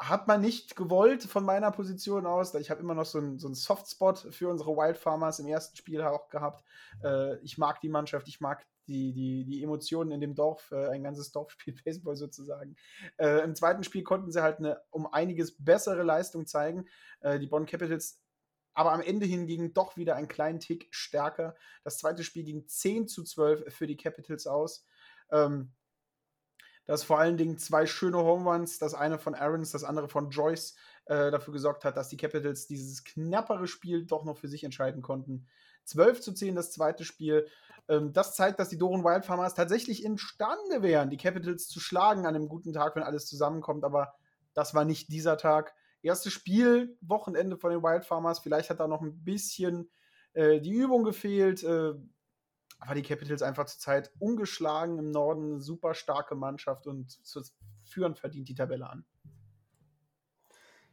[0.00, 2.54] hat man nicht gewollt von meiner Position aus.
[2.54, 5.76] Ich habe immer noch so einen, so einen Softspot für unsere Wild Farmers im ersten
[5.76, 6.64] Spiel auch gehabt.
[7.04, 10.88] Äh, ich mag die Mannschaft, ich mag die, die, die Emotionen in dem Dorf, äh,
[10.88, 12.76] ein ganzes Dorf spielt Baseball sozusagen.
[13.18, 16.86] Äh, Im zweiten Spiel konnten sie halt eine um einiges bessere Leistung zeigen.
[17.20, 18.22] Äh, die Bonn Capitals
[18.72, 21.54] aber am Ende hingegen doch wieder einen kleinen Tick stärker.
[21.82, 24.86] Das zweite Spiel ging 10 zu 12 für die Capitals aus.
[25.30, 25.72] Ähm,
[26.86, 30.30] dass vor allen Dingen zwei schöne Home Runs, das eine von Aarons, das andere von
[30.30, 30.74] Joyce,
[31.06, 35.02] äh, dafür gesorgt hat, dass die Capitals dieses knappere Spiel doch noch für sich entscheiden
[35.02, 35.46] konnten.
[35.84, 37.46] 12 zu 10 das zweite Spiel.
[37.88, 42.34] Ähm, das zeigt, dass die Doren Wildfarmers tatsächlich imstande wären, die Capitals zu schlagen an
[42.34, 43.84] einem guten Tag, wenn alles zusammenkommt.
[43.84, 44.14] Aber
[44.54, 45.74] das war nicht dieser Tag.
[46.02, 48.38] Erstes Spiel, Wochenende von den Wildfarmers.
[48.38, 49.90] Vielleicht hat da noch ein bisschen
[50.32, 51.62] äh, die Übung gefehlt.
[51.62, 51.94] Äh,
[52.80, 57.42] aber die Capitals einfach zurzeit ungeschlagen im Norden, super starke Mannschaft und zu
[57.84, 59.04] führen verdient die Tabelle an.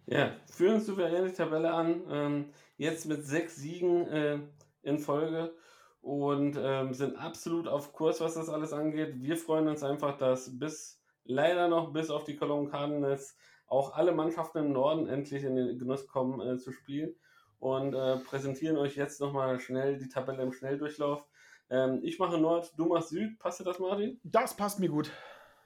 [0.05, 2.03] Ja, führen souverän die Tabelle an.
[2.09, 4.39] Ähm, jetzt mit sechs Siegen äh,
[4.81, 5.53] in Folge
[6.01, 9.21] und ähm, sind absolut auf Kurs, was das alles angeht.
[9.21, 14.13] Wir freuen uns einfach, dass bis leider noch bis auf die Cologne Cardinals auch alle
[14.13, 17.13] Mannschaften im Norden endlich in den Genuss kommen äh, zu spielen
[17.59, 21.25] und äh, präsentieren euch jetzt nochmal schnell die Tabelle im Schnelldurchlauf.
[21.69, 23.37] Ähm, ich mache Nord, du machst Süd.
[23.39, 24.19] Passt dir das, Martin?
[24.23, 25.11] Das passt mir gut.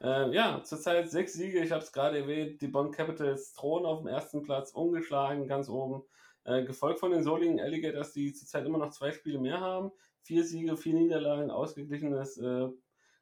[0.01, 1.63] Ähm, ja, zurzeit sechs Siege.
[1.63, 2.61] Ich habe es gerade erwähnt.
[2.61, 6.03] Die Bonn Capitals thronen auf dem ersten Platz, ungeschlagen, ganz oben.
[6.43, 9.91] Äh, gefolgt von den Solingen Alligators, die zurzeit immer noch zwei Spiele mehr haben.
[10.23, 12.67] Vier Siege, vier Niederlagen, ausgeglichenes äh,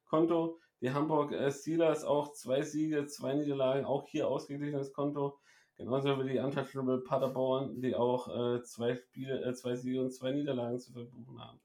[0.06, 0.60] Konto.
[0.82, 5.38] Die Hamburg äh, Steelers auch zwei Siege, zwei Niederlagen, auch hier ausgeglichenes Konto.
[5.76, 10.32] Genauso wie die Untouchable Paderborn, die auch äh, zwei Spiele, äh, zwei Siege und zwei
[10.32, 11.60] Niederlagen zu verbuchen haben.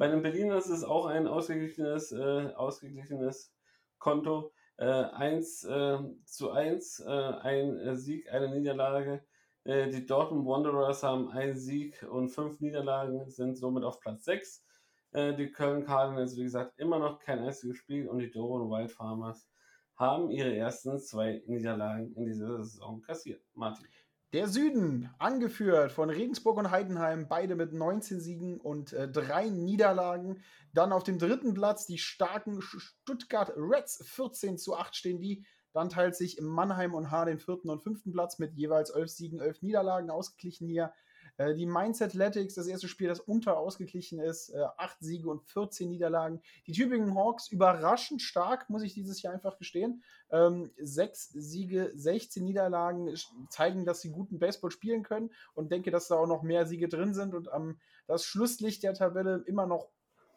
[0.00, 3.52] Bei den Berliners ist es auch ein ausgeglichenes, äh, ausgeglichenes
[3.98, 4.50] Konto.
[4.78, 9.22] Äh, 1 äh, zu 1, äh, ein äh, Sieg, eine Niederlage.
[9.64, 14.64] Äh, die Dortmund Wanderers haben einen Sieg und fünf Niederlagen, sind somit auf Platz 6.
[15.12, 18.90] Äh, die Köln Cardinals, wie gesagt, immer noch kein einziges Spiel und die Doron Wild
[18.90, 19.50] Farmers
[19.96, 23.42] haben ihre ersten zwei Niederlagen in dieser Saison kassiert.
[23.52, 23.86] Martin.
[24.32, 30.44] Der Süden, angeführt von Regensburg und Heidenheim, beide mit 19 Siegen und äh, drei Niederlagen.
[30.72, 35.44] Dann auf dem dritten Platz die starken Stuttgart Reds, 14 zu 8 stehen die.
[35.72, 39.40] Dann teilt sich Mannheim und Haar den vierten und fünften Platz mit jeweils 11 Siegen,
[39.40, 40.92] 11 Niederlagen ausgeglichen hier.
[41.40, 45.42] Äh, die Mainz Athletics, das erste Spiel, das unter ausgeglichen ist, äh, 8 Siege und
[45.42, 46.42] 14 Niederlagen.
[46.66, 50.02] Die Tübingen Hawks überraschend stark, muss ich dieses Jahr einfach gestehen.
[50.30, 53.14] Ähm, 6 Siege, 16 Niederlagen
[53.48, 56.88] zeigen, dass sie guten Baseball spielen können und denke, dass da auch noch mehr Siege
[56.88, 59.88] drin sind und am das Schlusslicht der Tabelle immer noch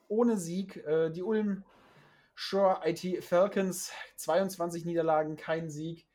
[0.08, 0.78] ohne Sieg.
[0.86, 1.66] Äh, die Ulm
[2.34, 6.08] Shore IT Falcons, 22 Niederlagen, kein Sieg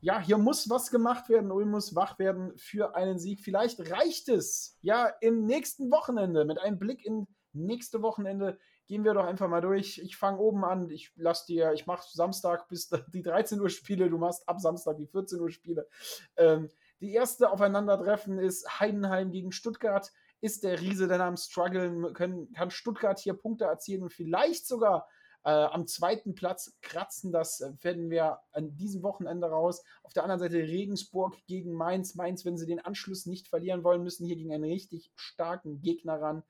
[0.00, 1.50] ja, hier muss was gemacht werden.
[1.50, 3.40] Ulm muss wach werden für einen Sieg.
[3.40, 6.44] Vielleicht reicht es ja im nächsten Wochenende.
[6.44, 9.98] Mit einem Blick in nächste Wochenende gehen wir doch einfach mal durch.
[9.98, 10.90] Ich fange oben an.
[10.90, 14.10] Ich lass dir, ich mache Samstag bis die 13 Uhr Spiele.
[14.10, 15.88] Du machst ab Samstag die 14 Uhr Spiele.
[16.36, 16.68] Ähm,
[17.00, 20.12] die erste Aufeinandertreffen ist Heidenheim gegen Stuttgart.
[20.40, 22.12] Ist der Riese denn am Struggeln?
[22.12, 25.08] Kann Stuttgart hier Punkte erzielen und vielleicht sogar
[25.44, 27.30] äh, am zweiten Platz kratzen.
[27.30, 29.84] Das äh, werden wir an diesem Wochenende raus.
[30.02, 32.14] Auf der anderen Seite Regensburg gegen Mainz.
[32.14, 36.20] Mainz, wenn sie den Anschluss nicht verlieren wollen, müssen hier gegen einen richtig starken Gegner
[36.20, 36.42] ran.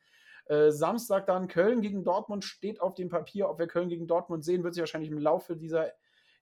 [0.47, 3.49] Äh, Samstag dann Köln gegen Dortmund steht auf dem Papier.
[3.49, 5.93] Ob wir Köln gegen Dortmund sehen, wird sich wahrscheinlich im Laufe dieser,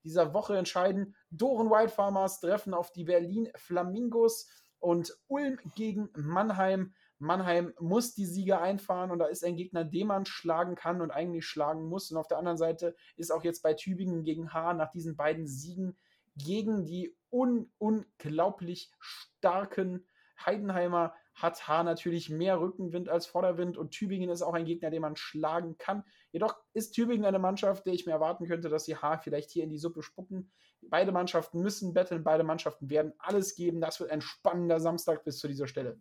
[0.05, 1.15] dieser Woche entscheiden.
[1.31, 4.49] Doren Wildfarmers treffen auf die Berlin Flamingos
[4.79, 6.93] und Ulm gegen Mannheim.
[7.23, 11.11] Mannheim muss die Siege einfahren und da ist ein Gegner, den man schlagen kann und
[11.11, 12.11] eigentlich schlagen muss.
[12.11, 15.47] Und auf der anderen Seite ist auch jetzt bei Tübingen gegen Haar nach diesen beiden
[15.47, 15.97] Siegen
[16.37, 20.07] gegen die un unglaublich starken
[20.45, 25.03] Heidenheimer hat Haar natürlich mehr Rückenwind als Vorderwind und Tübingen ist auch ein Gegner, den
[25.03, 26.05] man schlagen kann.
[26.31, 29.65] Jedoch ist Tübingen eine Mannschaft, der ich mir erwarten könnte, dass sie Haar vielleicht hier
[29.65, 30.51] in die Suppe spucken.
[30.83, 33.81] Beide Mannschaften müssen betteln, beide Mannschaften werden alles geben.
[33.81, 35.99] Das wird ein spannender Samstag bis zu dieser Stelle.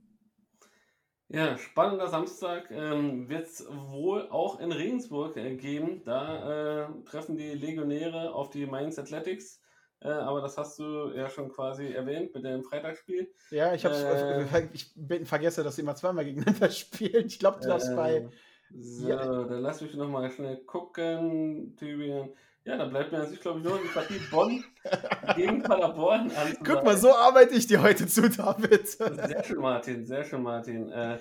[1.34, 6.02] Ja, spannender Samstag ähm, wird es wohl auch in Regensburg äh, geben.
[6.04, 9.62] Da äh, treffen die Legionäre auf die Mainz Athletics.
[10.02, 13.32] Äh, aber das hast du ja schon quasi erwähnt mit dem Freitagsspiel.
[13.50, 17.28] Ja, ich, hab's, äh, ich bin, vergesse, dass sie immer zweimal gegeneinander spielen.
[17.28, 18.16] Ich glaube, du darfst bei.
[18.16, 18.30] Äh,
[18.78, 19.26] so, ja.
[19.26, 21.78] dann lass mich nochmal schnell gucken.
[21.78, 22.34] Tübingen.
[22.64, 24.64] Ja, da bleibt mir an sich, glaube ich, nur die Partie Bonn
[25.36, 26.56] gegen Paderborn an.
[26.64, 28.88] Guck mal, so arbeite ich dir heute zu, David.
[28.88, 30.90] Sehr schön, Martin, sehr schön, Martin.
[30.90, 31.18] Äh,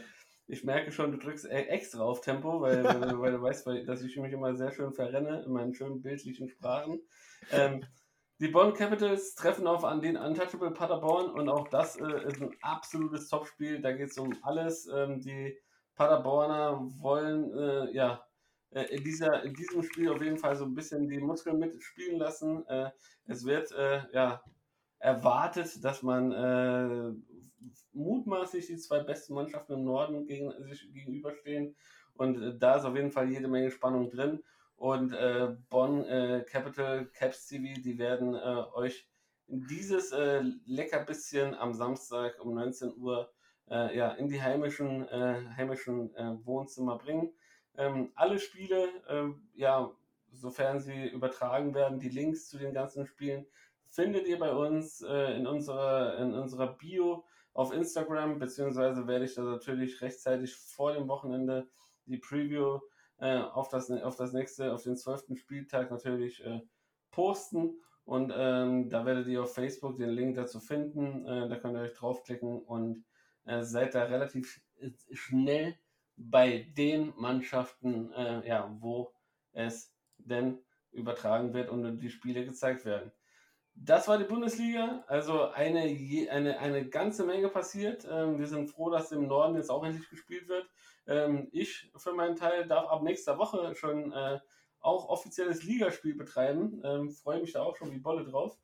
[0.49, 3.86] ich merke schon, du drückst e-, extra auf Tempo, weil, weil, weil du weißt, weil,
[3.86, 7.01] dass ich mich immer sehr schön verrenne in meinen schönen bildlichen Sprachen.
[7.53, 7.86] Ähm,
[8.38, 12.55] die Bonn Capitals treffen auf an den Untouchable Paderborn und auch das äh, ist ein
[12.62, 13.80] absolutes Topspiel.
[13.80, 14.88] Da geht es um alles.
[14.95, 15.57] Ähm, die
[15.95, 18.22] Paderborner wollen äh, ja
[18.71, 22.66] in, dieser, in diesem Spiel auf jeden Fall so ein bisschen die Muskeln mitspielen lassen.
[22.68, 22.91] Äh,
[23.27, 24.43] es wird äh, ja,
[24.99, 27.12] erwartet, dass man äh,
[27.93, 31.75] mutmaßlich die zwei besten Mannschaften im Norden gegen, sich gegenüberstehen.
[32.14, 34.43] Und äh, da ist auf jeden Fall jede Menge Spannung drin.
[34.77, 39.09] Und äh, Bonn äh, Capital Caps TV, die werden äh, euch
[39.47, 43.33] dieses äh, Leckerbisschen am Samstag um 19 Uhr
[43.68, 46.11] äh, ja, in die heimischen, heimischen
[46.45, 47.33] Wohnzimmer bringen.
[47.81, 48.89] Ähm, alle Spiele,
[49.55, 49.91] ja,
[50.33, 53.47] sofern sie übertragen werden, die Links zu den ganzen Spielen
[53.89, 59.43] findet ihr bei uns in, unserer, in unserer Bio auf Instagram, beziehungsweise werde ich da
[59.43, 61.68] natürlich rechtzeitig vor dem Wochenende
[62.07, 62.81] die Preview
[63.18, 66.61] äh, auf, das, auf das nächste, auf den zwölften Spieltag natürlich äh,
[67.11, 67.81] posten.
[68.05, 71.26] Und ähm, da werdet ihr auf Facebook den Link dazu finden.
[71.26, 73.05] Äh, da könnt ihr euch draufklicken und
[73.45, 74.61] äh, seid da relativ
[75.12, 75.76] schnell
[76.29, 79.12] bei den Mannschaften, äh, ja, wo
[79.53, 80.59] es denn
[80.93, 83.11] übertragen wird und die Spiele gezeigt werden.
[83.75, 85.81] Das war die Bundesliga, also eine,
[86.31, 88.07] eine, eine ganze Menge passiert.
[88.11, 90.68] Ähm, wir sind froh, dass im Norden jetzt auch endlich gespielt wird.
[91.07, 94.41] Ähm, ich für meinen Teil darf ab nächster Woche schon äh,
[94.81, 96.83] auch offizielles Ligaspiel betreiben.
[96.85, 98.59] Ähm, Freue mich da auch schon wie Bolle drauf.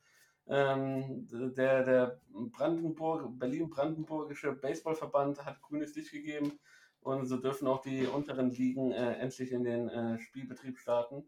[0.48, 6.58] Ähm, der der Brandenburg, Berlin-Brandenburgische Baseballverband hat grünes Licht gegeben
[7.06, 11.24] und so dürfen auch die unteren Ligen äh, endlich in den äh, Spielbetrieb starten.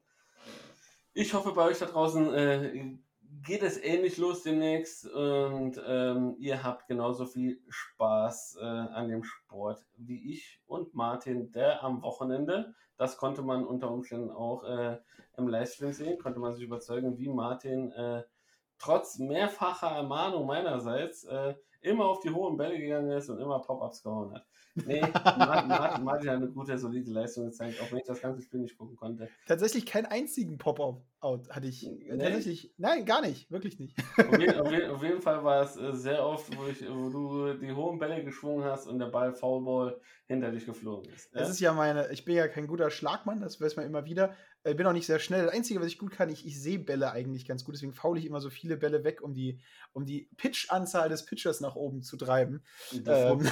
[1.15, 2.99] Ich hoffe, bei euch da draußen äh,
[3.45, 9.25] geht es ähnlich los demnächst und ähm, ihr habt genauso viel Spaß äh, an dem
[9.25, 14.99] Sport wie ich und Martin, der am Wochenende, das konnte man unter Umständen auch äh,
[15.37, 18.23] im Livestream sehen, konnte man sich überzeugen, wie Martin äh,
[18.79, 24.03] trotz mehrfacher Ermahnung meinerseits äh, immer auf die hohen Bälle gegangen ist und immer Pop-Ups
[24.03, 24.48] gehauen hat.
[24.87, 28.43] Nee, Martin, Martin, Martin, hat eine gute, solide Leistung gezeigt, auch wenn ich das ganze
[28.43, 29.29] Spiel nicht gucken konnte.
[29.47, 31.83] Tatsächlich keinen einzigen Pop-Out hatte ich.
[31.83, 32.17] Nee.
[32.19, 33.97] Tatsächlich, nein, gar nicht, wirklich nicht.
[34.19, 37.11] Auf jeden, auf jeden, auf jeden Fall war es äh, sehr oft, wo, ich, wo,
[37.11, 41.33] du die hohen Bälle geschwungen hast und der Ball Foulball hinter dich geflogen ist.
[41.33, 41.41] Ja?
[41.41, 44.35] Das ist ja meine, ich bin ja kein guter Schlagmann, das weiß man immer wieder.
[44.65, 45.47] Ich bin auch nicht sehr schnell.
[45.47, 47.75] Das Einzige, was ich gut kann, ich, ich sehe Bälle eigentlich ganz gut.
[47.75, 49.61] Deswegen faule ich immer so viele Bälle weg, um die,
[49.93, 52.63] um die Pitch-Anzahl des Pitchers nach oben zu treiben.
[52.93, 53.49] Du ähm.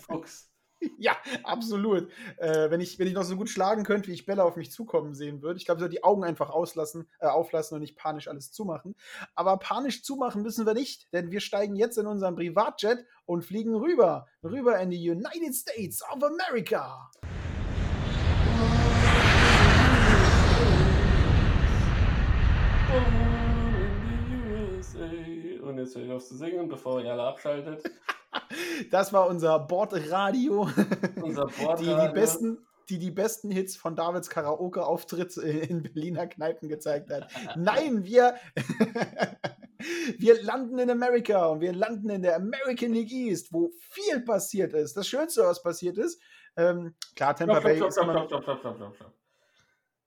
[0.00, 0.50] Fuchs.
[0.98, 2.10] Ja, absolut.
[2.36, 4.70] Äh, wenn, ich, wenn ich noch so gut schlagen könnte, wie ich Bälle auf mich
[4.70, 5.58] zukommen sehen würde.
[5.58, 8.94] Ich glaube, ich soll die Augen einfach auslassen, äh, auflassen und nicht panisch alles zumachen.
[9.34, 13.74] Aber panisch zumachen müssen wir nicht, denn wir steigen jetzt in unseren Privatjet und fliegen
[13.74, 14.26] rüber.
[14.42, 17.10] Rüber in die United States of America.
[25.66, 27.82] Und jetzt höre ich auf zu singen, bevor ihr alle abschaltet.
[28.90, 30.68] Das war unser Bordradio.
[31.22, 31.96] Unser Bordradio.
[32.00, 37.28] Die, die, besten, die die besten Hits von Davids Karaoke-Auftritt in Berliner Kneipen gezeigt hat.
[37.56, 38.34] Nein, wir,
[40.18, 44.74] wir landen in Amerika und wir landen in der American League East, wo viel passiert
[44.74, 44.94] ist.
[44.96, 46.20] Das Schönste, was passiert ist,
[46.56, 48.26] ähm, klar, Tampa Bay ist immer...
[48.26, 49.12] Stopp, stopp, stopp, stopp, stopp.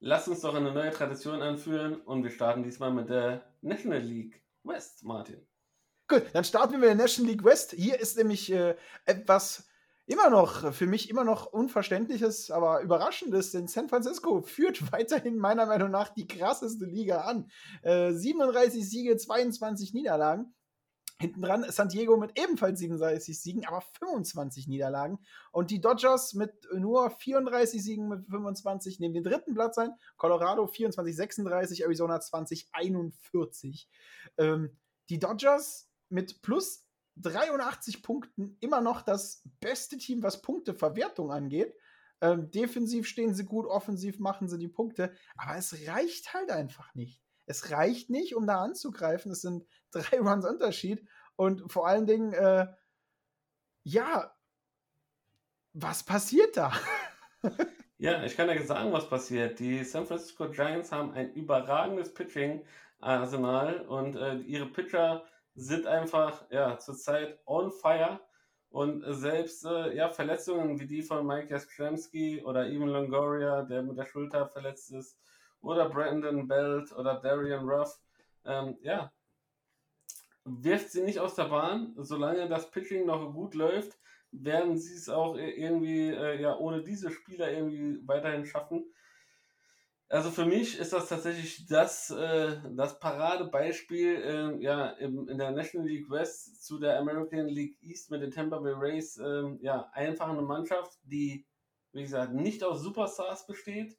[0.01, 4.41] Lass uns doch eine neue Tradition anführen und wir starten diesmal mit der National League
[4.70, 5.46] West, Martin.
[6.08, 7.72] Gut, dann starten wir mit der National League West.
[7.72, 9.68] Hier ist nämlich äh, etwas
[10.06, 15.68] immer noch, für mich immer noch unverständliches, aber überraschendes, denn San Francisco führt weiterhin meiner
[15.68, 17.50] Meinung nach die krasseste Liga an.
[17.84, 20.56] Äh, 37 Siege, 22 Niederlagen.
[21.22, 25.20] Hinten dran San Diego mit ebenfalls 37 Siegen, aber 25 Niederlagen.
[25.52, 29.92] Und die Dodgers mit nur 34 Siegen mit 25 nehmen den dritten Platz ein.
[30.16, 33.90] Colorado 24, 36, Arizona 20, 41.
[34.38, 34.78] Ähm,
[35.10, 36.86] die Dodgers mit plus
[37.18, 41.76] 83 Punkten immer noch das beste Team, was Punkteverwertung angeht.
[42.22, 46.94] Ähm, defensiv stehen sie gut, offensiv machen sie die Punkte, aber es reicht halt einfach
[46.96, 47.22] nicht.
[47.50, 49.32] Es reicht nicht, um da anzugreifen.
[49.32, 51.04] Es sind drei Runs Unterschied
[51.36, 52.68] und vor allen Dingen, äh,
[53.84, 54.36] ja,
[55.74, 56.72] was passiert da?
[57.97, 59.60] ja, ich kann ja sagen, was passiert.
[59.60, 65.26] Die San Francisco Giants haben ein überragendes Pitching-Arsenal und äh, ihre Pitcher
[65.56, 68.20] sind einfach ja zurzeit on fire
[68.70, 73.97] und selbst äh, ja Verletzungen wie die von Mike Jastrzemski oder Evan Longoria, der mit
[73.97, 75.18] der Schulter verletzt ist,
[75.62, 77.99] oder Brandon Belt oder Darian Ruff,
[78.45, 79.12] ähm, ja,
[80.45, 81.93] wirft sie nicht aus der Bahn.
[81.97, 83.97] Solange das Pitching noch gut läuft,
[84.32, 88.86] werden sie es auch irgendwie äh, ja ohne diese Spieler irgendwie weiterhin schaffen.
[90.12, 95.51] Also für mich ist das tatsächlich das, äh, das Paradebeispiel äh, ja, im, in der
[95.51, 99.18] National League West zu der American League East mit den Tampa Bay Rays.
[99.18, 101.45] Äh, ja, einfach eine Mannschaft, die,
[101.91, 103.99] wie gesagt, nicht aus Superstars besteht,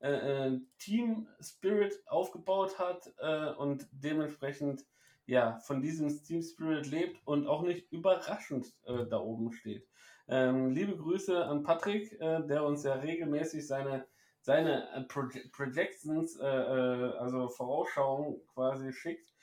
[0.00, 4.84] äh, äh, Team Spirit aufgebaut hat äh, und dementsprechend
[5.26, 9.88] ja von diesem Team Spirit lebt und auch nicht überraschend äh, da oben steht.
[10.28, 14.06] Ähm, liebe Grüße an Patrick, äh, der uns ja regelmäßig seine
[14.40, 19.34] seine äh, Proje Projections, also Vorausschauungen quasi schickt.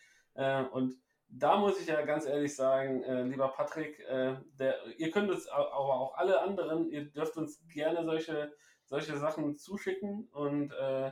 [0.71, 0.95] und
[1.35, 5.47] da muss ich ja ganz ehrlich sagen, äh, lieber Patrick, äh, der, ihr könnt uns
[5.47, 8.53] aber auch alle anderen, ihr dürft uns gerne solche,
[8.85, 11.11] solche Sachen zuschicken und, äh,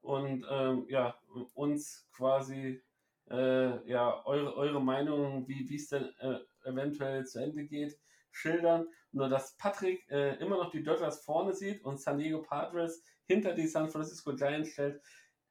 [0.00, 1.18] und ähm, ja,
[1.54, 2.82] uns quasi
[3.30, 7.98] äh, ja, eure, eure Meinung, wie es denn äh, eventuell zu Ende geht,
[8.30, 8.86] schildern.
[9.12, 13.54] Nur dass Patrick äh, immer noch die Dodgers vorne sieht und San Diego Padres hinter
[13.54, 15.00] die San Francisco Giants stellt,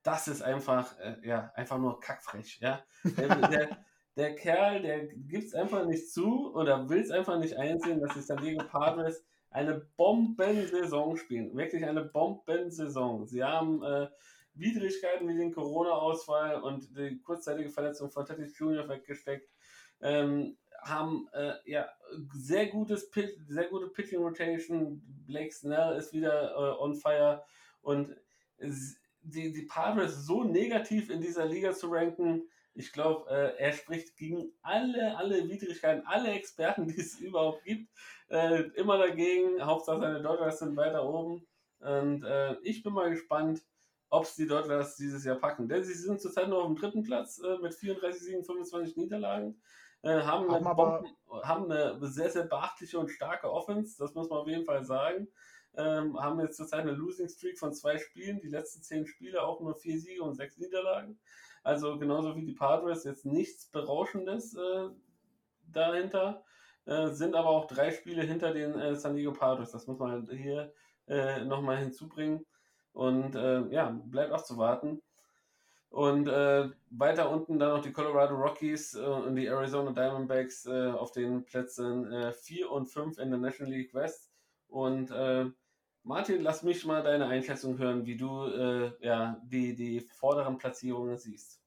[0.03, 0.93] das ist einfach,
[1.23, 2.83] ja, einfach nur kackfrech, ja.
[3.05, 3.85] Der, der,
[4.15, 8.13] der Kerl, der gibt es einfach nicht zu oder will es einfach nicht einsehen, dass
[8.13, 9.23] die San Diego Padres
[9.53, 11.55] eine Bombensaison spielen.
[11.55, 13.27] Wirklich eine Bombensaison.
[13.27, 14.07] Sie haben äh,
[14.55, 18.89] Widrigkeiten wie den Corona-Ausfall und die kurzzeitige Verletzung von Tatis Jr.
[18.89, 19.49] weggesteckt.
[20.01, 21.87] Ähm, haben äh, ja
[22.33, 23.09] sehr gutes
[23.47, 25.01] sehr gute Pitching Rotation.
[25.25, 27.43] Blake Snell ist wieder äh, on fire
[27.81, 28.15] und
[29.21, 32.43] die, die Padres so negativ in dieser Liga zu ranken,
[32.75, 37.89] ich glaube, äh, er spricht gegen alle, alle Widrigkeiten, alle Experten, die es überhaupt gibt,
[38.29, 39.63] äh, immer dagegen.
[39.63, 41.45] Hauptsache seine Dodgers sind weiter oben.
[41.79, 43.61] Und äh, ich bin mal gespannt,
[44.09, 45.67] ob es die Dodgers dieses Jahr packen.
[45.67, 49.61] Denn sie sind zurzeit nur auf dem dritten Platz äh, mit 34 Siegen, 25 Niederlagen.
[50.03, 51.07] Äh, haben, haben, eine Bomben,
[51.43, 55.29] haben, eine sehr, sehr beachtliche und starke Offense, das muss man auf jeden Fall sagen.
[55.75, 59.61] Ähm, haben jetzt zurzeit eine Losing Streak von zwei Spielen, die letzten zehn Spiele auch
[59.61, 61.19] nur vier Siege und sechs Niederlagen.
[61.63, 64.89] Also genauso wie die Padres jetzt nichts Berauschendes äh,
[65.71, 66.43] dahinter,
[66.85, 69.71] äh, sind aber auch drei Spiele hinter den äh, San Diego Padres.
[69.71, 70.73] Das muss man hier
[71.07, 72.45] äh, nochmal hinzubringen.
[72.91, 75.01] Und äh, ja, bleibt auch zu warten.
[75.89, 80.91] Und äh, weiter unten dann noch die Colorado Rockies äh, und die Arizona Diamondbacks äh,
[80.91, 84.31] auf den Plätzen 4 und 5 in der National League West.
[84.67, 85.11] Und
[86.03, 91.17] Martin, lass mich mal deine Einschätzung hören, wie du äh, ja, die, die vorderen Platzierungen
[91.17, 91.61] siehst.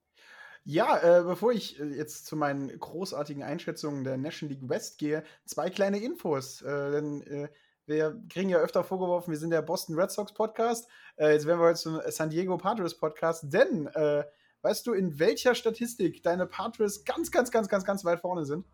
[0.68, 5.22] Ja, äh, bevor ich äh, jetzt zu meinen großartigen Einschätzungen der National League West gehe,
[5.45, 6.61] zwei kleine Infos.
[6.61, 7.49] Äh, denn äh,
[7.87, 10.89] wir kriegen ja öfter vorgeworfen, wir sind der Boston Red Sox Podcast.
[11.16, 13.45] Äh, jetzt werden wir heute zum San Diego Padres Podcast.
[13.53, 18.45] Denn, weißt du, in welcher Statistik deine Padres ganz, ganz, ganz, ganz, ganz weit vorne
[18.45, 18.66] sind?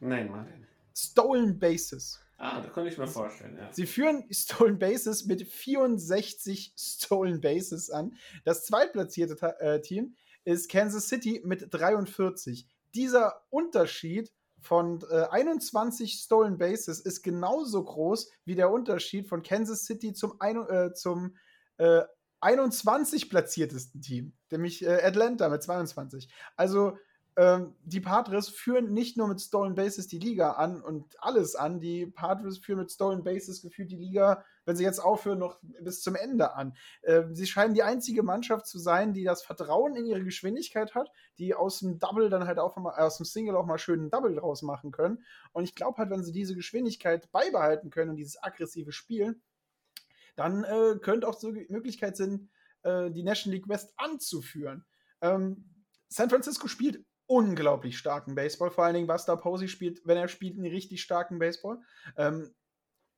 [0.00, 0.66] Nein, Martin.
[0.94, 2.20] Stolen Bases.
[2.40, 3.72] Ah, das kann ich mir vorstellen, ja.
[3.72, 8.16] Sie führen Stolen Bases mit 64 Stolen Bases an.
[8.44, 10.14] Das zweitplatzierte äh, Team
[10.44, 12.68] ist Kansas City mit 43.
[12.94, 19.84] Dieser Unterschied von äh, 21 Stolen Bases ist genauso groß wie der Unterschied von Kansas
[19.84, 21.36] City zum, ein, äh, zum
[22.40, 26.28] 21 äh, platziertesten Team, nämlich äh, Atlanta mit 22.
[26.56, 26.98] Also
[27.38, 31.78] ähm, die Padres führen nicht nur mit Stolen Bases die Liga an und alles an.
[31.78, 36.02] Die Padres führen mit Stolen Bases gefühlt die Liga, wenn sie jetzt aufhören, noch bis
[36.02, 36.76] zum Ende an.
[37.04, 41.12] Ähm, sie scheinen die einzige Mannschaft zu sein, die das Vertrauen in ihre Geschwindigkeit hat,
[41.38, 44.00] die aus dem Double dann halt auch mal, äh, aus dem Single auch mal schön
[44.00, 45.22] einen Double draus machen können.
[45.52, 49.40] Und ich glaube halt, wenn sie diese Geschwindigkeit beibehalten können und dieses aggressive Spiel,
[50.34, 52.50] dann äh, könnte auch so die Möglichkeit sein,
[52.82, 54.84] äh, die National League West anzuführen.
[55.20, 55.64] Ähm,
[56.08, 58.70] San Francisco spielt unglaublich starken Baseball.
[58.70, 61.78] Vor allen Dingen Buster Posey spielt, wenn er spielt, einen richtig starken Baseball.
[62.16, 62.52] Ähm,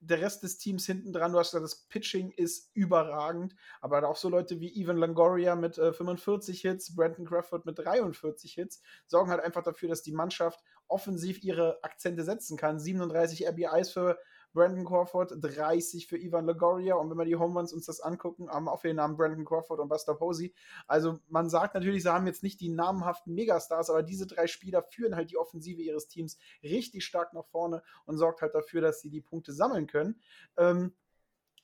[0.00, 4.16] der Rest des Teams hinten dran, du hast gesagt, das Pitching ist überragend, aber auch
[4.16, 9.30] so Leute wie Evan Longoria mit äh, 45 Hits, Brandon Crawford mit 43 Hits, sorgen
[9.30, 12.80] halt einfach dafür, dass die Mannschaft offensiv ihre Akzente setzen kann.
[12.80, 14.18] 37 RBIs für
[14.52, 16.94] Brandon Crawford, 30 für Ivan Lagoria.
[16.94, 19.80] Und wenn wir die Home Runs uns das angucken, haben auch den Namen Brandon Crawford
[19.80, 20.54] und Buster Posey.
[20.86, 24.82] Also man sagt natürlich, sie haben jetzt nicht die namenhaften Megastars, aber diese drei Spieler
[24.82, 29.00] führen halt die Offensive ihres Teams richtig stark nach vorne und sorgt halt dafür, dass
[29.00, 30.20] sie die Punkte sammeln können.
[30.56, 30.94] Ähm,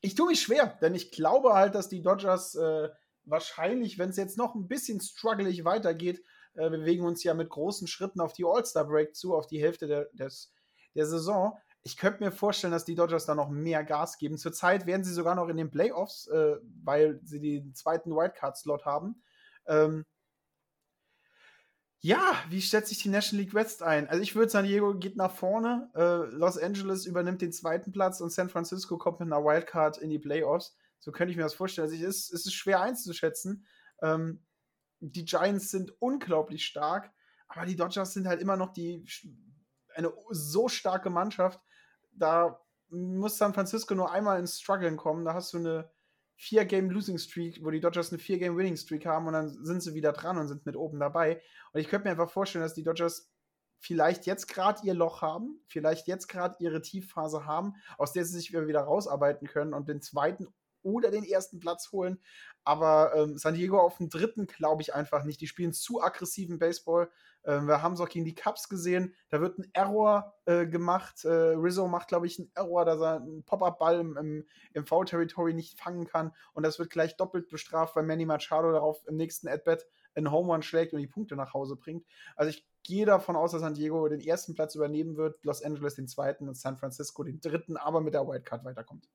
[0.01, 2.91] ich tue mich schwer, denn ich glaube halt, dass die Dodgers äh,
[3.24, 6.22] wahrscheinlich, wenn es jetzt noch ein bisschen strugglig weitergeht,
[6.55, 9.87] äh, wir bewegen uns ja mit großen Schritten auf die All-Star-Break zu, auf die Hälfte
[9.87, 10.53] der, des,
[10.95, 14.39] der Saison ich könnte mir vorstellen, dass die Dodgers da noch mehr Gas geben.
[14.39, 19.22] Zurzeit werden sie sogar noch in den Playoffs, äh, weil sie den zweiten Wildcard-Slot haben.
[19.66, 20.05] Ähm,
[22.01, 24.09] ja, wie stellt sich die National League West ein?
[24.09, 28.20] Also ich würde San Diego geht nach vorne, äh, Los Angeles übernimmt den zweiten Platz
[28.20, 30.76] und San Francisco kommt mit einer Wildcard in die Playoffs.
[30.99, 31.89] So könnte ich mir das vorstellen.
[31.89, 33.64] Also es, ist, es ist schwer einzuschätzen.
[34.03, 34.45] Ähm,
[34.99, 37.12] die Giants sind unglaublich stark,
[37.47, 39.05] aber die Dodgers sind halt immer noch die
[39.95, 41.61] eine so starke Mannschaft,
[42.19, 45.25] da muss San Francisco nur einmal ins Struggeln kommen.
[45.25, 45.91] Da hast du eine,
[46.37, 50.67] Vier-Game-Losing-Streak, wo die Dodgers eine Vier-Game-Winning-Streak haben und dann sind sie wieder dran und sind
[50.67, 51.41] mit oben dabei.
[51.73, 53.31] Und ich könnte mir einfach vorstellen, dass die Dodgers
[53.79, 58.39] vielleicht jetzt gerade ihr Loch haben, vielleicht jetzt gerade ihre Tiefphase haben, aus der sie
[58.39, 60.47] sich wieder rausarbeiten können und den zweiten
[60.87, 62.20] oder den ersten Platz holen.
[62.64, 65.41] Aber ähm, San Diego auf dem dritten glaube ich einfach nicht.
[65.41, 67.11] Die spielen zu aggressiven Baseball.
[67.45, 69.14] Ähm, wir haben es auch gegen die Cubs gesehen.
[69.28, 71.24] Da wird ein Error äh, gemacht.
[71.24, 75.55] Äh, Rizzo macht, glaube ich, einen Error, dass er einen Pop-Up-Ball im, im, im Foul-Territory
[75.55, 76.32] nicht fangen kann.
[76.55, 80.53] Und das wird gleich doppelt bestraft, weil Manny Machado darauf im nächsten At-Bat einen Home
[80.53, 82.07] Run schlägt und die Punkte nach Hause bringt.
[82.37, 85.97] Also ich gehe davon aus, dass San Diego den ersten Platz übernehmen wird, Los Angeles
[85.97, 89.09] den zweiten und San Francisco den dritten, aber mit der Wildcard weiterkommt.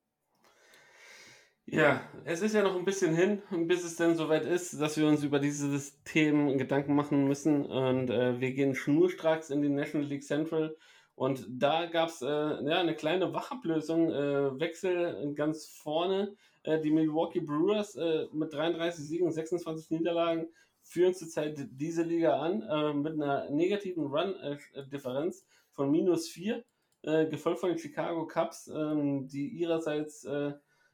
[1.72, 5.06] Ja, es ist ja noch ein bisschen hin, bis es dann soweit ist, dass wir
[5.06, 7.64] uns über dieses Themen Gedanken machen müssen.
[7.64, 10.76] Und äh, wir gehen schnurstracks in die National League Central.
[11.14, 16.36] Und da gab es äh, ja, eine kleine Wachablösung, äh, Wechsel ganz vorne.
[16.62, 20.48] Äh, die Milwaukee Brewers äh, mit 33 Siegen und 26 Niederlagen
[20.82, 26.62] führen zurzeit diese Liga an äh, mit einer negativen Run-Differenz von minus 4,
[27.30, 30.24] gefolgt von den Chicago Cubs, ähm, die ihrerseits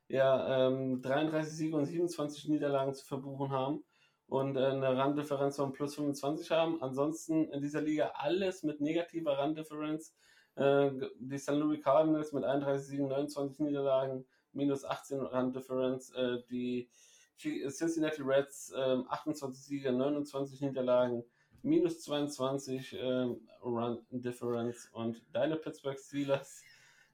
[0.09, 3.85] ja, ähm, 33 Siege und 27 Niederlagen zu verbuchen haben
[4.27, 6.83] und äh, eine Randdifferenz von plus 25 haben.
[6.83, 10.15] Ansonsten in dieser Liga alles mit negativer Randdifferenz.
[10.57, 10.91] Äh,
[11.21, 11.51] die St.
[11.51, 16.13] Louis Cardinals mit 31 Siegen, 29 Niederlagen, minus 18 Randdifferenz.
[16.15, 16.91] Äh, die
[17.39, 21.23] Cincinnati Reds 28 ähm, Siege, 29 Niederlagen,
[21.63, 26.63] minus 22 ähm, Run Difference und deine Pittsburgh Steelers.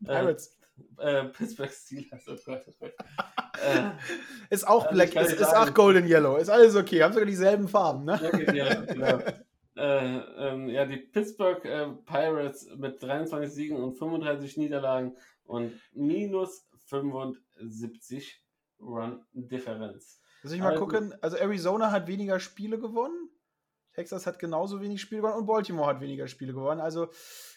[0.03, 0.57] Äh, Pirates
[0.99, 2.25] äh, Pittsburgh Steelers.
[2.29, 2.93] Oh Gott, oh Gott.
[3.63, 3.91] äh,
[4.51, 6.37] ist auch Black, ist, ist auch Golden Yellow.
[6.37, 7.03] Ist alles okay.
[7.03, 8.21] Haben sogar dieselben Farben, ne?
[8.23, 9.19] Okay, ja, genau.
[9.77, 15.17] Äh, ähm, ja, die Pittsburgh äh, Pirates mit 23 Siegen und 35 Niederlagen
[15.47, 18.41] und minus 75
[18.81, 20.21] Run-Differenz.
[20.45, 23.31] Muss ich mal also, gucken, also Arizona hat weniger Spiele gewonnen,
[23.95, 26.81] Texas hat genauso wenig Spiele gewonnen und Baltimore hat weniger Spiele gewonnen.
[26.81, 27.09] Also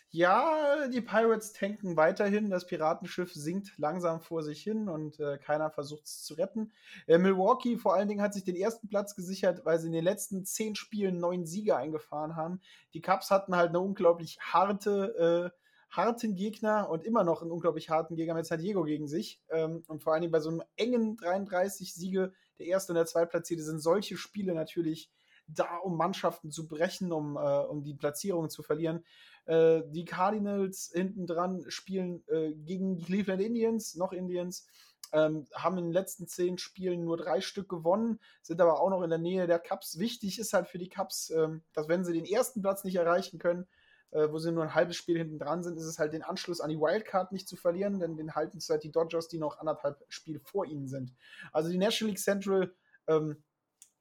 [0.10, 2.50] ja, die Pirates tanken weiterhin.
[2.50, 6.72] Das Piratenschiff sinkt langsam vor sich hin und äh, keiner versucht es zu retten.
[7.08, 10.06] Äh, Milwaukee vor allen Dingen hat sich den ersten Platz gesichert, weil sie in den
[10.06, 12.62] letzten zehn Spielen neun Siege eingefahren haben.
[12.94, 15.58] Die Cubs hatten halt eine unglaublich harte, äh,
[15.90, 19.42] harten Gegner und immer noch einen unglaublich harten Gegner mit San Diego gegen sich.
[19.50, 23.06] Ähm, und vor allen Dingen bei so einem engen 33 Siege, der erste und der
[23.06, 25.12] zweitplatzierte, sind solche Spiele natürlich
[25.48, 29.04] da, um Mannschaften zu brechen, um, äh, um die Platzierungen zu verlieren.
[29.46, 34.68] Äh, die Cardinals hinten dran spielen äh, gegen die Cleveland Indians, noch Indians.
[35.14, 39.04] Ähm, haben in den letzten zehn Spielen nur drei Stück gewonnen, sind aber auch noch
[39.04, 40.00] in der Nähe der Cups.
[40.00, 43.40] Wichtig ist halt für die Cups, ähm, dass wenn sie den ersten Platz nicht erreichen
[43.40, 43.68] können,
[44.12, 46.60] äh, wo sie nur ein halbes Spiel hinten dran sind, ist es halt den Anschluss
[46.60, 49.60] an die Wildcard nicht zu verlieren, denn den halten es halt die Dodgers, die noch
[49.60, 51.14] anderthalb Spiele vor ihnen sind.
[51.54, 52.74] Also die National League Central
[53.08, 53.44] ähm,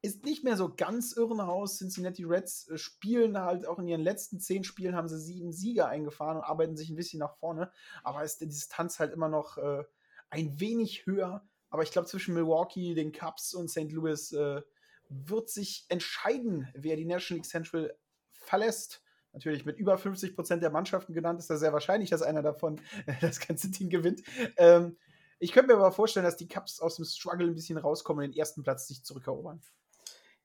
[0.07, 1.79] ist nicht mehr so ganz Irrenhaus.
[1.79, 5.87] Cincinnati Reds äh, spielen halt auch in ihren letzten zehn Spielen haben sie sieben Siege
[5.87, 7.71] eingefahren und arbeiten sich ein bisschen nach vorne.
[8.03, 9.85] Aber ist die Distanz halt immer noch äh,
[10.31, 11.47] ein wenig höher.
[11.71, 13.91] Aber ich glaube, zwischen Milwaukee, den Cubs und St.
[13.91, 14.63] Louis äh,
[15.09, 17.97] wird sich entscheiden, wer die National League Central
[18.33, 19.03] verlässt.
[19.33, 22.81] Natürlich mit über 50 Prozent der Mannschaften genannt, ist das sehr wahrscheinlich, dass einer davon
[23.21, 24.23] das ganze Team gewinnt.
[24.57, 24.97] Ähm,
[25.39, 28.33] ich könnte mir aber vorstellen, dass die Cubs aus dem Struggle ein bisschen rauskommen und
[28.33, 29.61] den ersten Platz sich zurückerobern.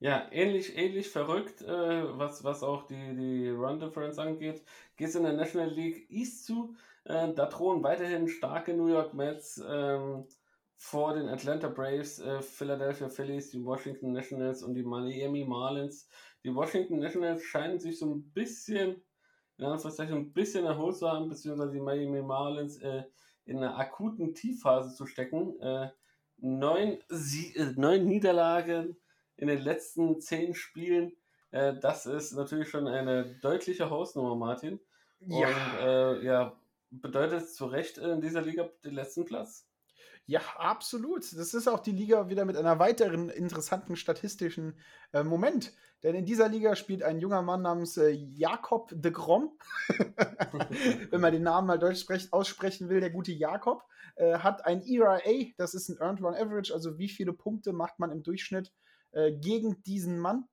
[0.01, 4.63] Ja, ähnlich, ähnlich verrückt, äh, was, was auch die, die Run Difference angeht.
[4.97, 6.73] Geht in der National League East zu.
[7.05, 10.25] Äh, da drohen weiterhin starke New York Mets ähm,
[10.75, 16.09] vor den Atlanta Braves, äh, Philadelphia Phillies, die Washington Nationals und die Miami Marlins.
[16.43, 19.03] Die Washington Nationals scheinen sich so ein bisschen,
[19.59, 23.03] in Anführungszeichen, ein bisschen erholt zu haben, beziehungsweise die Miami Marlins äh,
[23.45, 25.59] in einer akuten Tiefphase zu stecken.
[25.59, 25.91] Äh,
[26.37, 28.97] neun, Sie äh, neun Niederlagen
[29.41, 31.13] in den letzten zehn Spielen.
[31.49, 34.79] Äh, das ist natürlich schon eine deutliche Hausnummer, Martin.
[35.19, 35.47] Ja.
[35.47, 36.59] Und äh, ja,
[36.91, 39.67] bedeutet zu Recht in dieser Liga den letzten Platz.
[40.27, 41.23] Ja, absolut.
[41.35, 44.77] Das ist auch die Liga wieder mit einer weiteren interessanten statistischen
[45.11, 45.73] äh, Moment.
[46.03, 49.57] Denn in dieser Liga spielt ein junger Mann namens äh, Jakob de Grom.
[51.09, 53.83] Wenn man den Namen mal deutsch aussprechen will, der gute Jakob,
[54.15, 55.19] äh, hat ein ERA,
[55.57, 58.71] das ist ein Earned Run Average, also wie viele Punkte macht man im Durchschnitt
[59.11, 60.47] äh, gegen diesen Mann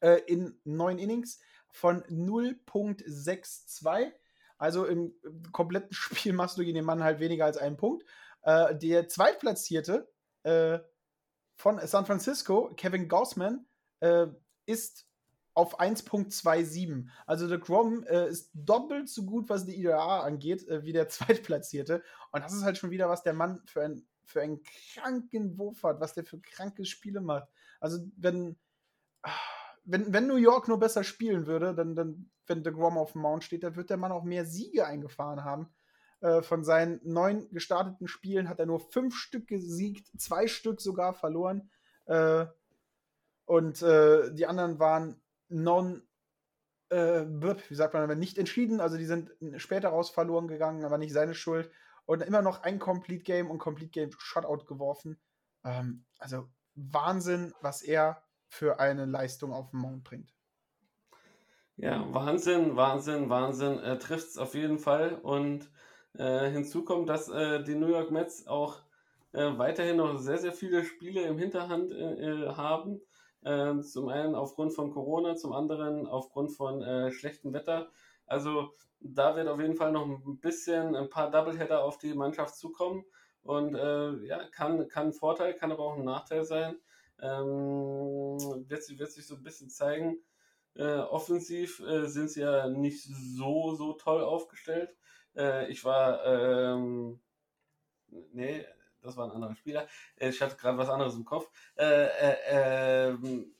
[0.00, 1.38] äh, in neun Innings
[1.70, 4.12] von 0.62.
[4.58, 8.04] Also im, im, kompletten Spiel machst du gegen den Mann halt weniger als einen Punkt.
[8.42, 10.10] Äh, der Zweitplatzierte
[10.42, 10.80] äh,
[11.56, 13.66] von San Francisco, Kevin Gaussman,
[14.00, 14.26] äh,
[14.66, 15.06] ist
[15.54, 17.06] auf 1.27.
[17.26, 21.08] Also der Grom äh, ist doppelt so gut, was die IDA angeht, äh, wie der
[21.08, 22.04] Zweitplatzierte.
[22.30, 25.82] Und das ist halt schon wieder, was der Mann für ein für einen kranken Wurf
[25.82, 27.48] hat, was der für kranke Spiele macht.
[27.80, 28.56] Also, wenn,
[29.84, 33.44] wenn, wenn New York nur besser spielen würde, dann, dann wenn DeGrom auf dem Mount
[33.44, 35.68] steht, dann wird der Mann auch mehr Siege eingefahren haben.
[36.20, 41.14] Äh, von seinen neun gestarteten Spielen hat er nur fünf Stück gesiegt, zwei Stück sogar
[41.14, 41.70] verloren.
[42.06, 42.46] Äh,
[43.44, 46.02] und äh, die anderen waren non,
[46.90, 48.80] äh, wie sagt man, nicht entschieden.
[48.80, 51.70] Also die sind später raus verloren gegangen, aber nicht seine Schuld.
[52.08, 55.18] Und immer noch ein Complete Game und Complete Game Shutout geworfen.
[55.62, 60.32] Ähm, also Wahnsinn, was er für eine Leistung auf dem Mount bringt.
[61.76, 63.78] Ja, Wahnsinn, Wahnsinn, Wahnsinn.
[63.80, 65.16] Er trifft es auf jeden Fall.
[65.16, 65.70] Und
[66.14, 68.78] äh, hinzu kommt, dass äh, die New York Mets auch
[69.34, 73.02] äh, weiterhin noch sehr, sehr viele Spiele im Hinterhand äh, äh, haben.
[73.44, 77.90] Ähm, zum einen aufgrund von Corona, zum anderen aufgrund von äh, schlechtem Wetter.
[78.28, 82.56] Also da wird auf jeden Fall noch ein bisschen ein paar Doubleheader auf die Mannschaft
[82.56, 83.04] zukommen.
[83.42, 86.76] Und ja, kann, kann ein Vorteil, kann aber auch ein Nachteil sein.
[87.20, 90.18] Ähm, wird, wird sich so ein bisschen zeigen.
[90.74, 94.94] Äh, offensiv äh, sind sie ja nicht so, so toll aufgestellt.
[95.36, 97.20] Äh, ich war, ähm,
[98.32, 98.64] nee,
[99.02, 99.88] das war ein anderer Spieler.
[100.16, 101.50] Äh, ich hatte gerade was anderes im Kopf.
[101.76, 103.52] Äh, äh, ähm,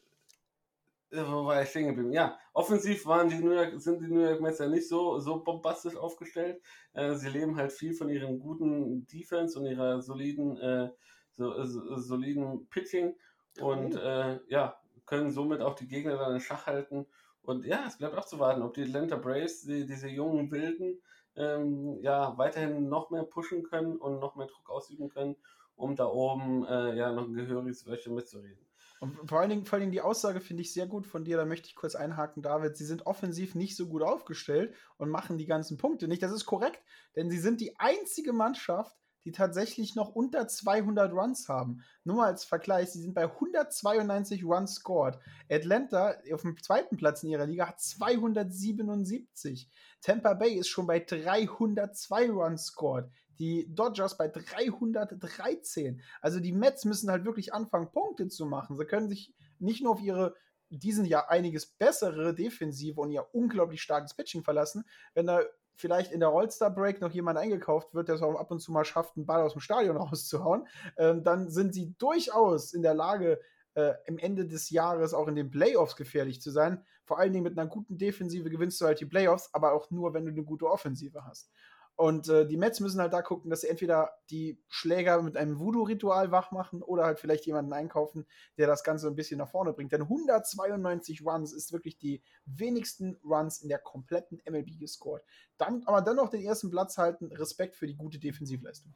[1.10, 2.12] wo war ich stehen geblieben?
[2.12, 5.42] Ja, offensiv waren die New York, sind die New York Mets ja nicht so, so
[5.42, 6.60] bombastisch aufgestellt.
[6.92, 10.90] Äh, sie leben halt viel von ihrem guten Defense und ihrer soliden, äh,
[11.36, 13.16] so, so, soliden Pitching
[13.60, 17.06] und äh, ja, können somit auch die Gegner dann in Schach halten.
[17.42, 21.00] Und ja, es bleibt auch zu warten, ob die Atlanta Braves, die, diese jungen Wilden,
[21.36, 25.36] ähm, ja, weiterhin noch mehr pushen können und noch mehr Druck ausüben können,
[25.76, 28.67] um da oben äh, ja noch ein gehöriges Wörtchen mitzureden.
[29.00, 31.36] Und vor allen, Dingen, vor allen Dingen die Aussage finde ich sehr gut von dir,
[31.36, 32.76] da möchte ich kurz einhaken, David.
[32.76, 36.22] Sie sind offensiv nicht so gut aufgestellt und machen die ganzen Punkte nicht.
[36.22, 36.82] Das ist korrekt,
[37.16, 41.82] denn sie sind die einzige Mannschaft, die tatsächlich noch unter 200 Runs haben.
[42.04, 45.18] Nur mal als Vergleich, sie sind bei 192 Runs scored.
[45.50, 49.68] Atlanta auf dem zweiten Platz in ihrer Liga hat 277.
[50.00, 53.10] Tampa Bay ist schon bei 302 Runs scored.
[53.38, 56.00] Die Dodgers bei 313.
[56.20, 58.76] Also die Mets müssen halt wirklich anfangen, Punkte zu machen.
[58.76, 60.34] Sie können sich nicht nur auf ihre
[60.70, 64.84] diesen Jahr einiges bessere Defensive und ihr unglaublich starkes Pitching verlassen.
[65.14, 65.42] Wenn da
[65.76, 68.84] vielleicht in der All-Star-Break noch jemand eingekauft wird, der es auch ab und zu mal
[68.84, 70.66] schafft, einen Ball aus dem Stadion rauszuhauen,
[70.96, 73.40] ähm, dann sind sie durchaus in der Lage,
[73.74, 76.84] äh, im Ende des Jahres auch in den Playoffs gefährlich zu sein.
[77.04, 80.12] Vor allen Dingen mit einer guten Defensive gewinnst du halt die Playoffs, aber auch nur,
[80.14, 81.50] wenn du eine gute Offensive hast.
[81.98, 85.58] Und äh, die Mets müssen halt da gucken, dass sie entweder die Schläger mit einem
[85.58, 88.24] Voodoo-Ritual wach machen oder halt vielleicht jemanden einkaufen,
[88.56, 89.90] der das Ganze ein bisschen nach vorne bringt.
[89.90, 95.24] Denn 192 Runs ist wirklich die wenigsten Runs in der kompletten MLB gescored.
[95.56, 97.32] Dann, aber dann noch den ersten Platz halten.
[97.32, 98.94] Respekt für die gute Defensivleistung.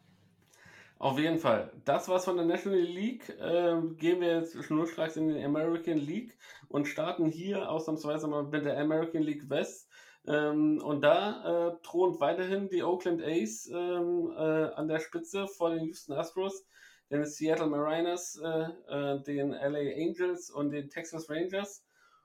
[1.01, 1.73] Auf jeden Fall.
[1.85, 3.29] Das war's von der National League.
[3.31, 6.39] Äh, gehen wir jetzt schnurstracks in die American League
[6.69, 9.82] und starten hier ausnahmsweise mal mit der American League West.
[10.27, 15.71] Ähm, und da äh, thront weiterhin die Oakland A's ähm, äh, an der Spitze vor
[15.71, 16.65] den Houston Astros,
[17.11, 21.85] den Seattle Mariners, äh, äh den LA Angels und den Texas Rangers.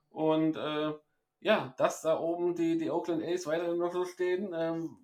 [0.10, 0.94] Und äh,
[1.40, 4.98] ja, dass da oben die, die Oakland A's weiterhin noch so stehen, ähm,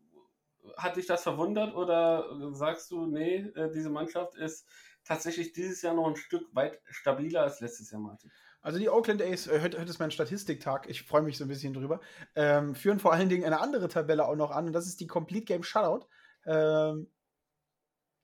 [0.78, 4.68] hat dich das verwundert oder sagst du, nee, äh, diese Mannschaft ist
[5.04, 8.32] tatsächlich dieses Jahr noch ein Stück weit stabiler als letztes Jahr, Martin?
[8.64, 11.50] Also die Oakland A's, äh, heute, heute ist mein Statistiktag, ich freue mich so ein
[11.50, 12.00] bisschen drüber,
[12.34, 15.08] ähm, führen vor allen Dingen eine andere Tabelle auch noch an und das ist die
[15.08, 16.08] Complete Game Shutout.
[16.46, 17.12] Ähm,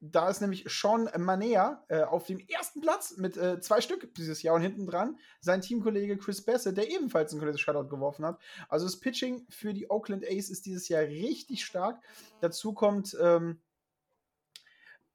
[0.01, 4.41] da ist nämlich Sean Manea äh, auf dem ersten Platz mit äh, zwei Stück dieses
[4.41, 8.39] Jahr und hinten dran sein Teamkollege Chris Bassett, der ebenfalls ein komplettes Shutout geworfen hat.
[8.69, 12.01] Also das Pitching für die Oakland A's ist dieses Jahr richtig stark.
[12.39, 13.59] Dazu kommt ähm,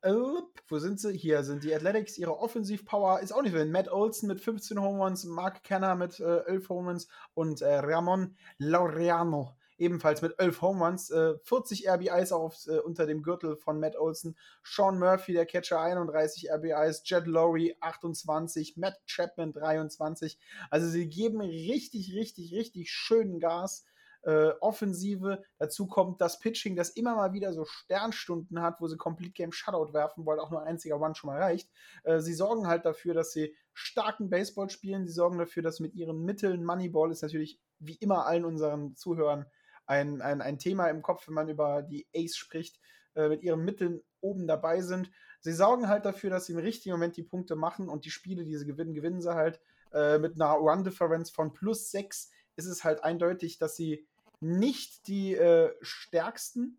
[0.05, 1.17] wo sind sie?
[1.17, 2.19] Hier sind die Athletics.
[2.19, 3.65] Ihre Offensivpower ist auch nicht viel.
[3.65, 7.77] Matt Olson mit 15 Home Runs, Mark Kenner mit äh, 11 Home Runs und äh,
[7.77, 11.11] Ramon Laureano ebenfalls mit 11 Home Runs.
[11.11, 14.37] Äh, 40 RBIs auch äh, unter dem Gürtel von Matt Olson.
[14.63, 17.03] Sean Murphy, der Catcher, 31 RBIs.
[17.05, 18.77] Jed Lowry, 28.
[18.77, 20.39] Matt Chapman, 23.
[20.71, 23.85] Also sie geben richtig, richtig, richtig schönen Gas
[24.25, 25.43] äh, Offensive.
[25.59, 29.53] Dazu kommt das Pitching, das immer mal wieder so Sternstunden hat, wo sie Complete Game
[29.53, 31.71] Shutout werfen, weil auch nur ein einziger One schon mal reicht.
[32.03, 35.07] Äh, sie sorgen halt dafür, dass sie starken Baseball spielen.
[35.07, 39.47] Sie sorgen dafür, dass mit ihren Mitteln, Moneyball ist natürlich wie immer allen unseren Zuhörern
[39.87, 42.81] ein, ein, ein Thema im Kopf, wenn man über die Ace spricht,
[43.15, 45.11] äh, mit ihren Mitteln oben dabei sind.
[45.41, 48.45] Sie sorgen halt dafür, dass sie im richtigen Moment die Punkte machen und die Spiele,
[48.45, 49.61] die sie gewinnen, gewinnen sie halt.
[49.93, 54.07] Äh, mit einer Run-Difference von plus 6 ist es halt eindeutig, dass sie
[54.45, 56.79] nicht die äh, stärksten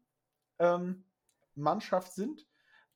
[0.59, 1.03] ähm,
[1.55, 2.45] Mannschaft sind,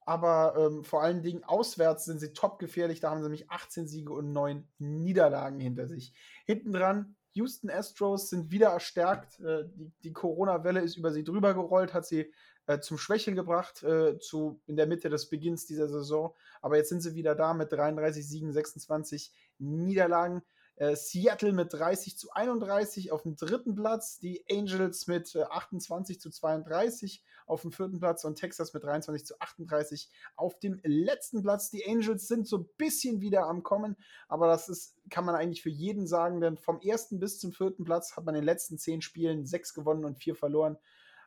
[0.06, 3.00] aber ähm, vor allen Dingen auswärts sind sie top gefährlich.
[3.00, 6.14] Da haben sie nämlich 18 Siege und 9 Niederlagen hinter sich.
[6.46, 9.40] Hinten dran, Houston Astros sind wieder erstärkt.
[9.40, 12.32] Äh, die, die Corona-Welle ist über sie drüber gerollt, hat sie
[12.68, 16.36] äh, zum Schwächeln gebracht, äh, zu, in der Mitte des Beginns dieser Saison.
[16.62, 20.44] Aber jetzt sind sie wieder da mit 33 Siegen, 26 Niederlagen.
[20.80, 26.22] Äh, Seattle mit 30 zu 31 auf dem dritten Platz, die Angels mit äh, 28
[26.22, 31.42] zu 32 auf dem vierten Platz und Texas mit 23 zu 38 auf dem letzten
[31.42, 31.70] Platz.
[31.70, 33.98] Die Angels sind so ein bisschen wieder am Kommen,
[34.30, 37.84] aber das ist, kann man eigentlich für jeden sagen, denn vom ersten bis zum vierten
[37.84, 40.78] Platz hat man in den letzten zehn Spielen sechs gewonnen und vier verloren.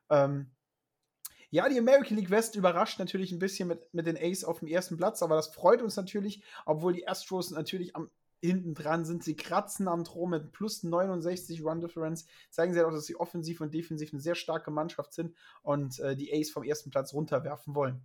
[0.09, 0.51] Ähm,
[1.51, 4.69] ja, die American League West überrascht natürlich ein bisschen mit, mit den Ace auf dem
[4.69, 8.09] ersten Platz, aber das freut uns natürlich, obwohl die Astros natürlich am
[8.43, 9.23] hinten dran sind.
[9.23, 12.27] Sie kratzen am Thron mit plus 69 Run Difference.
[12.51, 15.99] Zeigen sie halt auch, dass sie offensiv und defensiv eine sehr starke Mannschaft sind und
[16.01, 18.03] äh, die Ace vom ersten Platz runterwerfen wollen.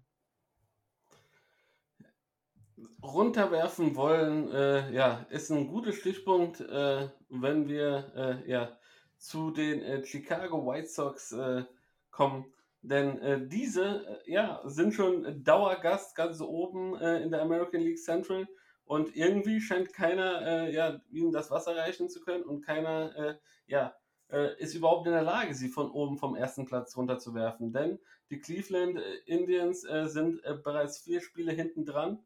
[3.02, 8.78] Runterwerfen wollen, äh, ja, ist ein guter Stichpunkt, äh, wenn wir äh, ja,
[9.18, 11.64] zu den äh, Chicago White Sox äh,
[12.12, 12.46] kommen.
[12.84, 18.48] Denn diese ja, sind schon Dauergast ganz oben in der American League Central
[18.88, 23.36] und irgendwie scheint keiner äh, ja, ihnen das Wasser reichen zu können und keiner äh,
[23.68, 23.94] ja,
[24.30, 27.74] äh, ist überhaupt in der Lage, sie von oben vom ersten Platz runterzuwerfen.
[27.74, 28.00] Denn
[28.30, 32.20] die Cleveland äh, Indians äh, sind äh, bereits vier Spiele hinten dran.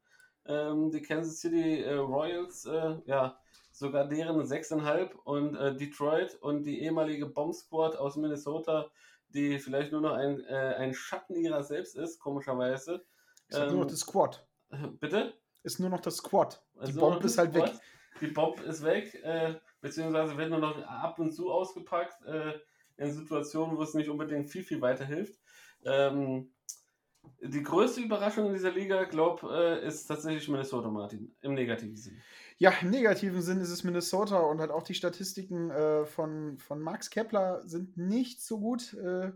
[0.45, 2.67] Ähm, die Kansas City Royals,
[3.05, 3.39] ja,
[3.71, 8.89] sogar deren sechseinhalb und Detroit und die ehemalige Bomb Squad aus Minnesota,
[9.29, 13.05] die vielleicht nur noch ein, ein Schatten ihrer selbst ist, komischerweise.
[13.49, 14.47] Sag ähm, nur noch ähm, das Squad.
[14.99, 15.35] Bitte?
[15.63, 16.63] Ist nur noch das Squad.
[16.77, 17.71] Also die Bomb ist halt weg.
[18.19, 22.53] Die Bomb ist weg, äh, beziehungsweise wird nur noch ab und zu ausgepackt äh,
[22.97, 25.39] in Situationen, wo es nicht unbedingt viel, viel weiterhilft.
[25.85, 26.51] Ähm,
[27.41, 32.21] die größte Überraschung in dieser Liga, glaube äh, ist tatsächlich Minnesota, Martin, im negativen Sinn.
[32.57, 36.79] Ja, im negativen Sinn ist es Minnesota und halt auch die Statistiken äh, von, von
[36.79, 38.93] Max Kepler sind nicht so gut.
[38.93, 39.31] Äh,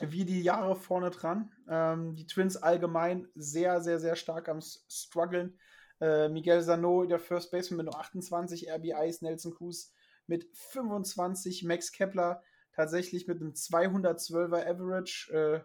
[0.00, 1.52] wie die Jahre vorne dran.
[1.68, 5.58] Ähm, die Twins allgemein sehr, sehr, sehr stark am struggeln.
[6.00, 9.92] Äh, Miguel Sano, der First Baseman mit nur 28 RBIs, Nelson Cruz
[10.26, 12.42] mit 25, Max Kepler
[12.72, 15.32] tatsächlich mit einem 212er Average.
[15.32, 15.60] Äh,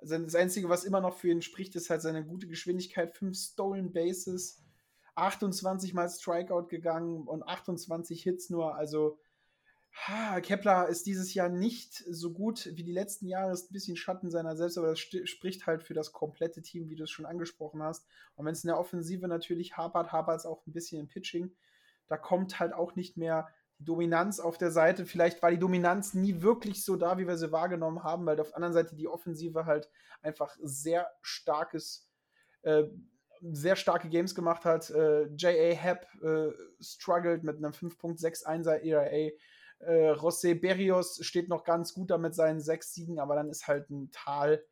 [0.00, 3.16] das Einzige, was immer noch für ihn spricht, ist halt seine gute Geschwindigkeit.
[3.16, 4.62] 5 Stolen Bases,
[5.16, 8.76] 28 mal Strikeout gegangen und 28 Hits nur.
[8.76, 9.18] Also
[10.42, 14.30] Kepler ist dieses Jahr nicht so gut wie die letzten Jahre, ist ein bisschen Schatten
[14.30, 17.82] seiner selbst, aber das spricht halt für das komplette Team, wie du es schon angesprochen
[17.82, 18.06] hast.
[18.34, 21.52] Und wenn es in der Offensive natürlich hapert, hapert es auch ein bisschen im Pitching.
[22.06, 23.48] Da kommt halt auch nicht mehr
[23.78, 25.04] die Dominanz auf der Seite.
[25.04, 28.48] Vielleicht war die Dominanz nie wirklich so da, wie wir sie wahrgenommen haben, weil auf
[28.48, 29.90] der anderen Seite die Offensive halt
[30.22, 32.08] einfach sehr starkes,
[32.62, 32.84] äh,
[33.40, 34.90] sehr starke Games gemacht hat.
[34.90, 35.74] Äh, J.A.
[35.74, 36.50] Happ äh,
[36.80, 39.32] struggled mit einem 5.61er ERA.
[39.80, 43.66] Äh, José Berrios steht noch ganz gut da mit seinen sechs Siegen, aber dann ist
[43.68, 44.64] halt ein Tal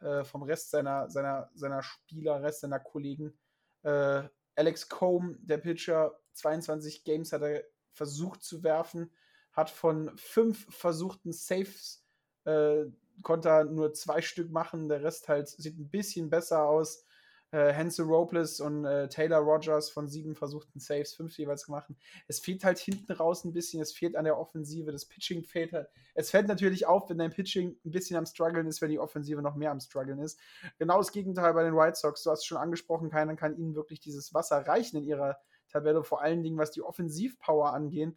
[0.00, 3.38] äh, vom Rest seiner, seiner, seiner Spieler, Rest seiner Kollegen.
[3.82, 4.22] Äh,
[4.56, 9.10] Alex Combe, der Pitcher, 22 Games hat er versucht zu werfen,
[9.52, 12.04] hat von fünf versuchten Saves,
[12.44, 12.84] äh,
[13.22, 17.04] konnte er nur zwei Stück machen, der Rest halt sieht ein bisschen besser aus
[17.52, 21.90] äh, Hansel Robles und äh, Taylor Rogers von sieben versuchten Saves, fünf jeweils gemacht.
[22.28, 25.72] Es fehlt halt hinten raus ein bisschen, es fehlt an der Offensive, das Pitching fehlt
[25.72, 25.88] halt.
[26.14, 29.42] Es fällt natürlich auf, wenn dein Pitching ein bisschen am struggeln ist, wenn die Offensive
[29.42, 30.38] noch mehr am struggeln ist.
[30.78, 33.74] Genau das Gegenteil bei den White Sox, du hast es schon angesprochen, keiner kann ihnen
[33.74, 38.14] wirklich dieses Wasser reichen in ihrer Tabelle, vor allen Dingen was die Offensivpower angeht,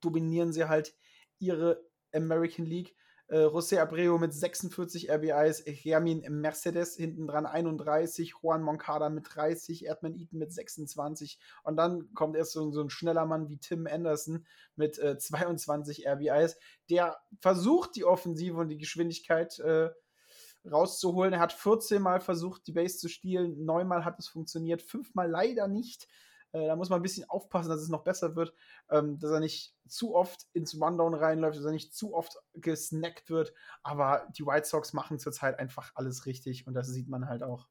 [0.00, 0.96] dominieren sie halt
[1.38, 2.96] ihre American League
[3.28, 9.84] äh, José Abreu mit 46 RBIs, Hermin Mercedes hinten dran 31, Juan Moncada mit 30,
[9.86, 13.86] Erdman Eaton mit 26 und dann kommt erst so, so ein schneller Mann wie Tim
[13.86, 14.46] Anderson
[14.76, 16.56] mit äh, 22 RBIs,
[16.90, 19.90] der versucht die Offensive und die Geschwindigkeit äh,
[20.70, 21.32] rauszuholen.
[21.32, 25.68] Er hat 14 Mal versucht, die Base zu stehlen, neunmal hat es funktioniert, fünfmal leider
[25.68, 26.08] nicht.
[26.52, 28.54] Äh, da muss man ein bisschen aufpassen, dass es noch besser wird,
[28.90, 33.30] ähm, dass er nicht zu oft ins Rundown reinläuft, dass er nicht zu oft gesnackt
[33.30, 33.52] wird.
[33.82, 37.68] Aber die White Sox machen zurzeit einfach alles richtig und das sieht man halt auch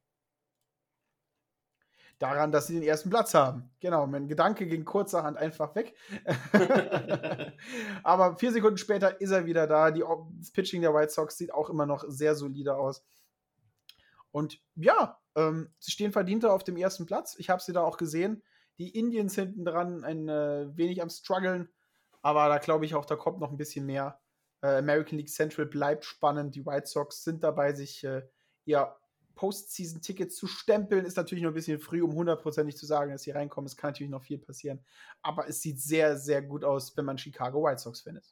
[2.20, 3.70] daran, dass sie den ersten Platz haben.
[3.80, 5.96] Genau, mein Gedanke ging kurzerhand einfach weg.
[8.04, 9.92] Aber vier Sekunden später ist er wieder da.
[9.92, 10.04] Die,
[10.40, 13.04] das Pitching der White Sox sieht auch immer noch sehr solide aus.
[14.32, 17.36] Und ja, ähm, sie stehen verdienter auf dem ersten Platz.
[17.38, 18.44] Ich habe sie da auch gesehen.
[18.78, 21.70] Die Indians hinten dran ein äh, wenig am struggeln,
[22.22, 24.20] aber da glaube ich auch, da kommt noch ein bisschen mehr.
[24.62, 26.56] Äh, American League Central bleibt spannend.
[26.56, 28.24] Die White Sox sind dabei, sich äh,
[28.66, 28.98] ja
[29.36, 31.06] Postseason-Ticket zu stempeln.
[31.06, 33.68] Ist natürlich noch ein bisschen früh, um hundertprozentig zu sagen, dass sie reinkommen.
[33.68, 34.84] Es kann natürlich noch viel passieren.
[35.22, 38.26] Aber es sieht sehr, sehr gut aus, wenn man Chicago White Sox findet.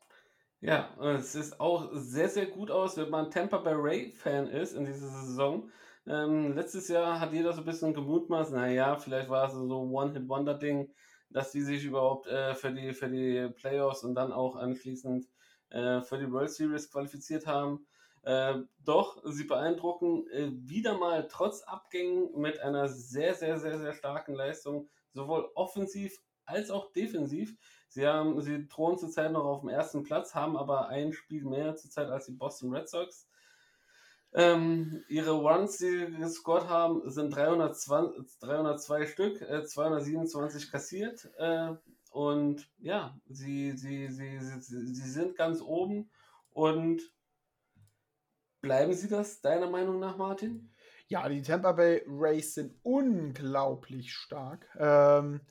[0.61, 4.85] Ja, es ist auch sehr, sehr gut aus, wenn man Tampa Bay Ray-Fan ist in
[4.85, 5.69] dieser Saison.
[6.05, 9.91] Ähm, letztes Jahr hat jeder so ein bisschen gemutmaßt, naja, vielleicht war es so ein
[9.91, 10.93] One-Hit-Wonder-Ding,
[11.29, 15.27] dass die sich überhaupt äh, für, die, für die Playoffs und dann auch anschließend
[15.69, 17.87] äh, für die World Series qualifiziert haben.
[18.23, 23.93] Äh, doch, sie beeindrucken äh, wieder mal trotz Abgängen mit einer sehr, sehr, sehr, sehr
[23.93, 27.55] starken Leistung, sowohl offensiv als auch defensiv.
[27.89, 31.75] Sie, haben, sie drohen zurzeit noch auf dem ersten Platz, haben aber ein Spiel mehr
[31.75, 33.27] zurzeit als die Boston Red Sox.
[34.35, 41.29] Ähm, ihre Runs, die sie gescored haben, sind 320, 302 Stück, äh, 227 kassiert.
[41.37, 41.73] Äh,
[42.11, 46.09] und ja, sie, sie, sie, sie, sie sind ganz oben
[46.49, 47.01] und
[48.63, 50.73] Bleiben sie das, deiner Meinung nach, Martin?
[51.09, 54.69] Ja, die Tampa Bay Rays sind unglaublich stark.
[54.79, 55.41] Ähm,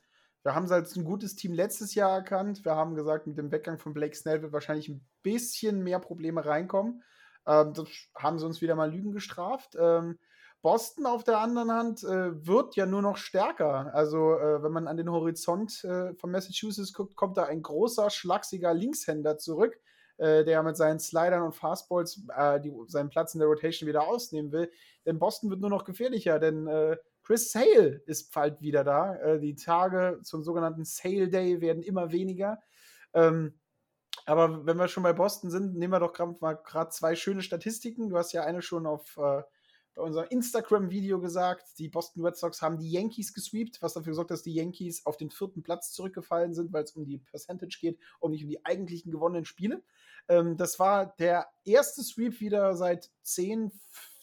[0.42, 2.64] wir haben sie als ein gutes Team letztes Jahr erkannt.
[2.64, 6.42] Wir haben gesagt, mit dem Weggang von Blake Snell wird wahrscheinlich ein bisschen mehr Probleme
[6.42, 7.02] reinkommen.
[7.46, 9.76] Ähm, das haben sie uns wieder mal Lügen gestraft.
[9.78, 10.18] Ähm,
[10.62, 13.92] Boston auf der anderen Hand äh, wird ja nur noch stärker.
[13.94, 18.10] Also, äh, wenn man an den Horizont äh, von Massachusetts guckt, kommt da ein großer,
[18.10, 19.80] schlachsiger Linkshänder zurück
[20.18, 24.06] äh, der mit seinen Slidern und Fastballs äh, die, seinen Platz in der Rotation wieder
[24.06, 24.70] ausnehmen will.
[25.04, 29.38] Denn Boston wird nur noch gefährlicher, denn äh, Chris Sale ist bald wieder da.
[29.38, 32.60] Die Tage zum sogenannten Sale Day werden immer weniger.
[33.14, 33.54] Ähm,
[34.26, 38.08] aber wenn wir schon bei Boston sind, nehmen wir doch gerade zwei schöne Statistiken.
[38.08, 39.42] Du hast ja eine schon auf äh,
[39.94, 44.30] bei unserem Instagram-Video gesagt, die Boston Red Sox haben die Yankees gesweept, was dafür sorgt,
[44.30, 47.98] dass die Yankees auf den vierten Platz zurückgefallen sind, weil es um die Percentage geht
[48.18, 49.82] und nicht um die eigentlichen gewonnenen Spiele.
[50.28, 53.70] Ähm, das war der erste Sweep wieder seit 10,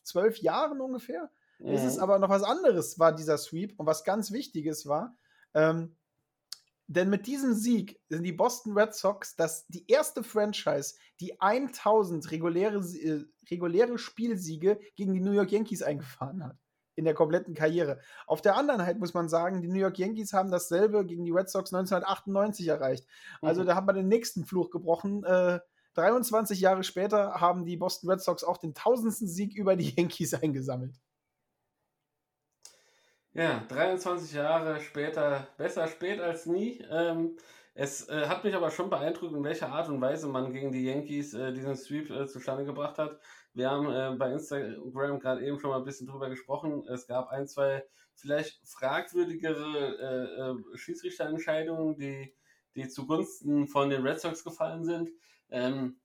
[0.03, 1.29] 12 Jahren ungefähr.
[1.59, 1.67] Mhm.
[1.67, 5.15] Es ist aber noch was anderes, war dieser Sweep und was ganz Wichtiges war.
[5.53, 5.95] Ähm,
[6.89, 12.31] denn mit diesem Sieg sind die Boston Red Sox das, die erste Franchise, die 1000
[12.31, 16.57] reguläre, äh, reguläre Spielsiege gegen die New York Yankees eingefahren hat.
[16.95, 17.99] In der kompletten Karriere.
[18.25, 21.31] Auf der anderen Seite muss man sagen, die New York Yankees haben dasselbe gegen die
[21.31, 23.05] Red Sox 1998 erreicht.
[23.41, 23.67] Also mhm.
[23.67, 25.23] da haben wir den nächsten Fluch gebrochen.
[25.23, 25.59] Äh,
[25.93, 30.33] 23 Jahre später haben die Boston Red Sox auch den tausendsten Sieg über die Yankees
[30.33, 30.95] eingesammelt.
[33.33, 36.83] Ja, 23 Jahre später, besser spät als nie.
[36.89, 37.37] Ähm,
[37.75, 40.85] es äh, hat mich aber schon beeindruckt, in welcher Art und Weise man gegen die
[40.85, 43.19] Yankees äh, diesen Sweep äh, zustande gebracht hat.
[43.53, 46.87] Wir haben äh, bei Instagram gerade eben schon mal ein bisschen drüber gesprochen.
[46.87, 47.85] Es gab ein, zwei
[48.15, 52.35] vielleicht fragwürdigere äh, äh, Schiedsrichterentscheidungen, die,
[52.75, 55.11] die zugunsten von den Red Sox gefallen sind.
[55.51, 55.99] Ähm,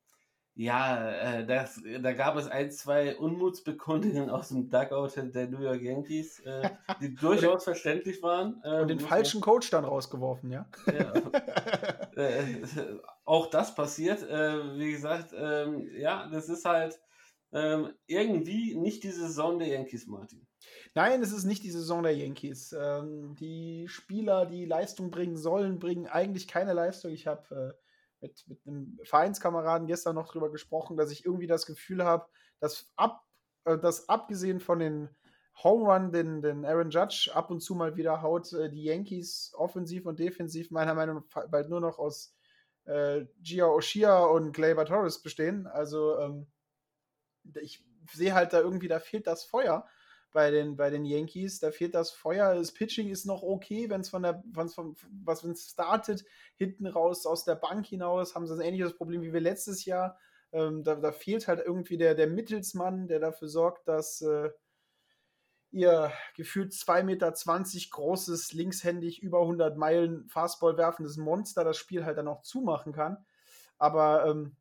[0.57, 5.83] ja, äh, das, da gab es ein, zwei Unmutsbekundungen aus dem Dugout der New York
[5.83, 6.71] Yankees, äh,
[7.01, 8.61] die durchaus verständlich waren.
[8.63, 10.67] Äh, und den falschen Coach dann rausgeworfen, ja?
[10.87, 11.13] ja
[12.17, 12.45] äh,
[13.25, 14.23] auch das passiert.
[14.23, 17.01] Äh, wie gesagt, ähm, ja, das ist halt
[17.53, 20.47] ähm, irgendwie nicht die Saison der Yankees, Martin.
[20.95, 22.73] Nein, es ist nicht die Saison der Yankees.
[22.73, 27.11] Ähm, die Spieler, die Leistung bringen sollen, bringen eigentlich keine Leistung.
[27.11, 27.84] Ich habe äh,
[28.25, 32.27] mit, mit einem Vereinskameraden gestern noch drüber gesprochen, dass ich irgendwie das Gefühl habe,
[32.59, 33.23] dass, ab,
[33.65, 35.09] äh, dass abgesehen von den
[35.63, 39.53] Home Run, den, den Aaron Judge ab und zu mal wieder haut, äh, die Yankees
[39.57, 42.35] offensiv und defensiv meiner Meinung nach bald nur noch aus
[42.87, 45.67] äh, Gia Oshia und Gleyber Torres bestehen.
[45.67, 46.47] Also ähm,
[47.61, 49.87] ich sehe halt da irgendwie, da fehlt das Feuer
[50.35, 51.61] bei den, bei den Yankees.
[51.61, 52.55] Da fehlt das Feuer.
[52.55, 56.25] Das Pitching ist noch okay, wenn es von der, wenn's von, was wenn startet,
[56.57, 60.19] hinten raus aus der Bank hinaus, haben sie ein ähnliches Problem wie wir letztes Jahr.
[60.53, 64.51] Ähm, da, da, fehlt halt irgendwie der, der Mittelsmann, der dafür sorgt, dass äh,
[65.71, 67.33] ihr gefühlt 2,20 Meter
[67.91, 73.25] großes, linkshändig, über 100 Meilen Fastball werfendes Monster das Spiel halt dann auch zumachen kann.
[73.79, 74.57] Aber ähm,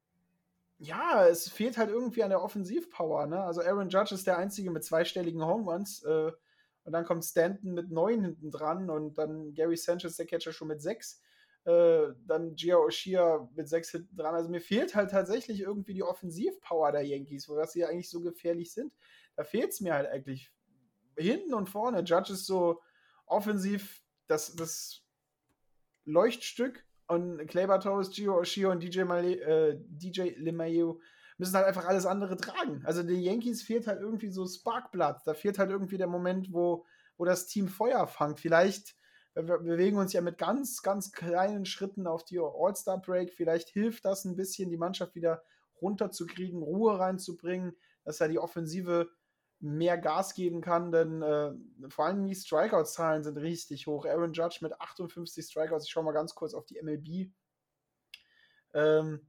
[0.83, 3.25] ja, es fehlt halt irgendwie an der Offensivpower.
[3.27, 3.41] Ne?
[3.41, 6.03] Also Aaron Judge ist der Einzige mit zweistelligen Home Runs.
[6.03, 6.31] Äh,
[6.83, 10.67] und dann kommt Stanton mit neun hinten dran und dann Gary Sanchez, der Catcher, schon
[10.67, 11.21] mit sechs.
[11.63, 14.35] Äh, dann Gio Oshia mit sechs hinten dran.
[14.35, 18.19] Also mir fehlt halt tatsächlich irgendwie die Offensivpower der Yankees, wo das sie eigentlich so
[18.19, 18.91] gefährlich sind.
[19.37, 20.51] Da fehlt es mir halt eigentlich
[21.17, 22.01] hinten und vorne.
[22.01, 22.81] Judge ist so
[23.25, 25.01] offensiv das, das
[26.03, 30.99] Leuchtstück und Kleber Torres, Gio Oshio und DJ, Male, äh, DJ LeMayu
[31.37, 32.81] müssen halt einfach alles andere tragen.
[32.85, 35.17] Also den Yankees fehlt halt irgendwie so Sparkblood.
[35.25, 36.85] Da fehlt halt irgendwie der Moment, wo,
[37.17, 38.39] wo das Team Feuer fangt.
[38.39, 38.95] Vielleicht,
[39.33, 43.33] wir bewegen uns ja mit ganz, ganz kleinen Schritten auf die All-Star-Break.
[43.33, 45.43] Vielleicht hilft das ein bisschen, die Mannschaft wieder
[45.81, 49.09] runterzukriegen, Ruhe reinzubringen, dass ja die Offensive
[49.63, 51.53] mehr Gas geben kann, denn äh,
[51.89, 54.05] vor allem die Strikeout-Zahlen sind richtig hoch.
[54.05, 57.31] Aaron Judge mit 58 Strikeouts, ich schaue mal ganz kurz auf die MLB,
[58.73, 59.25] ähm,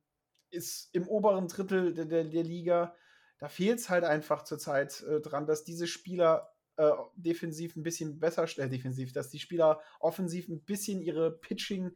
[0.50, 2.96] ist im oberen Drittel der, der, der Liga.
[3.38, 8.18] Da fehlt es halt einfach zurzeit äh, dran, dass diese Spieler äh, defensiv ein bisschen
[8.18, 11.92] besser, äh, defensiv, dass die Spieler offensiv ein bisschen ihre Pitching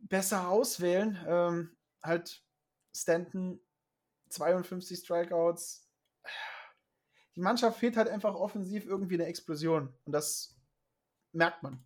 [0.00, 1.24] besser auswählen.
[1.28, 2.42] Ähm, halt
[2.92, 3.60] Stanton
[4.30, 5.88] 52 Strikeouts,
[7.36, 9.92] die Mannschaft fehlt halt einfach offensiv irgendwie eine Explosion.
[10.04, 10.56] Und das
[11.32, 11.84] merkt man.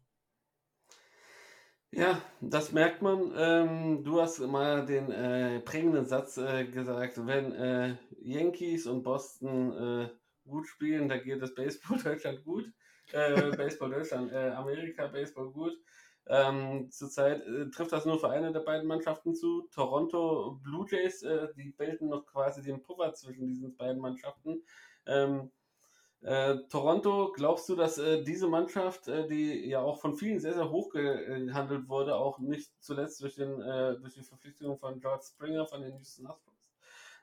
[1.91, 3.33] Ja, das merkt man.
[3.35, 9.73] Ähm, du hast mal den äh, prägenden Satz äh, gesagt, wenn äh, Yankees und Boston
[9.73, 10.11] äh,
[10.47, 12.71] gut spielen, da geht das Baseball Deutschland gut.
[13.13, 15.73] Äh, Baseball Deutschland, äh, Amerika, Baseball gut.
[16.27, 17.43] Ähm, zurzeit
[17.75, 19.67] trifft das nur für eine der beiden Mannschaften zu.
[19.73, 21.25] Toronto Blue Jays,
[21.57, 24.63] die bilden noch quasi den Puffer zwischen diesen beiden Mannschaften.
[25.09, 25.51] Ähm,
[26.23, 30.55] äh, Toronto, glaubst du, dass äh, diese Mannschaft, äh, die ja auch von vielen sehr,
[30.55, 35.25] sehr hoch gehandelt wurde, auch nicht zuletzt durch, den, äh, durch die Verpflichtung von George
[35.29, 36.57] Springer von den Houston Astros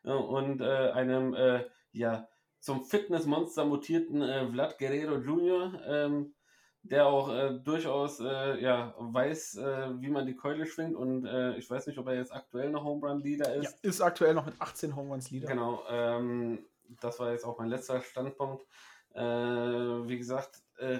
[0.03, 2.27] und äh, einem äh, ja,
[2.59, 4.21] zum Fitnessmonster mutierten
[4.51, 6.35] Vlad Guerrero Jr., ähm,
[6.83, 7.29] der auch
[7.63, 9.57] durchaus ja, weiß,
[9.97, 11.25] wie man die Keule schwingt und
[11.57, 13.79] ich weiß nicht, ob er jetzt aktuell noch Home Run Leader ist.
[13.81, 15.47] Ja, ist aktuell noch mit 18 Home Runs Leader.
[15.47, 15.81] Genau.
[15.89, 16.63] Ähm,
[17.01, 18.65] das war jetzt auch mein letzter Standpunkt.
[19.13, 20.99] Äh, wie gesagt, äh,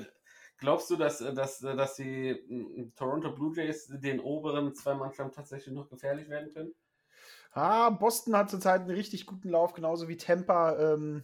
[0.58, 5.74] glaubst du, dass, dass, dass die äh, Toronto Blue Jays den oberen zwei Mannschaften tatsächlich
[5.74, 6.74] noch gefährlich werden können?
[7.52, 10.78] Ah, Boston hat zurzeit einen richtig guten Lauf, genauso wie Tampa.
[10.78, 11.24] Ähm,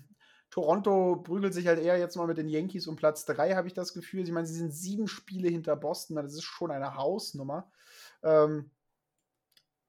[0.50, 3.74] Toronto prügelt sich halt eher jetzt mal mit den Yankees um Platz 3, habe ich
[3.74, 4.24] das Gefühl.
[4.24, 7.72] Ich meine, sie sind sieben Spiele hinter Boston, das ist schon eine Hausnummer.
[8.22, 8.70] Ähm,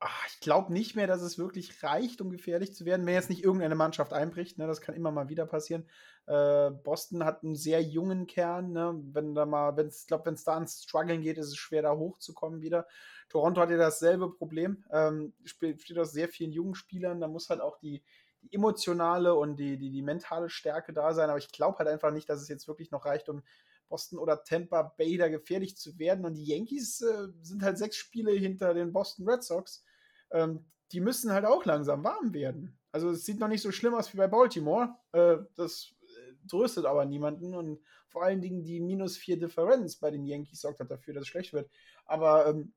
[0.04, 3.30] ach, ich glaube nicht mehr, dass es wirklich reicht, um gefährlich zu werden, wenn jetzt
[3.30, 4.58] nicht irgendeine Mannschaft einbricht.
[4.58, 5.86] Ne, das kann immer mal wieder passieren.
[6.26, 8.72] Äh, Boston hat einen sehr jungen Kern.
[8.72, 11.56] Ne, wenn da mal, wenn es, glaube, wenn es da ans Struggeln geht, ist es
[11.56, 12.88] schwer, da hochzukommen wieder.
[13.28, 14.84] Toronto hat ja dasselbe Problem.
[14.90, 17.20] Ähm, besteht aus sehr vielen jungen Spielern.
[17.20, 18.02] Da muss halt auch die,
[18.42, 21.30] die emotionale und die, die, die mentale Stärke da sein.
[21.30, 23.42] Aber ich glaube halt einfach nicht, dass es jetzt wirklich noch reicht, um
[23.88, 26.24] Boston oder Tampa Bay da gefährlich zu werden.
[26.24, 29.84] Und die Yankees äh, sind halt sechs Spiele hinter den Boston Red Sox
[30.32, 32.78] ähm, die müssen halt auch langsam warm werden.
[32.92, 34.94] Also es sieht noch nicht so schlimm aus wie bei Baltimore.
[35.12, 40.10] Äh, das äh, tröstet aber niemanden und vor allen Dingen die minus vier Differenz bei
[40.10, 41.70] den Yankees sorgt halt dafür, dass es schlecht wird.
[42.04, 42.74] Aber ähm,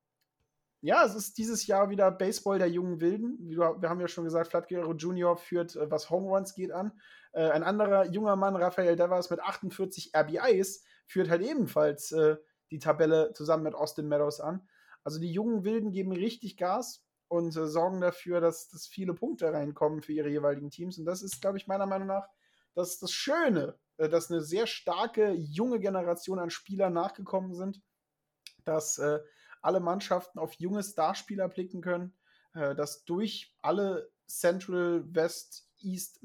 [0.81, 3.37] ja, es ist dieses Jahr wieder Baseball der jungen Wilden.
[3.49, 5.35] Wir haben ja schon gesagt, Vlad Guerrero Jr.
[5.35, 6.93] führt, äh, was Home Runs geht, an.
[7.33, 12.37] Äh, ein anderer junger Mann, Rafael Devers, mit 48 RBIs, führt halt ebenfalls äh,
[12.71, 14.67] die Tabelle zusammen mit Austin Meadows an.
[15.03, 17.04] Also die jungen Wilden geben richtig Gas
[17.35, 20.97] und äh, sorgen dafür, dass, dass viele Punkte reinkommen für ihre jeweiligen Teams.
[20.97, 22.27] Und das ist, glaube ich, meiner Meinung nach
[22.73, 27.81] das, das Schöne, äh, dass eine sehr starke junge Generation an Spielern nachgekommen sind,
[28.63, 29.19] dass äh,
[29.61, 32.13] alle Mannschaften auf junge Starspieler blicken können,
[32.53, 36.19] äh, dass durch alle Central, West, East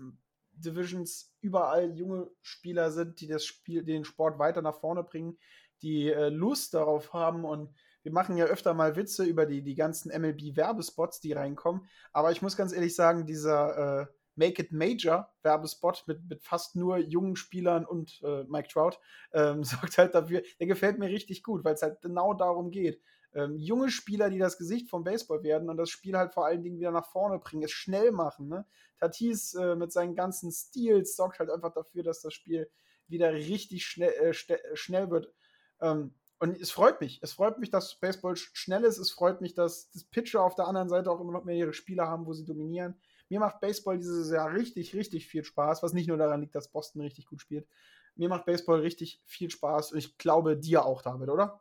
[0.53, 5.39] Divisions überall junge Spieler sind, die das Spiel, den Sport weiter nach vorne bringen,
[5.82, 9.75] die äh, Lust darauf haben und wir machen ja öfter mal Witze über die, die
[9.75, 11.87] ganzen MLB-Werbespots, die reinkommen.
[12.13, 14.07] Aber ich muss ganz ehrlich sagen, dieser äh,
[14.37, 18.97] Make It Major Werbespot mit, mit fast nur jungen Spielern und äh, Mike Trout
[19.33, 23.03] ähm, sorgt halt dafür, der gefällt mir richtig gut, weil es halt genau darum geht.
[23.33, 26.65] Ähm, junge Spieler, die das Gesicht vom Baseball werden und das Spiel halt vor allen
[26.65, 28.49] Dingen wieder nach vorne bringen, es schnell machen.
[28.49, 28.67] Ne?
[28.99, 32.69] Tatis äh, mit seinen ganzen Steals sorgt halt einfach dafür, dass das Spiel
[33.07, 35.33] wieder richtig schnell, äh, schnell wird.
[35.81, 37.21] Ähm, und es freut mich.
[37.23, 38.99] Es freut mich, dass Baseball schnell ist.
[38.99, 41.75] Es freut mich, dass das Pitcher auf der anderen Seite auch immer noch mehr ihre
[41.75, 42.99] Spiele haben, wo sie dominieren.
[43.29, 46.73] Mir macht Baseball dieses Jahr richtig, richtig viel Spaß, was nicht nur daran liegt, dass
[46.73, 47.69] Boston richtig gut spielt.
[48.17, 51.61] Mir macht Baseball richtig viel Spaß und ich glaube dir auch, David, oder?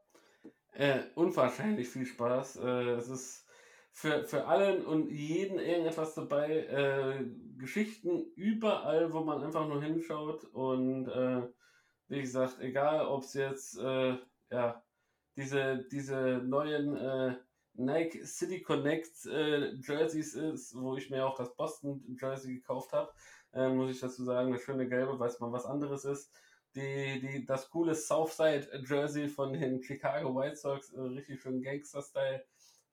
[0.71, 2.57] Äh, unwahrscheinlich viel Spaß.
[2.57, 3.45] Äh, es ist
[3.91, 6.65] für, für allen und jeden irgendetwas dabei.
[6.65, 7.25] Äh,
[7.57, 10.45] Geschichten überall, wo man einfach nur hinschaut.
[10.45, 11.41] Und äh,
[12.07, 14.17] wie gesagt, egal ob es jetzt äh,
[14.51, 14.83] ja,
[15.35, 17.35] diese, diese neuen äh,
[17.73, 23.11] Nike City Connect äh, Jerseys ist, wo ich mir auch das Boston Jersey gekauft habe,
[23.53, 26.31] äh, muss ich dazu sagen, das schöne Gelbe, weil es mal was anderes ist.
[26.75, 32.43] Die, die, das coole Southside Jersey von den Chicago White Sox, äh, richtig schön Gangster-Style.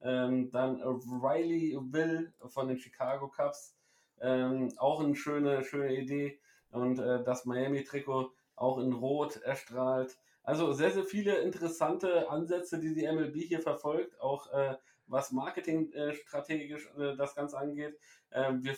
[0.03, 3.77] Ähm, dann Riley Will von den Chicago Cubs,
[4.21, 6.39] ähm, auch eine schöne, schöne Idee.
[6.71, 10.17] Und äh, das Miami-Trikot auch in Rot erstrahlt.
[10.47, 14.77] Also sehr, sehr viele interessante Ansätze, die die MLB hier verfolgt, auch äh,
[15.09, 17.99] was marketingstrategisch äh, das Ganze angeht.
[18.31, 18.77] Äh, wir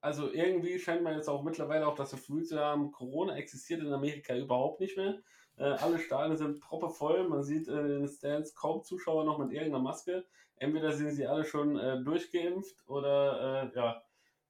[0.00, 3.92] also irgendwie scheint man jetzt auch mittlerweile auch das Gefühl zu haben, Corona existiert in
[3.92, 5.18] Amerika überhaupt nicht mehr.
[5.58, 9.82] Äh, alle Stadien sind proppevoll, man sieht in den Stands kaum Zuschauer noch mit irgendeiner
[9.82, 10.24] Maske.
[10.56, 14.02] Entweder sind sie alle schon äh, durchgeimpft oder äh, ja,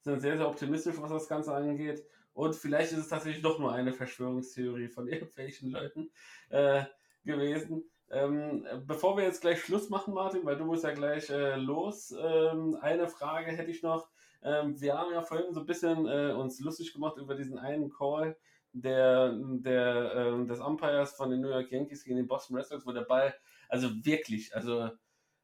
[0.03, 2.05] sind sehr, sehr optimistisch, was das Ganze angeht.
[2.33, 6.11] Und vielleicht ist es tatsächlich doch nur eine Verschwörungstheorie von irgendwelchen Leuten
[6.49, 6.85] äh,
[7.25, 7.91] gewesen.
[8.11, 12.13] Ähm, bevor wir jetzt gleich Schluss machen, Martin, weil du musst ja gleich äh, los,
[12.19, 14.09] ähm, eine Frage hätte ich noch.
[14.43, 17.91] Ähm, wir haben ja vorhin so ein bisschen äh, uns lustig gemacht über diesen einen
[17.91, 18.37] Call
[18.73, 22.87] der, der, äh, des Umpires von den New York Yankees gegen den Boston Red Sox,
[22.87, 23.35] wo der Ball,
[23.69, 24.91] also wirklich, also,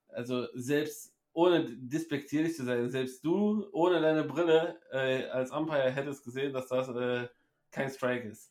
[0.09, 6.25] also selbst ohne despektierlich zu sein, selbst du ohne deine Brille äh, als Umpire hättest
[6.25, 7.29] gesehen, dass das äh,
[7.71, 8.51] kein Strike ist.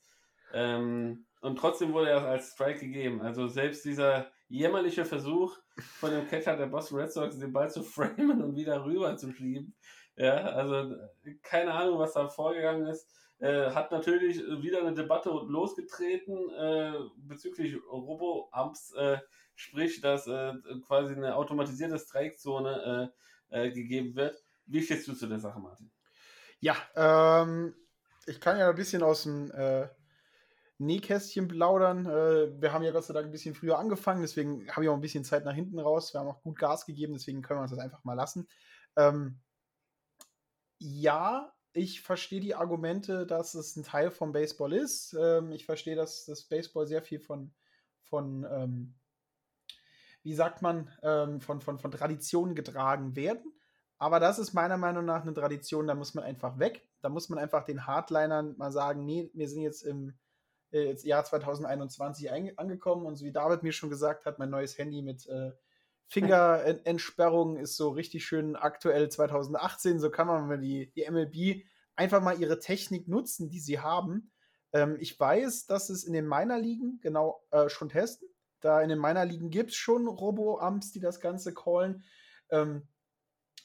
[0.54, 3.22] Ähm, und trotzdem wurde er als Strike gegeben.
[3.22, 5.58] Also selbst dieser jämmerliche Versuch
[6.00, 9.32] von dem Catcher der Boston Red Sox, den Ball zu framen und wieder rüber zu
[9.32, 9.76] schieben.
[10.16, 10.96] Ja, also
[11.42, 13.12] keine Ahnung, was da vorgegangen ist.
[13.40, 19.18] Äh, hat natürlich wieder eine Debatte losgetreten äh, bezüglich Robo-Amps, äh,
[19.56, 20.54] sprich, dass äh,
[20.88, 23.12] quasi eine automatisierte Streikezone
[23.52, 24.42] äh, äh, gegeben wird.
[24.66, 25.92] Wie stehst du zu der Sache, Martin?
[26.60, 27.76] Ja, ähm,
[28.26, 29.52] ich kann ja ein bisschen aus dem
[30.78, 32.06] Nähkästchen plaudern.
[32.06, 34.96] Äh, wir haben ja Gott sei Dank ein bisschen früher angefangen, deswegen habe ich auch
[34.96, 36.14] ein bisschen Zeit nach hinten raus.
[36.14, 38.48] Wir haben auch gut Gas gegeben, deswegen können wir uns das einfach mal lassen.
[38.98, 39.40] Ähm,
[40.78, 45.14] ja, ich verstehe die Argumente, dass es ein Teil vom Baseball ist.
[45.20, 47.54] Ähm, ich verstehe, dass das Baseball sehr viel von,
[48.02, 48.96] von ähm,
[50.24, 53.54] wie sagt man, ähm, von, von, von Traditionen getragen werden.
[53.98, 56.88] Aber das ist meiner Meinung nach eine Tradition, da muss man einfach weg.
[57.02, 60.14] Da muss man einfach den Hardlinern mal sagen, nee, wir sind jetzt im
[60.72, 65.02] äh, Jahr 2021 angekommen und so wie David mir schon gesagt hat, mein neues Handy
[65.02, 65.52] mit äh,
[66.08, 70.00] Fingerentsperrung ist so richtig schön aktuell 2018.
[70.00, 71.66] So kann man, die, die MLB
[71.96, 74.32] einfach mal ihre Technik nutzen, die sie haben.
[74.74, 78.28] Ähm, ich weiß, dass es in den Minor-Ligen genau äh, schon testen.
[78.62, 82.04] Da in den Minor-Ligen gibt es schon Robo-Amps, die das Ganze callen.
[82.50, 82.88] Ähm,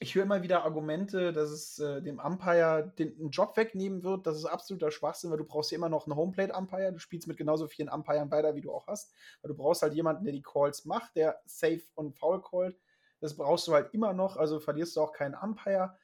[0.02, 4.26] ich höre immer wieder Argumente, dass es äh, dem Umpire den, den, Job wegnehmen wird.
[4.26, 6.92] Das ist absoluter Schwachsinn, weil du brauchst ja immer noch einen Homeplate-Umpire.
[6.94, 9.14] Du spielst mit genauso vielen Umpiren weiter, wie du auch hast.
[9.42, 12.80] Weil du brauchst halt jemanden, der die Calls macht, der safe und foul callt.
[13.20, 15.94] Das brauchst du halt immer noch, also verlierst du auch keinen Umpire.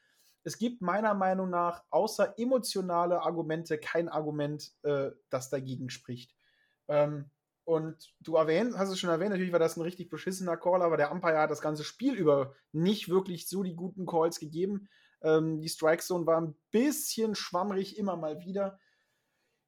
[0.45, 6.37] Es gibt meiner Meinung nach außer emotionale Argumente kein Argument, äh, das dagegen spricht.
[6.89, 7.31] Ähm,
[7.67, 10.97] und du erwähnt, hast es schon erwähnt, natürlich war das ein richtig beschissener Call, aber
[10.97, 14.89] der Umpire hat das ganze Spiel über nicht wirklich so die guten Calls gegeben.
[15.21, 18.79] Ähm, die Strike Zone war ein bisschen schwammrig, immer mal wieder.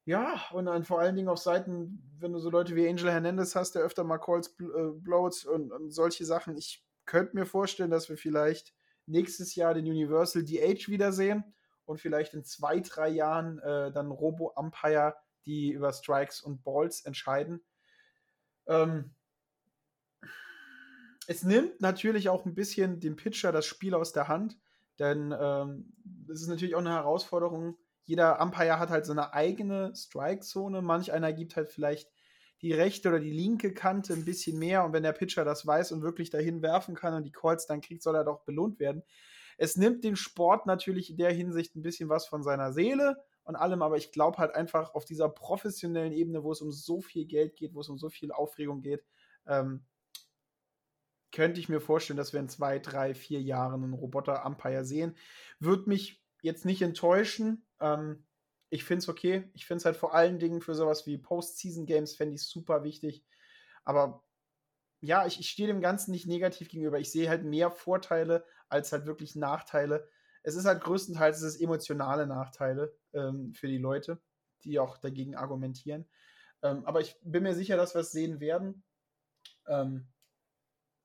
[0.05, 3.53] Ja, und dann vor allen Dingen auf Seiten, wenn du so Leute wie Angel Hernandez
[3.53, 6.57] hast, der öfter mal Calls äh, blowt und, und, solche Sachen.
[6.57, 8.73] Ich könnte mir vorstellen, dass wir vielleicht
[9.07, 11.43] nächstes Jahr den Universal DH wiedersehen
[11.83, 15.15] und vielleicht in zwei, drei Jahren äh, dann Robo-Umpire,
[15.45, 17.61] die über Strikes und Balls entscheiden.
[18.69, 19.11] Ähm,
[21.27, 24.57] es nimmt natürlich auch ein bisschen dem Pitcher das Spiel aus der Hand,
[24.97, 25.93] denn ähm,
[26.31, 27.77] es ist natürlich auch eine Herausforderung.
[28.05, 30.81] Jeder Umpire hat halt so eine eigene Strike-Zone.
[30.81, 32.09] Manch einer gibt halt vielleicht
[32.61, 34.83] die rechte oder die linke Kante ein bisschen mehr.
[34.83, 37.81] Und wenn der Pitcher das weiß und wirklich dahin werfen kann und die Calls dann
[37.81, 39.03] kriegt, soll er doch belohnt werden.
[39.57, 43.17] Es nimmt den Sport natürlich in der Hinsicht ein bisschen was von seiner Seele
[43.49, 47.01] und allem, aber ich glaube halt einfach auf dieser professionellen Ebene, wo es um so
[47.01, 49.03] viel Geld geht, wo es um so viel Aufregung geht,
[49.47, 49.87] ähm,
[51.31, 55.17] könnte ich mir vorstellen, dass wir in zwei, drei, vier Jahren einen Roboter-Umpire sehen.
[55.59, 57.65] Würde mich jetzt nicht enttäuschen.
[57.79, 58.23] Ähm,
[58.69, 59.49] ich finde es okay.
[59.55, 63.25] Ich finde es halt vor allen Dingen für sowas wie Post-Season-Games fände ich super wichtig.
[63.83, 64.23] Aber
[65.01, 66.99] ja, ich, ich stehe dem Ganzen nicht negativ gegenüber.
[66.99, 70.07] Ich sehe halt mehr Vorteile als halt wirklich Nachteile
[70.43, 74.21] es ist halt größtenteils es emotionale Nachteile ähm, für die Leute,
[74.63, 76.07] die auch dagegen argumentieren.
[76.61, 78.83] Ähm, aber ich bin mir sicher, dass wir es sehen werden.
[79.67, 80.07] Ähm,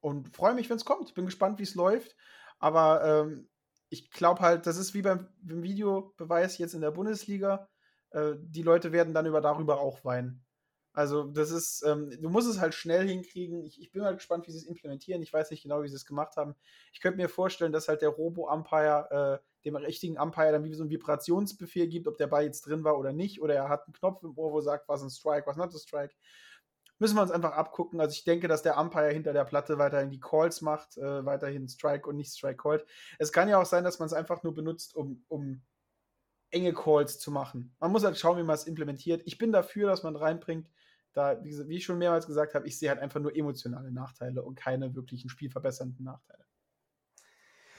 [0.01, 1.15] und freue mich, wenn es kommt.
[1.15, 2.17] Bin gespannt, wie es läuft.
[2.59, 3.49] Aber ähm,
[3.89, 7.69] ich glaube halt, das ist wie beim, beim Videobeweis jetzt in der Bundesliga.
[8.11, 10.45] Äh, die Leute werden dann über darüber auch weinen.
[10.95, 13.65] Also, das ist, ähm, du musst es halt schnell hinkriegen.
[13.65, 15.23] Ich, ich bin mal gespannt, wie sie es implementieren.
[15.23, 16.55] Ich weiß nicht genau, wie sie es gemacht haben.
[16.93, 20.85] Ich könnte mir vorstellen, dass halt der Robo-Umpire äh, dem richtigen Umpire dann wie so
[20.85, 23.43] einen Vibrationsbefehl gibt, ob der Ball jetzt drin war oder nicht.
[23.43, 25.75] Oder er hat einen Knopf im Ohr, wo er sagt, was ein Strike, was not
[25.75, 26.15] a Strike.
[27.01, 28.01] Müssen wir uns einfach abgucken.
[28.01, 31.67] Also, ich denke, dass der Umpire hinter der Platte weiterhin die Calls macht, äh, weiterhin
[31.67, 32.87] Strike und nicht Strike callt.
[33.19, 35.61] Es kann ja auch sein, dass man es einfach nur benutzt, um, um
[36.55, 37.75] enge Calls zu machen.
[37.81, 39.23] Man muss halt schauen, wie man es implementiert.
[39.25, 40.71] Ich bin dafür, dass man reinbringt,
[41.15, 44.57] da, wie ich schon mehrmals gesagt habe, ich sehe halt einfach nur emotionale Nachteile und
[44.57, 46.45] keine wirklichen spielverbessernden Nachteile.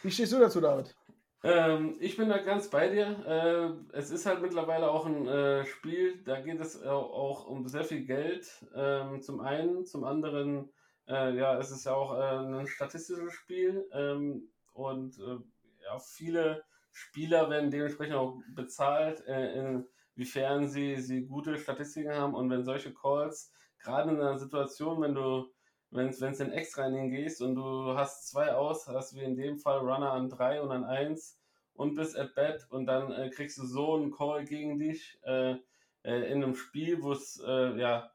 [0.02, 0.96] Wie stehst du dazu, David?
[1.44, 3.78] Ähm, ich bin da ganz bei dir.
[3.94, 7.84] Äh, es ist halt mittlerweile auch ein äh, Spiel, da geht es auch um sehr
[7.84, 8.66] viel Geld.
[8.74, 10.70] Ähm, zum einen, zum anderen,
[11.08, 15.38] äh, ja, es ist ja auch äh, ein statistisches Spiel ähm, und äh,
[15.84, 19.84] ja, viele Spieler werden dementsprechend auch bezahlt, äh,
[20.16, 25.16] inwiefern sie, sie gute Statistiken haben und wenn solche Calls, gerade in einer Situation, wenn
[25.16, 25.52] du
[25.92, 29.58] wenn es in extra in gehst und du hast zwei aus, hast wie in dem
[29.58, 31.40] Fall Runner an drei und an eins
[31.74, 35.56] und bist at bat und dann äh, kriegst du so einen Call gegen dich äh,
[36.04, 38.12] äh, in einem Spiel, wo es äh, ja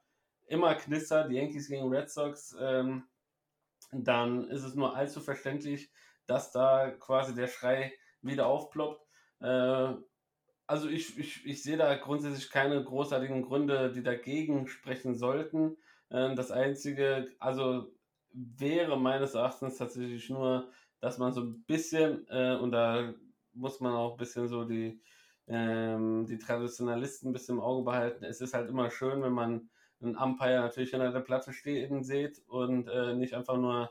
[0.46, 3.04] immer knistert, die Yankees gegen Red Sox, ähm,
[3.92, 5.90] dann ist es nur allzu verständlich,
[6.26, 9.06] dass da quasi der Schrei wieder aufploppt.
[9.40, 9.94] Äh,
[10.70, 15.76] also ich, ich, ich sehe da grundsätzlich keine großartigen Gründe, die dagegen sprechen sollten.
[16.12, 17.92] Ähm, das Einzige, also
[18.32, 20.70] wäre meines Erachtens tatsächlich nur,
[21.00, 23.12] dass man so ein bisschen, äh, und da
[23.52, 25.02] muss man auch ein bisschen so die,
[25.48, 28.24] ähm, die Traditionalisten ein bisschen im Auge behalten.
[28.24, 29.70] Es ist halt immer schön, wenn man
[30.00, 33.90] einen Umpire natürlich hinter der Platte stehen sieht und äh, nicht einfach nur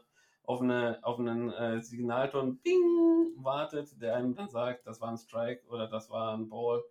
[0.50, 5.18] auf, eine, auf einen äh, Signalton Bing wartet, der einem dann sagt, das war ein
[5.18, 6.84] Strike oder das war ein Ball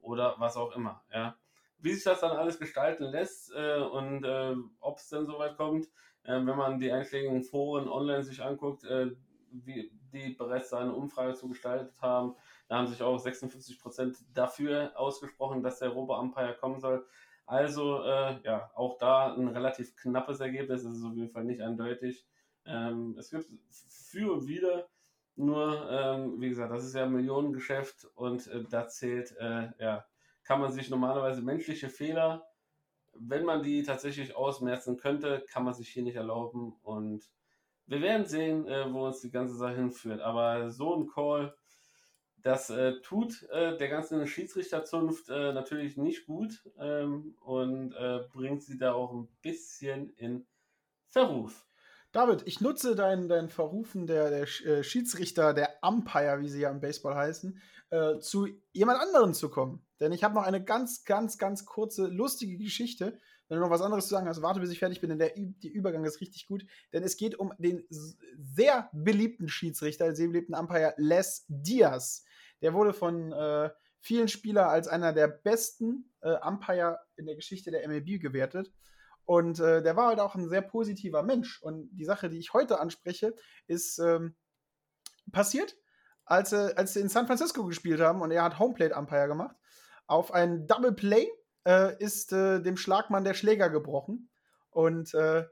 [0.00, 1.02] oder was auch immer.
[1.12, 1.36] Ja
[1.82, 5.86] wie sich das dann alles gestalten lässt äh, und äh, ob es denn soweit kommt,
[6.22, 9.10] äh, wenn man die einschlägigen Foren online sich anguckt, äh,
[9.50, 12.36] wie die bereits eine Umfrage zu gestaltet haben,
[12.68, 17.04] da haben sich auch 56 Prozent dafür ausgesprochen, dass der Robo-Umpire kommen soll.
[17.46, 21.60] Also äh, ja, auch da ein relativ knappes Ergebnis, es ist auf jeden Fall nicht
[21.60, 22.24] eindeutig.
[22.66, 24.88] Ähm, es gibt für und wieder,
[25.36, 30.04] nur ähm, wie gesagt, das ist ja ein Millionengeschäft und äh, da zählt ja
[30.44, 32.46] kann man sich normalerweise menschliche Fehler,
[33.14, 36.74] wenn man die tatsächlich ausmerzen könnte, kann man sich hier nicht erlauben.
[36.82, 37.30] Und
[37.86, 40.20] wir werden sehen, äh, wo uns die ganze Sache hinführt.
[40.20, 41.54] Aber so ein Call,
[42.38, 48.62] das äh, tut äh, der ganzen Schiedsrichterzunft äh, natürlich nicht gut ähm, und äh, bringt
[48.62, 50.46] sie da auch ein bisschen in
[51.06, 51.66] Verruf.
[52.12, 56.70] David, ich nutze dein, dein Verrufen der, der äh, Schiedsrichter, der Umpire, wie sie ja
[56.70, 57.58] im Baseball heißen,
[57.88, 59.82] äh, zu jemand anderen zu kommen.
[59.98, 63.18] Denn ich habe noch eine ganz, ganz, ganz kurze, lustige Geschichte.
[63.48, 65.32] Wenn du noch was anderes zu sagen hast, warte, bis ich fertig bin, denn der,
[65.34, 66.66] der Übergang ist richtig gut.
[66.92, 72.24] Denn es geht um den sehr beliebten Schiedsrichter, den sehr beliebten Umpire Les Diaz.
[72.60, 73.70] Der wurde von äh,
[74.00, 78.70] vielen Spielern als einer der besten äh, Umpire in der Geschichte der MLB gewertet.
[79.24, 81.62] Und äh, der war halt auch ein sehr positiver Mensch.
[81.62, 83.34] Und die Sache, die ich heute anspreche,
[83.66, 84.34] ist ähm,
[85.30, 85.76] passiert,
[86.24, 89.56] als, äh, als sie in San Francisco gespielt haben und er hat Homeplate Umpire gemacht.
[90.06, 91.28] Auf ein Double Play
[91.66, 94.30] äh, ist äh, dem Schlagmann der Schläger gebrochen.
[94.70, 95.44] Und äh,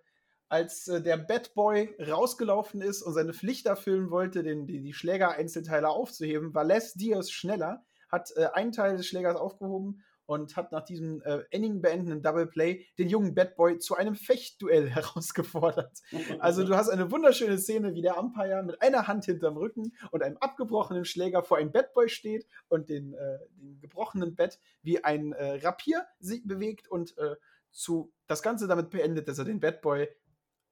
[0.49, 4.93] als äh, der Bad Boy rausgelaufen ist und seine Pflicht erfüllen wollte, den, die, die
[4.93, 10.85] Schläger-Einzelteile aufzuheben, war Les Diaz schneller, hat einen Teil des Schlägers aufgehoben und hat nach
[10.85, 15.99] diesem äh, Inning beendenden Double Play den jungen Bad Boy zu einem Fechtduell herausgefordert.
[16.39, 20.23] Also du hast eine wunderschöne Szene, wie der Umpire mit einer Hand hinterm Rücken und
[20.23, 25.03] einem abgebrochenen Schläger vor einem Bad Boy steht und den, äh, den gebrochenen Bett wie
[25.03, 27.35] ein äh, Rapier sich bewegt und äh,
[27.73, 30.09] zu, das Ganze damit beendet, dass er den Bad Boy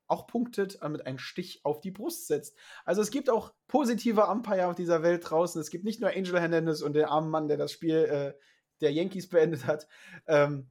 [0.06, 2.56] auch punktet, mit einem Stich auf die Brust setzt.
[2.84, 5.60] Also es gibt auch positive Umpire auf dieser Welt draußen.
[5.60, 8.32] Es gibt nicht nur Angel Hernandez und den armen Mann, der das Spiel äh,
[8.80, 9.88] der Yankees beendet hat.
[10.26, 10.70] Ähm,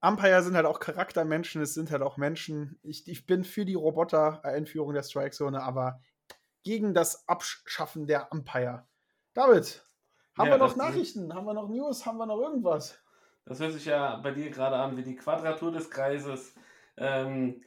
[0.00, 2.78] Umpire sind halt auch Charaktermenschen, es sind halt auch Menschen.
[2.82, 6.00] Ich, ich bin für die Roboter-Einführung der Strike-Zone, aber
[6.62, 8.86] gegen das Abschaffen der Umpire.
[9.32, 9.82] David,
[10.36, 11.32] haben ja, wir noch Nachrichten?
[11.32, 12.04] Haben wir noch News?
[12.04, 12.98] Haben wir noch irgendwas?
[13.46, 16.54] Das hört sich ja bei dir gerade an wie die Quadratur des Kreises.
[16.96, 17.62] Ähm,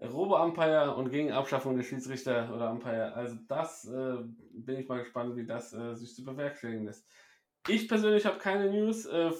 [0.00, 3.12] Robo-Umpire und gegen Abschaffung der Schiedsrichter oder Umpire.
[3.14, 4.16] Also das äh,
[4.52, 7.06] bin ich mal gespannt, wie das äh, sich zu bewerkstelligen lässt.
[7.68, 9.06] Ich persönlich habe keine News.
[9.06, 9.30] Äh,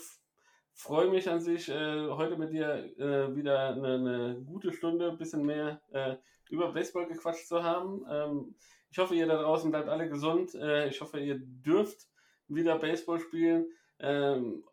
[0.75, 5.19] Freue mich an sich, äh, heute mit dir äh, wieder eine, eine, gute Stunde, ein
[5.19, 6.17] bisschen mehr äh,
[6.49, 8.05] über Baseball gequatscht zu haben.
[8.11, 8.55] Ähm,
[8.91, 10.55] ich hoffe, ihr da draußen bleibt alle gesund.
[10.55, 12.09] Äh, ich hoffe, ihr dürft
[12.49, 13.67] wieder Baseball spielen.
[13.99, 14.65] Ähm,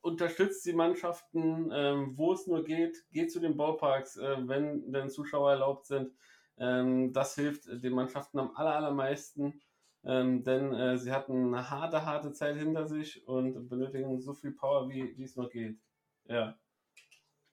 [0.00, 3.04] unterstützt die Mannschaften, ähm, wo es nur geht.
[3.12, 6.12] Geht zu den Ballparks, äh, wenn denn Zuschauer erlaubt sind.
[6.58, 9.60] Ähm, das hilft den Mannschaften am aller, allermeisten
[10.04, 14.52] ähm, denn äh, sie hatten eine harte, harte Zeit hinter sich und benötigen so viel
[14.52, 15.78] Power, wie, es nur geht.
[16.24, 16.58] Ja.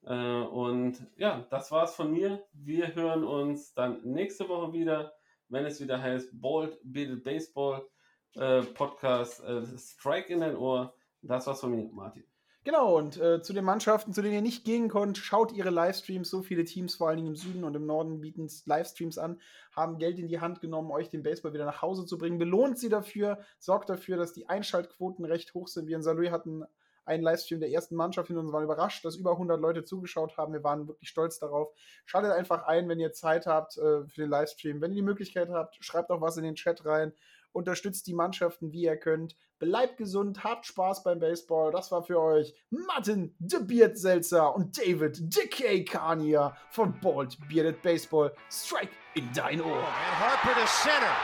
[0.04, 2.46] Äh, und ja, das war's von mir.
[2.54, 5.14] Wir hören uns dann nächste Woche wieder,
[5.50, 7.88] wenn es wieder heißt Bald Beated Baseball
[8.36, 10.94] äh, Podcast äh, Strike in dein Ohr.
[11.22, 12.26] Das war's von mir, Martin.
[12.66, 16.28] Genau, und äh, zu den Mannschaften, zu denen ihr nicht gehen könnt, schaut ihre Livestreams.
[16.28, 19.40] So viele Teams, vor allen Dingen im Süden und im Norden, bieten Livestreams an,
[19.72, 22.40] haben Geld in die Hand genommen, euch den Baseball wieder nach Hause zu bringen.
[22.40, 25.86] Belohnt sie dafür, sorgt dafür, dass die Einschaltquoten recht hoch sind.
[25.86, 26.66] Wir in Saarlouis hatten
[27.06, 30.52] einen Livestream der ersten Mannschaft hin und waren überrascht, dass über 100 Leute zugeschaut haben.
[30.52, 31.72] Wir waren wirklich stolz darauf.
[32.08, 34.82] Schaltet einfach ein, wenn ihr Zeit habt äh, für den Livestream.
[34.82, 37.14] Wenn ihr die Möglichkeit habt, schreibt auch was in den Chat rein
[37.56, 39.36] unterstützt die Mannschaften, wie ihr könnt.
[39.60, 41.72] Bleibt gesund, habt Spaß beim Baseball.
[41.72, 47.82] Das war für euch Martin de Beard Seltzer und David Decay Kania von Bald Bearded
[47.82, 48.34] Baseball.
[48.52, 49.78] Strike in dein Ohr.
[49.78, 51.16] And Harper to center.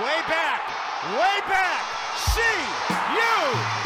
[0.00, 0.62] Way back.
[1.14, 1.96] Way back.
[2.16, 2.40] See
[3.14, 3.85] you